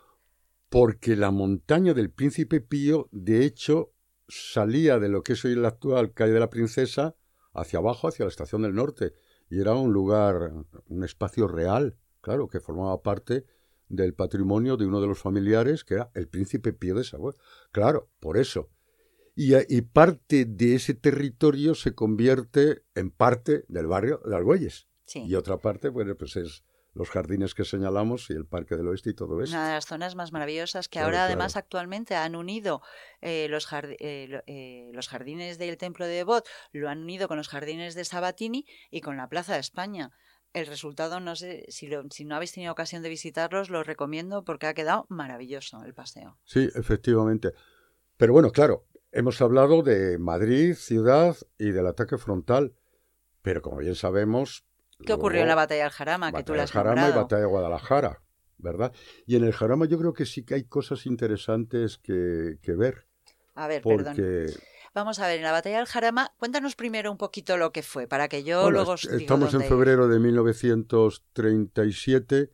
porque 0.70 1.16
la 1.16 1.32
montaña 1.32 1.94
del 1.94 2.12
Príncipe 2.12 2.60
Pío, 2.60 3.08
de 3.12 3.46
hecho, 3.46 3.92
salía 4.28 5.00
de 5.00 5.10
lo 5.10 5.24
que 5.24 5.34
es 5.34 5.46
hoy 5.46 5.56
la 5.56 5.70
actual 5.70 6.14
calle 6.14 6.34
de 6.34 6.40
la 6.40 6.50
Princesa 6.50 7.16
hacia 7.54 7.80
abajo, 7.80 8.08
hacia 8.08 8.26
la 8.26 8.30
estación 8.30 8.62
del 8.62 8.76
norte, 8.76 9.14
y 9.50 9.60
era 9.60 9.74
un 9.74 9.94
lugar, 9.94 10.52
un 10.88 11.04
espacio 11.04 11.48
real, 11.48 11.98
claro, 12.22 12.48
que 12.48 12.60
formaba 12.60 13.02
parte 13.02 13.46
del 13.88 14.14
patrimonio 14.14 14.78
de 14.78 14.86
uno 14.86 15.00
de 15.00 15.08
los 15.08 15.20
familiares, 15.20 15.84
que 15.84 15.96
era 15.96 16.12
el 16.16 16.28
príncipe 16.28 16.74
Pío 16.74 16.96
de 16.96 17.04
Saboya. 17.04 17.40
Claro, 17.72 18.10
por 18.20 18.38
eso. 18.38 18.70
Y, 19.36 19.54
y, 19.56 19.82
parte 19.82 20.46
de 20.46 20.76
ese 20.76 20.94
territorio 20.94 21.76
se 21.76 21.94
convierte 21.94 22.84
en 22.96 23.12
parte 23.12 23.66
del 23.68 23.86
barrio 23.86 24.22
de 24.26 24.36
Argüelles. 24.36 24.88
Sí. 25.06 25.24
Y 25.26 25.36
otra 25.36 25.58
parte, 25.60 25.90
bueno, 25.90 26.16
pues 26.16 26.38
es 26.38 26.64
los 26.96 27.10
jardines 27.10 27.54
que 27.54 27.66
señalamos 27.66 28.30
y 28.30 28.34
el 28.34 28.46
Parque 28.46 28.76
del 28.76 28.88
Oeste 28.88 29.12
y 29.12 29.14
todo 29.14 29.42
eso. 29.44 29.52
Una 29.54 29.68
de 29.68 29.74
las 29.76 29.86
zonas 29.86 30.16
más 30.16 30.32
maravillosas 30.32 30.88
que 30.88 30.94
Claro, 30.94 31.06
ahora 31.08 31.18
claro. 31.20 31.28
además 31.34 31.56
actualmente 31.58 32.16
han 32.16 32.36
unido 32.36 32.82
eh, 33.22 33.48
los, 33.50 33.70
jard- 33.70 33.98
eh, 34.00 34.42
eh, 34.48 34.90
los 34.94 35.08
jardines 35.10 35.58
del 35.58 35.78
Templo 35.78 36.06
de 36.08 36.14
Devot, 36.14 36.48
lo 36.72 36.90
han 36.90 37.04
unido 37.04 37.28
con 37.28 37.38
los 37.38 37.50
jardines 37.50 37.94
de 37.96 38.06
Sabatini 38.06 38.66
y 38.90 39.02
con 39.02 39.18
la 39.18 39.28
Plaza 39.30 39.54
de 39.54 39.60
España. 39.60 40.12
El 40.54 40.68
resultado, 40.68 41.20
no 41.20 41.36
sé, 41.36 41.66
si, 41.68 41.88
lo- 41.88 42.06
si 42.10 42.24
no 42.24 42.36
habéis 42.38 42.54
tenido 42.54 42.72
ocasión 42.72 43.04
de 43.04 43.10
visitarlos, 43.10 43.70
lo 43.70 43.84
recomiendo 43.84 44.46
porque 44.46 44.68
ha 44.68 44.74
quedado 44.74 45.06
maravilloso 45.10 45.84
el 45.84 45.94
paseo. 45.94 46.40
Sí, 46.46 46.70
efectivamente. 46.76 47.52
Pero 48.16 48.32
bueno, 48.32 48.52
claro, 48.54 48.86
hemos 49.12 49.42
hablado 49.42 49.84
de 49.84 50.18
Madrid, 50.18 50.76
ciudad 50.76 51.36
y 51.58 51.72
del 51.72 51.88
ataque 51.88 52.18
frontal. 52.18 52.74
Pero 53.42 53.62
como 53.62 53.78
bien 53.78 53.96
sabemos. 53.96 54.66
¿Qué 55.04 55.14
ocurrió 55.14 55.42
en 55.42 55.48
la 55.48 55.56
batalla 55.56 55.84
del 55.84 55.92
Jarama? 55.92 56.32
que 56.32 56.44
tú 56.44 56.54
Batalla 56.54 56.58
la 56.58 56.64
has 56.64 56.72
Jarama 56.72 57.10
y 57.10 57.12
batalla 57.12 57.42
de 57.42 57.48
Guadalajara, 57.48 58.22
¿verdad? 58.58 58.94
Y 59.26 59.36
en 59.36 59.44
el 59.44 59.52
Jarama 59.54 59.86
yo 59.86 59.98
creo 59.98 60.14
que 60.14 60.26
sí 60.26 60.44
que 60.44 60.54
hay 60.56 60.64
cosas 60.66 61.06
interesantes 61.06 61.98
que, 61.98 62.58
que 62.62 62.74
ver. 62.74 63.06
A 63.56 63.68
ver, 63.68 63.82
perdón. 63.82 64.16
Vamos 64.94 65.20
a 65.20 65.28
ver, 65.28 65.38
en 65.38 65.44
la 65.44 65.52
batalla 65.52 65.80
del 65.80 65.88
Jarama, 65.88 66.34
cuéntanos 66.38 66.78
primero 66.78 67.12
un 67.12 67.18
poquito 67.18 67.58
lo 67.58 67.74
que 67.74 67.84
fue, 67.84 68.08
para 68.08 68.30
que 68.30 68.46
yo 68.46 68.62
bueno, 68.62 68.78
luego 68.78 68.96
estamos 68.96 69.54
en 69.54 69.62
ir. 69.62 69.68
febrero 69.68 70.08
de 70.08 70.20
1937. 70.20 72.52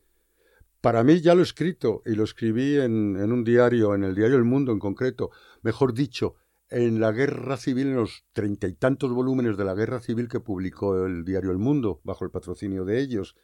Para 0.82 1.04
mí 1.04 1.22
ya 1.22 1.36
lo 1.36 1.42
he 1.42 1.44
escrito 1.44 2.02
y 2.04 2.16
lo 2.16 2.24
escribí 2.24 2.80
en, 2.80 3.16
en 3.18 3.32
un 3.32 3.44
diario, 3.44 3.94
en 3.94 4.04
el 4.04 4.16
diario 4.16 4.38
El 4.38 4.44
Mundo 4.44 4.72
en 4.72 4.80
concreto. 4.80 5.30
Mejor 5.62 5.94
dicho, 5.94 6.34
en 6.72 7.02
la 7.02 7.12
guerra 7.12 7.58
civil, 7.58 7.88
en 7.88 7.96
los 7.98 8.24
treinta 8.32 8.68
y 8.68 8.74
tantos 8.74 9.12
volúmenes 9.12 9.58
de 9.58 9.66
la 9.66 9.76
guerra 9.76 10.00
civil 10.00 10.30
que 10.30 10.40
publicó 10.40 11.06
el 11.06 11.26
diario 11.26 11.52
El 11.52 11.58
Mundo, 11.58 12.00
bajo 12.04 12.24
el 12.24 12.32
patrocinio 12.32 12.86
de 12.86 13.02
ellos. 13.02 13.36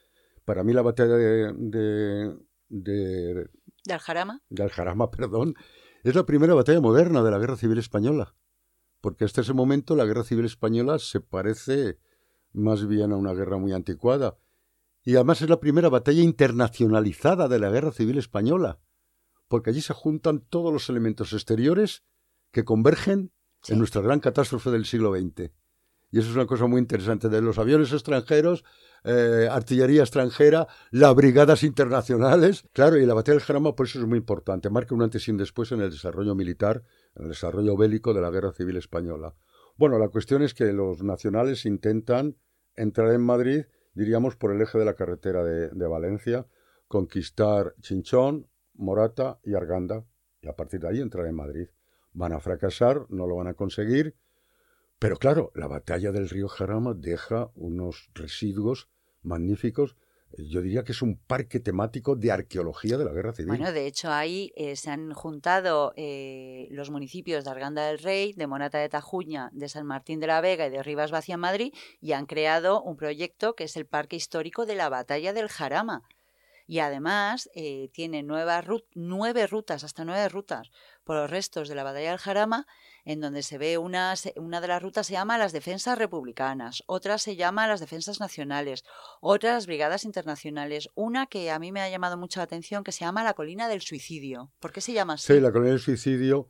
para 0.46 0.64
mí 0.64 0.72
la 0.72 0.82
batalla 0.82 1.16
de, 1.16 1.54
de, 1.54 2.38
de, 2.70 3.50
¿De 3.86 3.94
Aljarama? 3.94 4.42
de 4.50 4.64
Aljarama, 4.64 5.12
perdón, 5.12 5.56
es 6.04 6.16
la 6.16 6.26
primera 6.26 6.54
batalla 6.54 6.80
moderna 6.80 7.22
de 7.22 7.32
la 7.32 7.38
Guerra 7.38 7.58
Civil 7.58 7.78
Española. 7.78 8.34
Porque 9.02 9.26
hasta 9.26 9.42
ese 9.42 9.54
momento 9.54 9.96
la 9.96 10.06
Guerra 10.06 10.24
Civil 10.24 10.46
Española 10.46 10.98
se 10.98 11.20
parece 11.20 12.00
más 12.54 12.88
bien 12.88 13.12
a 13.12 13.18
una 13.18 13.34
guerra 13.34 13.58
muy 13.58 13.74
anticuada. 13.74 14.38
Y 15.04 15.16
además 15.16 15.42
es 15.42 15.50
la 15.50 15.60
primera 15.60 15.90
batalla 15.90 16.22
internacionalizada 16.22 17.48
de 17.48 17.60
la 17.60 17.70
Guerra 17.70 17.92
Civil 17.92 18.18
Española. 18.18 18.80
Porque 19.48 19.70
allí 19.70 19.82
se 19.82 19.94
juntan 19.94 20.40
todos 20.40 20.74
los 20.74 20.90
elementos 20.90 21.34
exteriores 21.34 22.04
que 22.52 22.64
convergen 22.64 23.32
Sí. 23.62 23.74
en 23.74 23.80
nuestra 23.80 24.02
gran 24.02 24.20
catástrofe 24.20 24.70
del 24.72 24.86
siglo 24.86 25.12
XX. 25.14 25.52
Y 26.12 26.20
eso 26.20 26.30
es 26.30 26.36
una 26.36 26.46
cosa 26.46 26.68
muy 26.68 26.80
interesante. 26.80 27.28
De 27.28 27.42
los 27.42 27.58
aviones 27.58 27.92
extranjeros, 27.92 28.64
eh, 29.04 29.48
artillería 29.52 30.02
extranjera, 30.04 30.68
las 30.92 31.14
brigadas 31.16 31.64
internacionales. 31.64 32.64
Claro, 32.72 32.98
y 32.98 33.06
la 33.06 33.14
batalla 33.14 33.34
del 33.38 33.44
Jarama 33.44 33.76
por 33.76 33.88
eso 33.88 34.00
es 34.00 34.06
muy 34.06 34.18
importante. 34.20 34.70
Marca 34.70 34.96
un 34.96 35.02
antes 35.02 35.28
y 35.28 35.32
un 35.32 35.38
después 35.38 35.72
en 35.74 35.82
el 35.82 35.90
desarrollo 35.92 36.34
militar, 36.36 36.84
en 37.16 37.24
el 37.24 37.30
desarrollo 37.30 37.76
bélico 37.76 38.14
de 38.14 38.22
la 38.22 38.30
Guerra 38.30 38.54
Civil 38.54 38.78
Española. 38.78 39.36
Bueno, 39.76 40.00
la 40.00 40.08
cuestión 40.08 40.42
es 40.44 40.54
que 40.54 40.72
los 40.72 41.04
nacionales 41.04 41.66
intentan 41.66 42.38
entrar 42.76 43.12
en 43.12 43.22
Madrid, 43.22 43.66
diríamos, 43.94 44.36
por 44.38 44.54
el 44.54 44.62
eje 44.62 44.78
de 44.78 44.86
la 44.86 44.94
carretera 44.96 45.44
de, 45.44 45.70
de 45.70 45.88
Valencia, 45.88 46.48
conquistar 46.88 47.76
Chinchón, 47.82 48.48
Morata 48.76 49.40
y 49.44 49.56
Arganda, 49.56 50.06
y 50.42 50.48
a 50.48 50.56
partir 50.56 50.80
de 50.80 50.88
ahí 50.90 51.02
entrar 51.02 51.26
en 51.28 51.36
Madrid. 51.36 51.68
Van 52.18 52.34
a 52.34 52.40
fracasar, 52.40 53.06
no 53.10 53.28
lo 53.28 53.36
van 53.36 53.48
a 53.48 53.54
conseguir, 53.54 54.16
pero 54.98 55.18
claro, 55.18 55.52
la 55.54 55.68
batalla 55.68 56.12
del 56.12 56.30
río 56.30 56.48
Jarama 56.48 56.96
deja 56.96 57.52
unos 57.54 58.10
residuos 58.16 58.90
magníficos. 59.22 59.96
Yo 60.40 60.62
diría 60.62 60.84
que 60.84 60.94
es 60.94 61.04
un 61.04 61.20
parque 61.20 61.60
temático 61.60 62.16
de 62.16 62.32
arqueología 62.32 62.98
de 62.98 63.06
la 63.06 63.14
Guerra 63.14 63.34
Civil. 63.34 63.50
Bueno, 63.50 63.72
de 63.72 63.86
hecho 63.86 64.12
ahí 64.12 64.52
eh, 64.56 64.76
se 64.76 64.90
han 64.90 65.14
juntado 65.14 65.94
eh, 65.96 66.68
los 66.72 66.90
municipios 66.90 67.46
de 67.46 67.52
Arganda 67.52 67.86
del 67.86 68.00
Rey, 68.00 68.34
de 68.34 68.48
Monata 68.48 68.80
de 68.80 68.90
Tajuña, 68.90 69.52
de 69.54 69.70
San 69.70 69.86
Martín 69.86 70.20
de 70.20 70.28
la 70.28 70.42
Vega 70.42 70.66
y 70.66 70.72
de 70.72 70.82
Rivas 70.82 71.12
Vacia 71.12 71.36
en 71.36 71.42
Madrid 71.42 71.74
y 72.02 72.14
han 72.14 72.26
creado 72.26 72.82
un 72.82 72.98
proyecto 72.98 73.54
que 73.54 73.66
es 73.66 73.78
el 73.78 73.86
Parque 73.86 74.16
Histórico 74.16 74.66
de 74.66 74.76
la 74.76 74.90
Batalla 74.90 75.34
del 75.34 75.50
Jarama. 75.50 76.02
Y 76.70 76.80
además 76.80 77.50
eh, 77.56 77.90
tiene 77.94 78.24
nuevas 78.24 78.66
nueve 78.94 79.48
rutas, 79.48 79.86
hasta 79.86 80.04
nueve 80.04 80.28
rutas, 80.28 80.70
por 81.08 81.16
los 81.16 81.32
restos 81.32 81.70
de 81.70 81.76
la 81.76 81.84
Batalla 81.84 82.12
del 82.12 82.20
Jarama, 82.20 82.68
en 83.06 83.22
donde 83.22 83.42
se 83.42 83.58
ve 83.58 83.78
una, 83.78 84.14
una 84.36 84.62
de 84.62 84.68
las 84.68 84.84
rutas 84.84 85.08
se 85.08 85.14
llama 85.14 85.38
las 85.38 85.54
defensas 85.54 85.98
republicanas, 85.98 86.84
otra 86.86 87.18
se 87.18 87.36
llama 87.36 87.68
las 87.68 87.80
defensas 87.80 88.20
nacionales, 88.20 88.84
otras 89.22 89.66
brigadas 89.66 90.04
internacionales, 90.04 90.90
una 90.94 91.26
que 91.26 91.50
a 91.50 91.58
mí 91.58 91.72
me 91.72 91.82
ha 91.82 91.90
llamado 91.90 92.18
mucho 92.18 92.42
la 92.42 92.44
atención 92.44 92.84
que 92.84 92.92
se 92.92 93.06
llama 93.06 93.24
la 93.24 93.34
colina 93.34 93.70
del 93.70 93.82
suicidio. 93.82 94.52
¿Por 94.60 94.74
qué 94.74 94.82
se 94.82 94.94
llama 94.94 95.14
así? 95.14 95.34
Sí, 95.34 95.40
la 95.40 95.52
colonia 95.52 95.72
del 95.72 95.80
suicidio, 95.80 96.50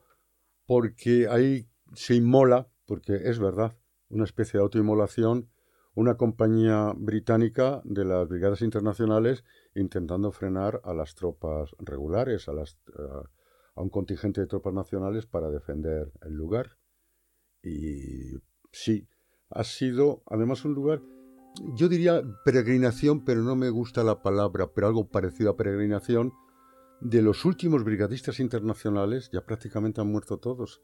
porque 0.66 1.28
ahí 1.30 1.70
se 1.94 2.16
inmola, 2.16 2.68
porque 2.86 3.14
es 3.26 3.40
verdad, 3.40 3.78
una 4.10 4.24
especie 4.24 4.58
de 4.58 4.64
autoinmolación, 4.64 5.52
una 5.94 6.18
compañía 6.18 6.94
británica 6.96 7.82
de 7.84 8.06
las 8.06 8.28
brigadas 8.28 8.62
internacionales 8.62 9.44
intentando 9.76 10.32
frenar 10.32 10.82
a 10.84 10.94
las 10.94 11.16
tropas 11.16 11.76
regulares, 11.80 12.48
a, 12.50 12.54
las, 12.54 12.78
a 13.78 13.82
un 13.82 13.90
contingente 13.90 14.42
de 14.42 14.48
tropas 14.48 14.74
nacionales 14.74 15.26
para 15.26 15.50
defender 15.50 16.12
el 16.24 16.34
lugar. 16.34 16.78
Y 17.64 18.38
sí, 18.72 19.08
ha 19.50 19.64
sido 19.64 20.24
además 20.26 20.66
un 20.66 20.74
lugar, 20.74 21.02
yo 21.76 21.88
diría 21.88 22.22
peregrinación, 22.44 23.24
pero 23.24 23.42
no 23.42 23.56
me 23.56 23.70
gusta 23.70 24.04
la 24.04 24.22
palabra, 24.22 24.72
pero 24.74 24.88
algo 24.88 25.10
parecido 25.10 25.52
a 25.52 25.58
peregrinación, 25.58 26.34
de 27.00 27.22
los 27.22 27.46
últimos 27.46 27.84
brigadistas 27.84 28.40
internacionales, 28.40 29.30
ya 29.32 29.46
prácticamente 29.46 30.02
han 30.02 30.12
muerto 30.12 30.38
todos. 30.38 30.82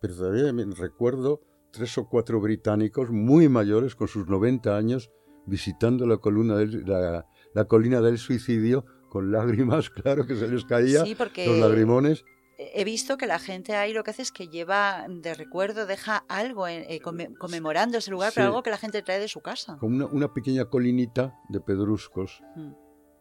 Pero 0.00 0.14
todavía 0.14 0.52
me 0.52 0.64
recuerdo 0.64 1.40
tres 1.72 1.98
o 1.98 2.08
cuatro 2.08 2.40
británicos 2.40 3.10
muy 3.10 3.48
mayores, 3.48 3.96
con 3.96 4.08
sus 4.08 4.28
90 4.28 4.76
años, 4.76 5.10
visitando 5.46 6.06
la, 6.06 6.18
colina 6.18 8.00
del 8.00 8.18
suicidio, 8.18 8.84
con 9.12 9.30
lágrimas, 9.30 9.90
claro 10.04 10.26
que 10.26 10.34
se 10.36 10.48
les 10.48 10.64
caía, 10.64 11.04
Sí, 11.04 11.14
porque 11.14 11.46
los 11.46 11.58
lagrimones. 11.58 12.24
he 12.56 12.82
visto 12.84 13.18
que 13.18 13.26
la 13.26 13.38
gente 13.38 13.74
ahí 13.76 13.92
lo 13.92 14.04
que 14.04 14.12
hace 14.12 14.22
es 14.22 14.32
que 14.32 14.48
lleva 14.48 15.04
de 15.06 15.34
recuerdo, 15.34 15.84
deja 15.84 16.24
algo 16.28 16.66
en- 16.66 16.84
eh, 16.88 17.00
conmemorando 17.38 17.98
ese 17.98 18.10
lugar, 18.10 18.32
pero 18.34 18.46
Sí. 18.46 18.48
algo 18.48 18.62
que 18.62 18.70
la 18.70 18.78
gente 18.78 19.02
trae 19.02 19.20
de 19.20 19.28
su 19.28 19.40
casa. 19.42 19.76
con 19.78 19.92
una, 19.92 20.06
una 20.06 20.32
pequeña 20.32 20.64
colinita 20.64 21.34
de 21.50 21.60
pedruscos 21.60 22.40
Mm. 22.56 22.72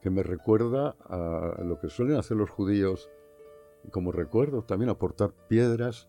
que 0.02 0.10
me 0.10 0.24
recuerda 0.24 0.96
a 1.10 1.62
lo 1.64 1.78
que 1.80 1.90
suelen 1.90 2.16
hacer 2.18 2.38
los 2.38 2.50
judíos 2.50 3.10
como 3.92 4.12
recuerdo, 4.14 4.64
también 4.64 4.90
aportar 4.90 5.34
piedras. 5.50 6.08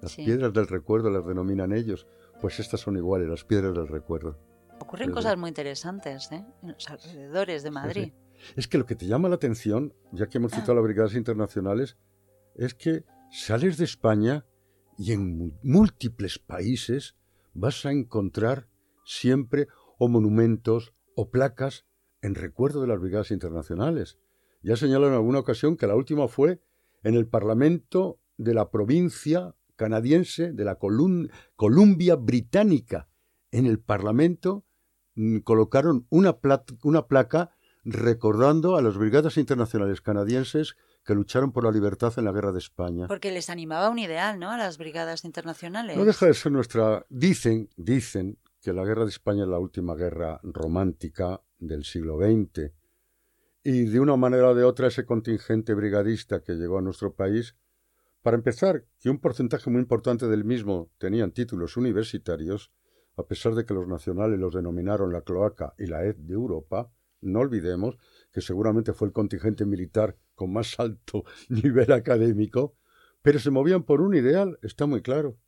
Las 0.00 0.12
Sí. 0.12 0.24
piedras 0.24 0.52
del 0.54 0.68
recuerdo 0.68 1.10
las 1.10 1.26
denominan 1.26 1.72
ellos. 1.72 2.06
Pues 2.40 2.60
estas 2.60 2.80
son 2.80 2.96
iguales, 2.96 3.28
las 3.28 3.44
piedras 3.44 3.74
del 3.74 3.88
recuerdo. 3.88 4.38
Ocurren 4.80 5.10
cosas 5.10 5.36
muy 5.36 5.48
interesantes 5.48 6.30
¿eh? 6.30 6.44
en 6.62 6.68
los 6.72 6.88
alrededores 6.88 7.64
de 7.64 7.70
Madrid. 7.72 8.12
Es 8.56 8.68
que 8.68 8.78
lo 8.78 8.86
que 8.86 8.94
te 8.96 9.06
llama 9.06 9.28
la 9.28 9.36
atención, 9.36 9.94
ya 10.12 10.28
que 10.28 10.38
hemos 10.38 10.52
citado 10.52 10.74
las 10.74 10.84
brigadas 10.84 11.14
internacionales, 11.14 11.96
es 12.54 12.74
que 12.74 13.04
sales 13.30 13.76
de 13.78 13.84
España 13.84 14.44
y 14.96 15.12
en 15.12 15.58
múltiples 15.62 16.38
países 16.38 17.16
vas 17.54 17.84
a 17.86 17.92
encontrar 17.92 18.68
siempre 19.04 19.68
o 19.98 20.08
monumentos 20.08 20.94
o 21.14 21.30
placas 21.30 21.86
en 22.22 22.34
recuerdo 22.34 22.80
de 22.80 22.88
las 22.88 23.00
brigadas 23.00 23.30
internacionales. 23.30 24.18
Ya 24.62 24.76
señalado 24.76 25.08
en 25.08 25.14
alguna 25.14 25.38
ocasión 25.38 25.76
que 25.76 25.86
la 25.86 25.94
última 25.94 26.26
fue 26.28 26.60
en 27.04 27.14
el 27.14 27.26
Parlamento 27.28 28.20
de 28.36 28.54
la 28.54 28.70
provincia 28.70 29.54
canadiense 29.76 30.52
de 30.52 30.64
la 30.64 30.78
Colum- 30.78 31.30
Columbia 31.54 32.16
Británica. 32.16 33.08
En 33.52 33.66
el 33.66 33.78
Parlamento 33.78 34.64
mm, 35.14 35.38
colocaron 35.38 36.06
una 36.10 36.38
placa 37.06 37.50
recordando 37.90 38.76
a 38.76 38.82
las 38.82 38.98
brigadas 38.98 39.38
internacionales 39.38 40.02
canadienses 40.02 40.76
que 41.04 41.14
lucharon 41.14 41.52
por 41.52 41.64
la 41.64 41.70
libertad 41.70 42.12
en 42.18 42.26
la 42.26 42.32
guerra 42.32 42.52
de 42.52 42.58
España. 42.58 43.06
Porque 43.06 43.32
les 43.32 43.48
animaba 43.48 43.88
un 43.88 43.98
ideal, 43.98 44.38
¿no? 44.38 44.50
A 44.50 44.58
las 44.58 44.76
brigadas 44.76 45.24
internacionales. 45.24 45.96
No 45.96 46.04
deja 46.04 46.26
de 46.26 46.34
ser 46.34 46.52
nuestra. 46.52 47.06
Dicen, 47.08 47.70
dicen 47.76 48.38
que 48.60 48.74
la 48.74 48.84
guerra 48.84 49.04
de 49.04 49.10
España 49.10 49.44
es 49.44 49.48
la 49.48 49.58
última 49.58 49.94
guerra 49.94 50.38
romántica 50.42 51.40
del 51.58 51.84
siglo 51.84 52.18
XX. 52.18 52.72
Y 53.64 53.84
de 53.86 54.00
una 54.00 54.16
manera 54.16 54.50
o 54.50 54.54
de 54.54 54.64
otra, 54.64 54.88
ese 54.88 55.06
contingente 55.06 55.72
brigadista 55.72 56.42
que 56.42 56.54
llegó 56.54 56.78
a 56.78 56.82
nuestro 56.82 57.14
país, 57.14 57.56
para 58.22 58.36
empezar, 58.36 58.84
que 59.00 59.08
un 59.08 59.18
porcentaje 59.18 59.70
muy 59.70 59.80
importante 59.80 60.26
del 60.26 60.44
mismo 60.44 60.90
tenían 60.98 61.32
títulos 61.32 61.78
universitarios, 61.78 62.70
a 63.16 63.22
pesar 63.22 63.54
de 63.54 63.64
que 63.64 63.74
los 63.74 63.88
nacionales 63.88 64.38
los 64.38 64.52
denominaron 64.52 65.12
la 65.12 65.22
cloaca 65.22 65.74
y 65.78 65.86
la 65.86 66.04
ed 66.04 66.16
de 66.16 66.34
Europa, 66.34 66.90
no 67.20 67.40
olvidemos 67.40 67.98
que 68.32 68.40
seguramente 68.40 68.92
fue 68.92 69.08
el 69.08 69.12
contingente 69.12 69.64
militar 69.64 70.16
con 70.34 70.52
más 70.52 70.78
alto 70.78 71.24
nivel 71.48 71.92
académico, 71.92 72.76
pero 73.22 73.38
se 73.38 73.50
movían 73.50 73.82
por 73.82 74.00
un 74.00 74.14
ideal, 74.14 74.58
está 74.62 74.86
muy 74.86 75.02
claro. 75.02 75.38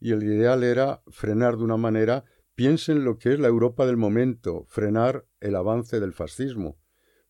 Y 0.00 0.12
el 0.12 0.22
ideal 0.22 0.64
era 0.64 1.02
frenar 1.08 1.56
de 1.56 1.64
una 1.64 1.76
manera, 1.76 2.24
piensen 2.54 3.04
lo 3.04 3.18
que 3.18 3.32
es 3.32 3.38
la 3.38 3.48
Europa 3.48 3.86
del 3.86 3.96
momento, 3.96 4.66
frenar 4.68 5.26
el 5.40 5.54
avance 5.54 6.00
del 6.00 6.12
fascismo. 6.12 6.78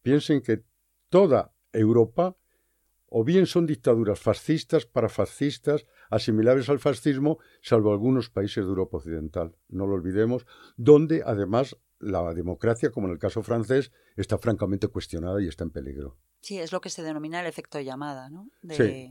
Piensen 0.01 0.41
que 0.41 0.65
toda 1.11 1.55
Europa 1.73 2.37
o 3.15 3.25
bien 3.25 3.45
son 3.45 3.67
dictaduras 3.67 4.19
fascistas, 4.19 4.87
parafascistas, 4.87 5.85
asimilables 6.09 6.71
al 6.71 6.79
fascismo, 6.79 7.39
salvo 7.61 7.93
algunos 7.93 8.31
países 8.31 8.65
de 8.65 8.71
Europa 8.71 8.97
Occidental. 8.97 9.55
No 9.69 9.87
lo 9.87 9.93
olvidemos, 9.93 10.47
donde 10.79 11.23
además 11.25 11.77
la 12.03 12.35
democracia, 12.35 12.91
como 12.91 13.07
en 13.07 13.15
el 13.15 13.19
caso 13.19 13.43
francés, 13.43 13.93
está 14.17 14.37
francamente 14.39 14.89
cuestionada 14.89 15.41
y 15.41 15.49
está 15.49 15.65
en 15.65 15.71
peligro. 15.71 16.19
Sí, 16.41 16.59
es 16.59 16.73
lo 16.73 16.81
que 16.81 16.91
se 16.91 17.03
denomina 17.03 17.41
el 17.41 17.47
efecto 17.47 17.81
llamada, 17.81 18.29
¿no? 18.29 18.51
De... 18.63 18.75
Sí. 18.75 19.11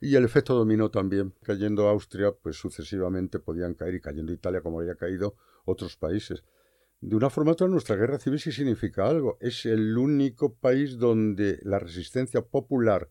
Y 0.00 0.14
el 0.14 0.24
efecto 0.24 0.54
dominó 0.54 0.90
también. 0.90 1.34
Cayendo 1.42 1.88
Austria, 1.88 2.32
pues 2.32 2.56
sucesivamente 2.56 3.38
podían 3.38 3.74
caer, 3.74 3.94
y 3.94 4.00
cayendo 4.00 4.32
Italia, 4.32 4.60
como 4.60 4.80
había 4.80 4.94
caído 4.94 5.36
otros 5.64 5.96
países. 5.96 6.44
De 7.00 7.16
una 7.16 7.30
forma 7.30 7.50
u 7.50 7.54
otra, 7.54 7.68
nuestra 7.68 7.96
guerra 7.96 8.18
civil 8.18 8.38
sí 8.38 8.52
significa 8.52 9.08
algo. 9.08 9.38
Es 9.40 9.66
el 9.66 9.96
único 9.96 10.54
país 10.54 10.98
donde 10.98 11.58
la 11.62 11.78
resistencia 11.78 12.42
popular 12.42 13.10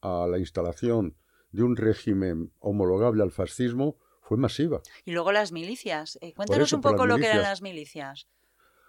a 0.00 0.26
la 0.28 0.38
instalación 0.38 1.16
de 1.50 1.62
un 1.62 1.76
régimen 1.76 2.52
homologable 2.58 3.22
al 3.22 3.30
fascismo 3.30 3.96
fue 4.22 4.36
masiva. 4.36 4.82
Y 5.04 5.12
luego 5.12 5.32
las 5.32 5.52
milicias. 5.52 6.18
Eh, 6.20 6.34
cuéntanos 6.34 6.68
eso, 6.68 6.76
un 6.76 6.82
poco 6.82 7.06
lo 7.06 7.16
que 7.18 7.26
eran 7.26 7.42
las 7.42 7.62
milicias. 7.62 8.28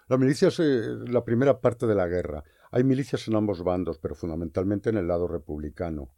La 0.06 0.18
milicia 0.18 0.48
es 0.48 0.60
eh, 0.60 0.96
la 1.08 1.24
primera 1.24 1.60
parte 1.60 1.86
de 1.86 1.94
la 1.94 2.06
guerra. 2.06 2.44
Hay 2.70 2.84
milicias 2.84 3.26
en 3.28 3.36
ambos 3.36 3.62
bandos, 3.62 3.98
pero 3.98 4.14
fundamentalmente 4.14 4.90
en 4.90 4.98
el 4.98 5.08
lado 5.08 5.26
republicano. 5.26 6.14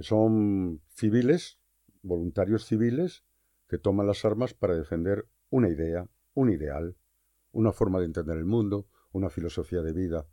Son 0.00 0.80
civiles, 0.94 1.58
voluntarios 2.02 2.64
civiles, 2.64 3.24
que 3.68 3.78
toman 3.78 4.06
las 4.06 4.24
armas 4.24 4.54
para 4.54 4.76
defender 4.76 5.26
una 5.50 5.68
idea, 5.68 6.08
un 6.34 6.50
ideal, 6.50 6.96
una 7.50 7.72
forma 7.72 7.98
de 7.98 8.06
entender 8.06 8.36
el 8.36 8.44
mundo, 8.44 8.86
una 9.12 9.30
filosofía 9.30 9.82
de 9.82 9.92
vida. 9.92 10.26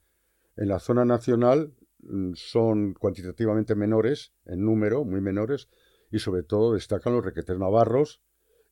En 0.55 0.67
la 0.67 0.79
zona 0.79 1.05
nacional 1.05 1.73
mm, 1.99 2.33
son 2.36 2.93
cuantitativamente 2.93 3.75
menores 3.75 4.33
en 4.45 4.63
número, 4.63 5.03
muy 5.05 5.21
menores, 5.21 5.69
y 6.11 6.19
sobre 6.19 6.43
todo 6.43 6.73
destacan 6.73 7.13
los 7.13 7.25
requetes 7.25 7.57
navarros 7.57 8.21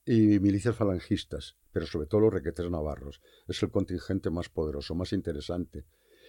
y 0.05 0.39
milicias 0.39 0.75
falangistas, 0.75 1.57
pero 1.71 1.85
sobre 1.85 2.07
todo 2.07 2.21
los 2.21 2.33
requetes 2.33 2.69
navarros. 2.69 3.21
Es 3.47 3.61
el 3.63 3.71
contingente 3.71 4.29
más 4.29 4.49
poderoso, 4.49 4.95
más 4.95 5.13
interesante. 5.13 5.85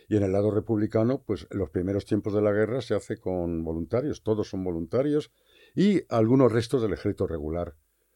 Y 0.08 0.16
en 0.16 0.22
el 0.22 0.32
lado 0.32 0.50
republicano, 0.50 1.22
pues 1.22 1.46
en 1.50 1.58
los 1.58 1.70
primeros 1.70 2.04
tiempos 2.04 2.34
de 2.34 2.42
la 2.42 2.52
guerra 2.52 2.82
se 2.82 2.94
hace 2.94 3.16
con 3.16 3.64
voluntarios, 3.64 4.22
todos 4.22 4.48
son 4.48 4.62
voluntarios, 4.62 5.32
y 5.74 6.02
algunos 6.08 6.52
restos 6.52 6.82
del 6.82 6.92
ejército 6.92 7.26
regular. 7.26 7.74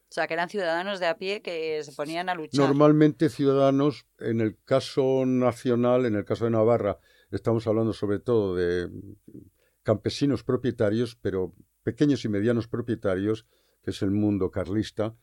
O 0.09 0.11
sea, 0.11 0.27
que 0.27 0.33
eran 0.33 0.49
ciudadanos 0.49 0.99
de 0.99 1.05
a 1.05 1.17
pie 1.17 1.41
que 1.41 1.83
se 1.83 1.91
ponían 1.91 2.29
a 2.29 2.35
luchar. 2.35 2.65
Normalmente 2.65 3.29
ciudadanos, 3.29 4.07
en 4.19 4.41
el 4.41 4.57
caso 4.63 5.23
nacional, 5.25 6.05
en 6.05 6.15
el 6.15 6.25
caso 6.25 6.45
de 6.45 6.51
Navarra, 6.51 6.99
estamos 7.31 7.67
hablando 7.67 7.93
sobre 7.93 8.19
todo 8.19 8.55
de 8.55 8.89
campesinos 9.83 10.43
propietarios, 10.43 11.15
pero 11.15 11.53
pequeños 11.83 12.25
y 12.25 12.29
medianos 12.29 12.67
propietarios, 12.67 13.45
que 13.83 13.91
es 13.91 14.01
el 14.01 14.11
mundo 14.11 14.49
carlista. 14.49 15.15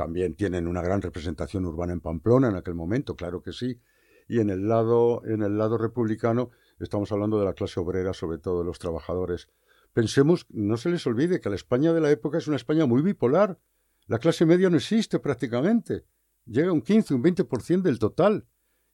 También 0.00 0.34
tienen 0.34 0.66
una 0.66 0.80
gran 0.80 1.02
representación 1.02 1.66
urbana 1.66 1.92
en 1.92 2.00
Pamplona 2.00 2.48
en 2.48 2.56
aquel 2.56 2.74
momento, 2.74 3.16
claro 3.16 3.42
que 3.42 3.52
sí. 3.52 3.82
Y 4.28 4.40
en 4.40 4.48
el 4.48 4.66
lado, 4.66 5.20
en 5.26 5.42
el 5.42 5.58
lado 5.58 5.76
republicano 5.76 6.48
estamos 6.78 7.12
hablando 7.12 7.38
de 7.38 7.44
la 7.44 7.52
clase 7.52 7.80
obrera, 7.80 8.14
sobre 8.14 8.38
todo 8.38 8.60
de 8.60 8.64
los 8.64 8.78
trabajadores. 8.78 9.50
Pensemos, 9.92 10.46
no 10.48 10.78
se 10.78 10.88
les 10.88 11.06
olvide 11.06 11.42
que 11.42 11.50
la 11.50 11.56
España 11.56 11.92
de 11.92 12.00
la 12.00 12.10
época 12.10 12.38
es 12.38 12.48
una 12.48 12.56
España 12.56 12.86
muy 12.86 13.02
bipolar. 13.02 13.58
La 14.06 14.18
clase 14.18 14.46
media 14.46 14.70
no 14.70 14.78
existe 14.78 15.18
prácticamente. 15.18 16.06
Llega 16.46 16.72
un 16.72 16.80
15, 16.80 17.12
un 17.12 17.22
20% 17.22 17.82
del 17.82 17.98
total. 17.98 18.46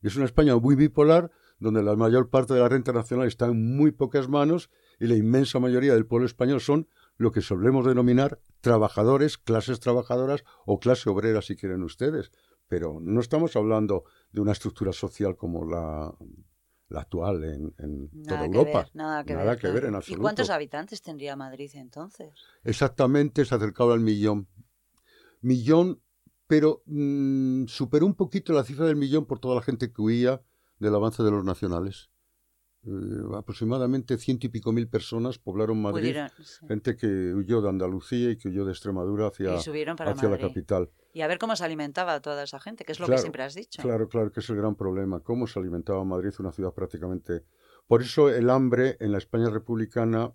Es 0.03 0.17
una 0.17 0.25
España 0.25 0.57
muy 0.57 0.75
bipolar 0.75 1.31
donde 1.61 1.85
la 1.85 1.95
mayor 1.95 2.31
parte 2.31 2.53
de 2.53 2.59
la 2.59 2.69
renta 2.69 2.93
nacional 2.93 3.29
está 3.29 3.47
en 3.47 3.77
muy 3.77 3.93
pocas 3.93 4.29
manos 4.29 4.71
y 4.99 5.07
la 5.07 5.15
inmensa 5.15 5.61
mayoría 5.61 5.95
del 5.95 6.07
pueblo 6.07 6.27
español 6.27 6.61
son 6.61 6.89
lo 7.17 7.33
que 7.33 7.41
solemos 7.41 7.87
denominar 7.87 8.41
trabajadores, 8.61 9.39
clases 9.39 9.81
trabajadoras 9.81 10.45
o 10.65 10.79
clase 10.79 11.09
obrera, 11.09 11.43
si 11.43 11.57
quieren 11.57 11.83
ustedes. 11.83 12.31
Pero 12.69 12.99
no 13.01 13.21
estamos 13.21 13.57
hablando 13.57 14.05
de 14.33 14.41
una 14.41 14.53
estructura 14.53 14.93
social 14.93 15.37
como 15.37 15.65
la, 15.65 16.13
actual 16.99 17.45
en, 17.45 18.11
toda 18.25 18.45
Europa. 18.45 18.89
nada 18.93 19.25
que, 19.25 19.35
ver, 19.69 19.85
en 19.85 19.95
absoluto. 19.95 20.21
¿Y 20.21 20.23
cuántos 20.23 20.51
habitantes 20.51 21.01
tendría 21.01 21.37
Madrid 21.37 21.71
entonces? 21.75 22.33
Exactamente, 22.65 23.45
se 23.45 23.55
acercaba 23.55 23.95
al 23.95 24.01
millón. 24.01 24.49
Millón, 25.41 26.03
pero 26.47 26.83
mm, 26.87 27.67
superó 27.67 28.07
un 28.07 28.15
poquito 28.15 28.53
la 28.53 28.65
cifra 28.65 28.87
del 28.87 28.97
millón 28.97 29.27
por 29.27 29.39
toda 29.39 29.55
la 29.55 29.63
gente 29.63 29.93
que 29.93 30.03
huía 30.03 30.43
del 30.79 30.95
avance 30.95 31.23
de 31.23 31.31
los 31.31 31.45
nacionales. 31.45 32.11
Eh, 32.87 33.37
aproximadamente 33.37 34.17
ciento 34.17 34.47
y 34.47 34.51
pico 34.51 34.71
mil 34.71 34.89
personas 34.89 35.39
poblaron 35.39 35.83
Madrid, 35.83 36.17
gente 36.69 36.95
que 36.95 37.35
huyó 37.35 37.61
de 37.61 37.69
Andalucía 37.69 38.31
y 38.31 38.37
que 38.37 38.49
huyó 38.49 38.65
de 38.65 38.71
Extremadura 38.71 39.27
hacia, 39.27 39.57
hacia 39.57 40.29
la 40.29 40.39
capital. 40.39 40.89
Y 41.13 41.23
a 41.23 41.27
ver 41.27 41.39
cómo 41.39 41.57
se 41.57 41.65
alimentaba 41.65 42.21
toda 42.21 42.45
esa 42.45 42.61
gente, 42.61 42.85
que 42.85 42.93
es 42.93 43.01
lo 43.01 43.09
que 43.09 43.19
siempre 43.19 43.43
has 43.43 43.55
dicho. 43.55 43.83
Claro, 43.83 44.09
claro, 44.09 44.31
que 44.31 44.39
es 44.39 44.49
el 44.51 44.57
gran 44.57 44.77
problema, 44.77 45.19
cómo 45.21 45.49
se 45.49 45.59
alimentaba 45.59 46.05
Madrid, 46.05 46.31
una 46.39 46.53
ciudad 46.53 46.73
prácticamente... 46.73 47.45
Por 47.89 48.03
eso 48.03 48.31
el 48.31 48.51
hambre 48.51 48.97
en 49.01 49.13
la 49.13 49.19
España 49.19 49.49
republicana 49.49 50.33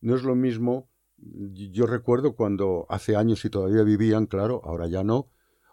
no 0.00 0.14
es 0.14 0.22
lo 0.22 0.34
mismo. 0.34 0.88
Yo 1.16 1.86
recuerdo 1.86 2.36
cuando 2.36 2.86
hace 2.88 3.16
años 3.16 3.44
y 3.44 3.50
todavía 3.50 3.82
vivían, 3.82 4.26
claro, 4.26 4.60
ahora 4.64 4.86
ya 4.86 5.02
no, 5.02 5.30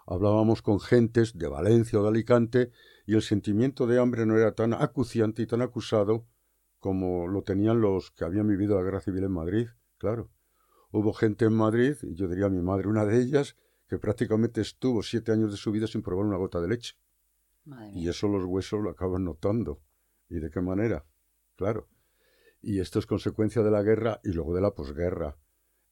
hablábamos 0.08 0.62
con 0.62 0.80
gentes 0.80 1.38
de 1.38 1.48
Valencia 1.48 2.00
o 2.00 2.04
de 2.04 2.10
Alicante 2.10 2.72
y 3.12 3.14
el 3.14 3.22
sentimiento 3.22 3.88
de 3.88 4.00
hambre 4.00 4.26
no 4.26 4.38
era 4.38 4.54
tan 4.54 4.74
acuciante 4.74 5.42
y 5.42 5.46
tan 5.46 5.62
acusado 5.62 6.26
como 6.80 7.28
lo 7.28 7.42
tenían 7.42 7.82
los 7.82 8.10
que 8.12 8.24
habían 8.24 8.48
vivido 8.48 8.78
la 8.78 8.84
guerra 8.84 9.02
civil 9.02 9.26
en 9.26 9.34
Madrid, 9.34 9.68
claro. 9.98 10.32
Hubo 10.94 11.12
gente 11.12 11.44
en 11.44 11.52
Madrid, 11.52 11.98
y 12.04 12.16
yo 12.16 12.30
diría 12.30 12.48
mi 12.48 12.62
madre 12.62 12.88
una 12.88 13.04
de 13.04 13.20
ellas, 13.20 13.58
que 13.90 13.98
prácticamente 13.98 14.62
estuvo 14.62 15.04
siete 15.04 15.34
años 15.34 15.52
de 15.52 15.58
su 15.58 15.74
vida 15.74 15.88
sin 15.88 16.02
probar 16.02 16.26
una 16.26 16.38
gota 16.38 16.62
de 16.62 16.70
leche. 16.70 16.96
y 17.94 18.08
eso 18.08 18.30
los 18.30 18.46
huesos 18.46 18.80
lo 18.80 18.92
acaban 18.92 19.26
notando. 19.26 19.82
¿Y 20.30 20.40
de 20.40 20.50
qué 20.50 20.62
manera? 20.62 21.04
Claro. 21.58 21.90
Y 22.62 22.80
esto 22.80 22.98
es 22.98 23.06
consecuencia 23.06 23.62
de 23.62 23.72
la 23.72 23.84
guerra 23.84 24.22
y 24.24 24.32
luego 24.32 24.56
de 24.56 24.62
la 24.62 24.74
posguerra. 24.74 25.36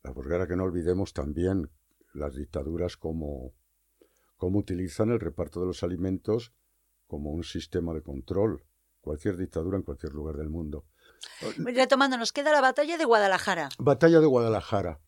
La 0.04 0.14
posguerra 0.14 0.48
que 0.48 0.56
no 0.56 0.64
olvidemos 0.64 1.12
también 1.12 1.70
las 2.14 2.36
dictaduras 2.36 2.96
como, 2.96 3.56
como 4.38 4.60
utilizan 4.60 5.10
el 5.10 5.20
reparto 5.20 5.60
de 5.60 5.66
los 5.66 5.84
alimentos 5.84 6.54
como 7.10 7.32
un 7.32 7.43
sistema 7.43 7.93
de 7.93 8.03
control. 8.03 8.64
Cualquier 9.01 9.36
dictadura 9.36 9.78
en 9.78 9.84
cualquier 9.84 10.14
lugar 10.14 10.38
del 10.38 10.49
mundo. 10.49 10.86
Retomando, 11.57 12.18
nos 12.18 12.32
queda 12.32 12.51
la 12.51 12.62
batalla 12.62 12.97
de 12.97 13.05
Guadalajara. 13.05 13.70
Batalla 13.80 14.20
de 14.20 14.28
Guadalajara. 14.28 15.01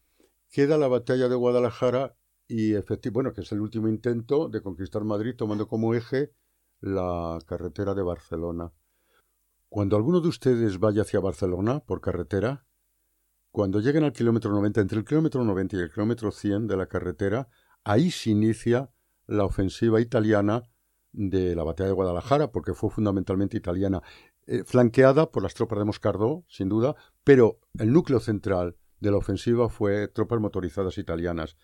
Queda 0.49 0.77
la 0.77 0.87
batalla 0.87 1.29
de 1.29 1.35
Guadalajara 1.35 2.15
y 2.47 2.73
efectivamente, 2.73 3.09
bueno, 3.11 3.33
que 3.33 3.41
es 3.41 3.51
el 3.51 3.61
último 3.61 3.87
intento 3.87 4.49
de 4.49 4.61
conquistar 4.61 5.03
Madrid 5.03 5.35
tomando 5.37 5.67
como 5.67 5.93
eje 5.93 6.33
la 6.81 7.37
carretera 7.45 7.93
de 7.93 8.01
Barcelona. 8.01 8.73
Cuando 9.69 9.95
alguno 9.95 10.21
de 10.21 10.27
ustedes 10.27 10.79
vaya 10.79 11.03
hacia 11.03 11.19
Barcelona 11.19 11.81
por 11.81 12.01
carretera, 12.01 12.65
cuando 13.51 13.79
lleguen 13.79 14.05
al 14.05 14.13
kilómetro 14.13 14.51
90, 14.51 14.81
entre 14.81 14.97
el 14.97 15.05
kilómetro 15.05 15.43
90 15.43 15.75
y 15.75 15.79
el 15.79 15.91
kilómetro 15.91 16.31
100 16.31 16.67
de 16.67 16.77
la 16.77 16.87
carretera, 16.87 17.47
ahí 17.83 18.09
se 18.09 18.31
inicia 18.31 18.89
la 19.27 19.45
ofensiva 19.45 20.01
italiana 20.01 20.63
de 21.13 21.55
la 21.55 21.63
batalla 21.63 21.89
de 21.89 21.93
Guadalajara, 21.95 22.51
porque 22.51 22.73
fue 22.73 22.89
fundamentalmente 22.89 23.57
italiana, 23.57 24.01
eh, 24.47 24.63
flanqueada 24.65 25.31
por 25.31 25.43
las 25.43 25.53
tropas 25.53 25.79
de 25.79 25.85
Moscardó, 25.85 26.45
sin 26.47 26.69
duda, 26.69 26.95
pero 27.23 27.59
el 27.77 27.91
núcleo 27.91 28.19
central 28.19 28.77
de 28.99 29.11
la 29.11 29.17
ofensiva 29.17 29.69
fue 29.69 30.07
tropas 30.07 30.39
motorizadas 30.39 30.97
italianas. 30.97 31.57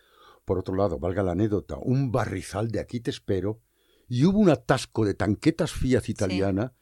Por 0.46 0.60
otro 0.60 0.76
lado, 0.76 1.00
valga 1.00 1.24
la 1.24 1.32
anécdota, 1.32 1.78
un 1.78 2.12
barrizal 2.12 2.70
de 2.70 2.80
aquí 2.80 3.00
te 3.00 3.12
espero, 3.12 3.62
y 4.08 4.26
hubo 4.26 4.40
un 4.40 4.50
atasco 4.50 5.06
de 5.06 5.14
tanquetas 5.14 5.72
Fiat 5.72 6.04
italiana, 6.08 6.74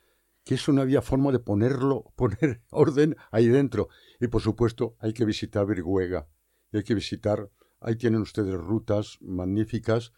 que 0.43 0.55
eso 0.55 0.71
no 0.71 0.81
había 0.81 1.01
forma 1.01 1.31
de 1.31 1.39
ponerlo, 1.39 2.11
poner 2.15 2.61
orden 2.69 3.15
ahí 3.31 3.47
dentro. 3.47 3.89
Y 4.19 4.27
por 4.27 4.41
supuesto, 4.41 4.95
hay 4.99 5.13
que 5.13 5.25
visitar 5.25 5.65
Virguega, 5.65 6.27
hay 6.71 6.83
que 6.83 6.93
visitar, 6.93 7.49
ahí 7.79 7.95
tienen 7.95 8.21
ustedes 8.21 8.53
rutas 8.53 9.17
magníficas 9.21 10.13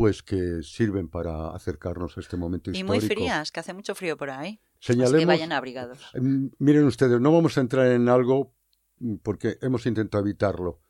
pues 0.00 0.22
que 0.22 0.62
sirven 0.62 1.08
para 1.08 1.50
acercarnos 1.50 2.16
a 2.16 2.20
este 2.20 2.38
momento 2.38 2.70
histórico. 2.70 2.94
Y 2.94 2.98
muy 3.00 3.06
frías, 3.06 3.52
que 3.52 3.60
hace 3.60 3.74
mucho 3.74 3.94
frío 3.94 4.16
por 4.16 4.30
ahí. 4.30 4.58
Señalemos, 4.78 5.18
que 5.18 5.26
vayan 5.26 5.52
abrigados. 5.52 5.98
Em, 6.14 6.50
miren 6.58 6.84
ustedes, 6.84 7.20
no 7.20 7.30
vamos 7.30 7.58
a 7.58 7.60
entrar 7.60 7.86
en 7.88 8.08
algo 8.08 8.54
mm, 9.00 9.16
porque 9.16 9.58
hemos 9.60 9.84
intentado 9.84 10.24
evitarlo, 10.24 10.80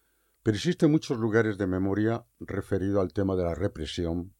pero 0.44 0.54
existen 0.54 0.92
muchos 0.92 1.18
lugares 1.18 1.58
de 1.58 1.66
memoria 1.66 2.24
referido 2.38 3.00
al 3.00 3.12
tema 3.12 3.34
de 3.34 3.42
la 3.42 3.56
represión 3.56 4.32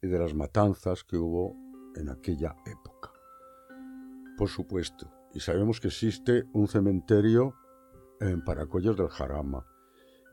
y 0.00 0.06
de 0.06 0.20
las 0.20 0.34
matanzas 0.34 1.02
que 1.02 1.16
hubo 1.16 1.56
en 1.96 2.10
aquella 2.10 2.54
época. 2.66 3.10
Por 4.38 4.50
supuesto, 4.50 5.10
y 5.34 5.40
sabemos 5.40 5.80
que 5.80 5.88
existe 5.88 6.44
un 6.52 6.68
cementerio 6.68 7.56
en 8.20 8.44
Paracollos 8.44 8.96
del 8.96 9.08
Jarama, 9.08 9.66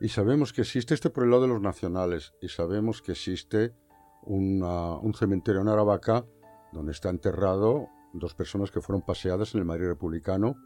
y 0.00 0.08
sabemos 0.08 0.52
que 0.52 0.62
existe 0.62 0.94
este 0.94 1.10
por 1.10 1.24
el 1.24 1.30
lado 1.30 1.42
de 1.42 1.48
los 1.48 1.60
nacionales, 1.60 2.34
y 2.40 2.48
sabemos 2.48 3.02
que 3.02 3.12
existe 3.12 3.74
un 4.22 5.14
cementerio 5.16 5.60
en 5.60 5.68
Aravaca 5.68 6.24
donde 6.72 6.92
está 6.92 7.08
enterrado 7.08 7.88
dos 8.12 8.34
personas 8.34 8.70
que 8.70 8.80
fueron 8.80 9.02
paseadas 9.02 9.54
en 9.54 9.60
el 9.60 9.66
Madrid 9.66 9.86
republicano 9.86 10.56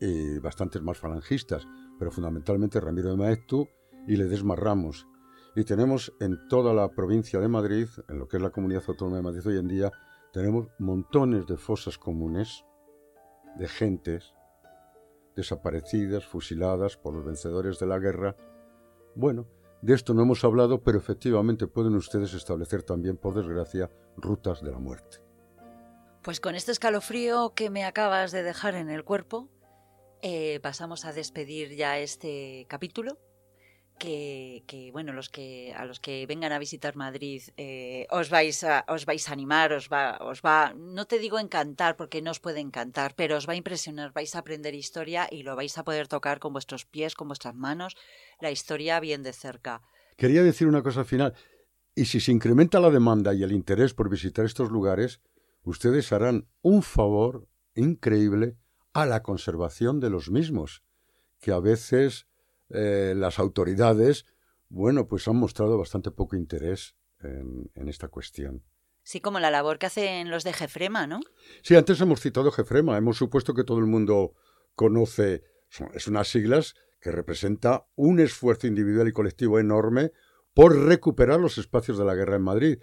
y 0.00 0.38
bastantes 0.38 0.82
más 0.82 0.98
falangistas, 0.98 1.66
pero 1.98 2.10
fundamentalmente 2.10 2.80
Ramiro 2.80 3.10
de 3.10 3.16
Maeztu 3.16 3.66
y 4.06 4.16
Ledesma 4.16 4.54
Ramos. 4.54 5.06
Y 5.56 5.64
tenemos 5.64 6.12
en 6.20 6.38
toda 6.48 6.72
la 6.72 6.88
provincia 6.88 7.40
de 7.40 7.48
Madrid, 7.48 7.88
en 8.08 8.18
lo 8.18 8.28
que 8.28 8.36
es 8.36 8.42
la 8.42 8.50
comunidad 8.50 8.84
autónoma 8.86 9.16
de 9.16 9.22
Madrid 9.22 9.46
hoy 9.46 9.58
en 9.58 9.66
día, 9.66 9.90
tenemos 10.32 10.68
montones 10.78 11.46
de 11.46 11.56
fosas 11.56 11.98
comunes 11.98 12.64
de 13.56 13.66
gentes 13.66 14.32
desaparecidas, 15.34 16.24
fusiladas 16.24 16.96
por 16.96 17.14
los 17.14 17.24
vencedores 17.24 17.78
de 17.78 17.86
la 17.86 17.98
guerra 17.98 18.36
bueno, 19.18 19.48
de 19.82 19.94
esto 19.94 20.14
no 20.14 20.22
hemos 20.22 20.44
hablado, 20.44 20.80
pero 20.84 20.96
efectivamente 20.96 21.66
pueden 21.66 21.96
ustedes 21.96 22.34
establecer 22.34 22.84
también, 22.84 23.16
por 23.16 23.34
desgracia, 23.34 23.90
rutas 24.16 24.62
de 24.62 24.70
la 24.70 24.78
muerte. 24.78 25.18
Pues 26.22 26.38
con 26.38 26.54
este 26.54 26.70
escalofrío 26.70 27.52
que 27.52 27.68
me 27.68 27.84
acabas 27.84 28.30
de 28.30 28.44
dejar 28.44 28.76
en 28.76 28.90
el 28.90 29.02
cuerpo, 29.02 29.48
eh, 30.22 30.60
pasamos 30.62 31.04
a 31.04 31.12
despedir 31.12 31.74
ya 31.74 31.98
este 31.98 32.66
capítulo 32.68 33.18
que, 33.98 34.90
bueno, 34.92 35.12
los 35.12 35.28
que 35.28 35.74
a 35.76 35.84
los 35.84 36.00
que 36.00 36.24
vengan 36.26 36.52
a 36.52 36.58
visitar 36.58 36.96
Madrid 36.96 37.42
eh, 37.56 38.06
os 38.10 38.30
vais 38.30 38.62
a, 38.64 38.84
os 38.88 39.04
vais 39.04 39.28
a 39.28 39.32
animar, 39.32 39.72
os 39.72 39.88
va, 39.88 40.16
os 40.20 40.40
va, 40.40 40.72
no 40.74 41.06
te 41.06 41.18
digo 41.18 41.38
encantar 41.38 41.96
porque 41.96 42.22
no 42.22 42.30
os 42.30 42.40
puede 42.40 42.60
encantar, 42.60 43.14
pero 43.14 43.36
os 43.36 43.48
va 43.48 43.52
a 43.52 43.56
impresionar, 43.56 44.12
vais 44.12 44.34
a 44.34 44.38
aprender 44.38 44.74
historia 44.74 45.28
y 45.30 45.42
lo 45.42 45.56
vais 45.56 45.76
a 45.76 45.84
poder 45.84 46.06
tocar 46.08 46.38
con 46.38 46.52
vuestros 46.52 46.86
pies, 46.86 47.14
con 47.14 47.28
vuestras 47.28 47.54
manos, 47.54 47.96
la 48.40 48.50
historia 48.50 49.00
bien 49.00 49.22
de 49.22 49.32
cerca. 49.32 49.82
Quería 50.16 50.42
decir 50.42 50.68
una 50.68 50.82
cosa 50.82 51.04
final. 51.04 51.34
Y 51.94 52.04
si 52.04 52.20
se 52.20 52.30
incrementa 52.30 52.78
la 52.78 52.90
demanda 52.90 53.34
y 53.34 53.42
el 53.42 53.50
interés 53.50 53.92
por 53.92 54.08
visitar 54.08 54.44
estos 54.44 54.70
lugares, 54.70 55.20
ustedes 55.64 56.12
harán 56.12 56.48
un 56.62 56.82
favor 56.82 57.48
increíble 57.74 58.56
a 58.92 59.04
la 59.04 59.24
conservación 59.24 59.98
de 59.98 60.10
los 60.10 60.30
mismos, 60.30 60.84
que 61.40 61.50
a 61.50 61.58
veces 61.58 62.27
eh, 62.70 63.14
las 63.16 63.38
autoridades, 63.38 64.26
bueno, 64.68 65.06
pues 65.06 65.26
han 65.28 65.36
mostrado 65.36 65.78
bastante 65.78 66.10
poco 66.10 66.36
interés 66.36 66.96
en, 67.20 67.70
en, 67.74 67.88
esta 67.88 68.08
cuestión. 68.08 68.62
Sí, 69.02 69.20
como 69.20 69.40
la 69.40 69.50
labor 69.50 69.78
que 69.78 69.86
hacen 69.86 70.30
los 70.30 70.44
de 70.44 70.52
Jefrema, 70.52 71.06
¿no? 71.06 71.20
Sí, 71.62 71.74
antes 71.76 72.00
hemos 72.00 72.20
citado 72.20 72.50
Jefrema, 72.50 72.96
hemos 72.98 73.16
supuesto 73.16 73.54
que 73.54 73.64
todo 73.64 73.78
el 73.78 73.86
mundo 73.86 74.34
conoce, 74.74 75.42
es 75.94 76.06
unas 76.08 76.28
siglas 76.28 76.74
que 77.00 77.10
representa 77.10 77.86
un 77.94 78.20
esfuerzo 78.20 78.66
individual 78.66 79.08
y 79.08 79.12
colectivo 79.12 79.58
enorme 79.58 80.12
por 80.54 80.76
recuperar 80.76 81.40
los 81.40 81.58
espacios 81.58 81.98
de 81.98 82.04
la 82.04 82.14
guerra 82.14 82.36
en 82.36 82.42
Madrid. 82.42 82.78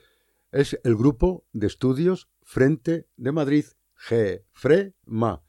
Es 0.51 0.79
el 0.83 0.95
Grupo 0.95 1.45
de 1.51 1.67
Estudios 1.67 2.29
Frente 2.41 3.07
de 3.17 3.31
Madrid, 3.31 3.65
GFREMA. 4.09 5.43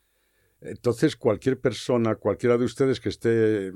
Entonces, 0.61 1.17
cualquier 1.17 1.61
persona, 1.61 2.17
cualquiera 2.17 2.57
de 2.59 2.65
ustedes 2.65 3.01
que 3.01 3.11
esté 3.11 3.73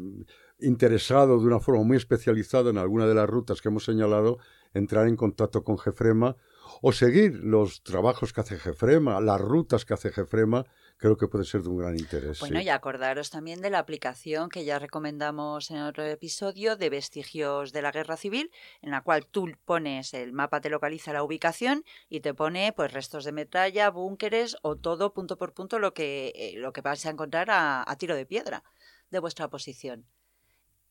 interesado 0.62 1.38
de 1.38 1.46
una 1.46 1.61
forma 1.61 1.82
muy 1.82 1.96
especializada 1.96 2.70
en 2.70 2.78
alguna 2.78 3.06
de 3.06 3.14
las 3.14 3.28
rutas 3.28 3.61
que 3.61 3.68
hemos 3.68 3.84
señalado, 3.84 4.38
entrar 4.74 5.08
en 5.08 5.16
contacto 5.16 5.64
con 5.64 5.78
Jefrema 5.78 6.36
o 6.82 6.92
seguir 6.92 7.34
los 7.42 7.82
trabajos 7.82 8.32
que 8.32 8.40
hace 8.40 8.58
Jefrema, 8.58 9.20
las 9.20 9.40
rutas 9.40 9.84
que 9.84 9.94
hace 9.94 10.11
Jefrema, 10.11 10.64
creo 10.96 11.16
que 11.16 11.28
puede 11.28 11.44
ser 11.44 11.62
de 11.62 11.68
un 11.68 11.78
gran 11.78 11.98
interés. 11.98 12.40
Bueno, 12.40 12.61
y 12.61 12.68
acordaros 12.68 13.30
también 13.30 13.61
de 13.61 13.70
la 13.70 13.78
aplicación 13.78 14.48
que 14.48 14.64
ya 14.64 14.78
recomendamos 14.78 15.70
en 15.70 15.78
otro 15.78 16.04
episodio 16.04 16.76
de 16.76 16.90
Vestigios 16.90 17.72
de 17.72 17.82
la 17.82 17.90
Guerra 17.90 18.16
Civil, 18.16 18.50
en 18.82 18.90
la 18.90 19.02
cual 19.02 19.26
tú 19.26 19.50
pones 19.64 20.14
el 20.14 20.32
mapa, 20.32 20.61
te 20.61 20.70
localiza 20.70 21.12
la 21.12 21.22
ubicación 21.22 21.84
y 22.08 22.20
te 22.20 22.34
pone 22.34 22.72
pues 22.72 22.92
restos 22.92 23.24
de 23.24 23.32
metralla, 23.32 23.90
búnkeres 23.90 24.56
o 24.62 24.76
todo 24.76 25.12
punto 25.12 25.38
por 25.38 25.54
punto 25.54 25.78
lo 25.78 25.94
que, 25.94 26.32
eh, 26.34 26.54
lo 26.56 26.72
que 26.72 26.82
vas 26.82 27.04
a 27.06 27.11
encontrar 27.11 27.48
a 27.50 27.96
tiro 27.98 28.14
de 28.14 28.26
piedra 28.26 28.62
de 29.11 29.18
vuestra 29.18 29.48
posición. 29.48 30.06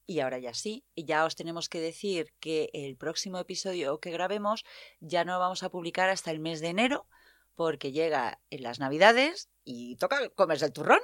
Y 0.10 0.22
ahora 0.22 0.40
ya 0.40 0.56
sí, 0.56 0.84
y 0.96 1.06
ya 1.06 1.24
os 1.24 1.36
tenemos 1.36 1.70
que 1.70 1.80
decir 1.80 2.34
que 2.40 2.72
el 2.74 2.98
próximo 2.98 3.38
episodio 3.38 4.00
que 4.00 4.10
grabemos 4.10 4.66
ya 5.00 5.24
no 5.24 5.38
vamos 5.38 5.62
a 5.62 5.70
publicar 5.70 6.10
hasta 6.10 6.32
el 6.32 6.40
mes 6.40 6.62
de 6.62 6.70
enero, 6.70 7.06
porque 7.54 7.92
llega 7.92 8.42
en 8.50 8.64
las 8.64 8.80
Navidades 8.80 9.52
y 9.64 9.98
toca 9.98 10.30
comerse 10.30 10.66
el 10.66 10.74
turrón. 10.74 10.98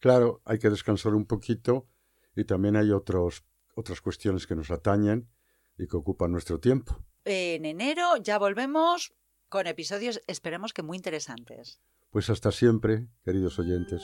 Claro, 0.00 0.42
hay 0.44 0.58
que 0.58 0.68
descansar 0.68 1.14
un 1.14 1.26
poquito 1.26 1.86
y 2.34 2.42
también 2.42 2.74
hay 2.74 2.90
otros, 2.90 3.44
otras 3.76 4.00
cuestiones 4.00 4.48
que 4.48 4.56
nos 4.56 4.72
atañen 4.72 5.28
y 5.78 5.86
que 5.86 5.96
ocupan 5.96 6.32
nuestro 6.32 6.58
tiempo. 6.58 7.04
En 7.24 7.64
enero 7.64 8.16
ya 8.16 8.40
volvemos 8.40 9.14
con 9.48 9.68
episodios, 9.68 10.20
esperemos 10.26 10.72
que 10.72 10.82
muy 10.82 10.96
interesantes. 10.96 11.78
Pues 12.10 12.28
hasta 12.30 12.50
siempre, 12.50 13.06
queridos 13.24 13.60
oyentes. 13.60 14.02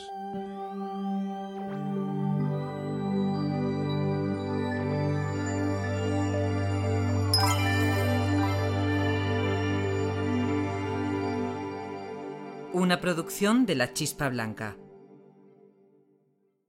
Una 12.80 12.98
producción 12.98 13.66
de 13.66 13.74
La 13.74 13.92
Chispa 13.92 14.30
Blanca. 14.30 14.74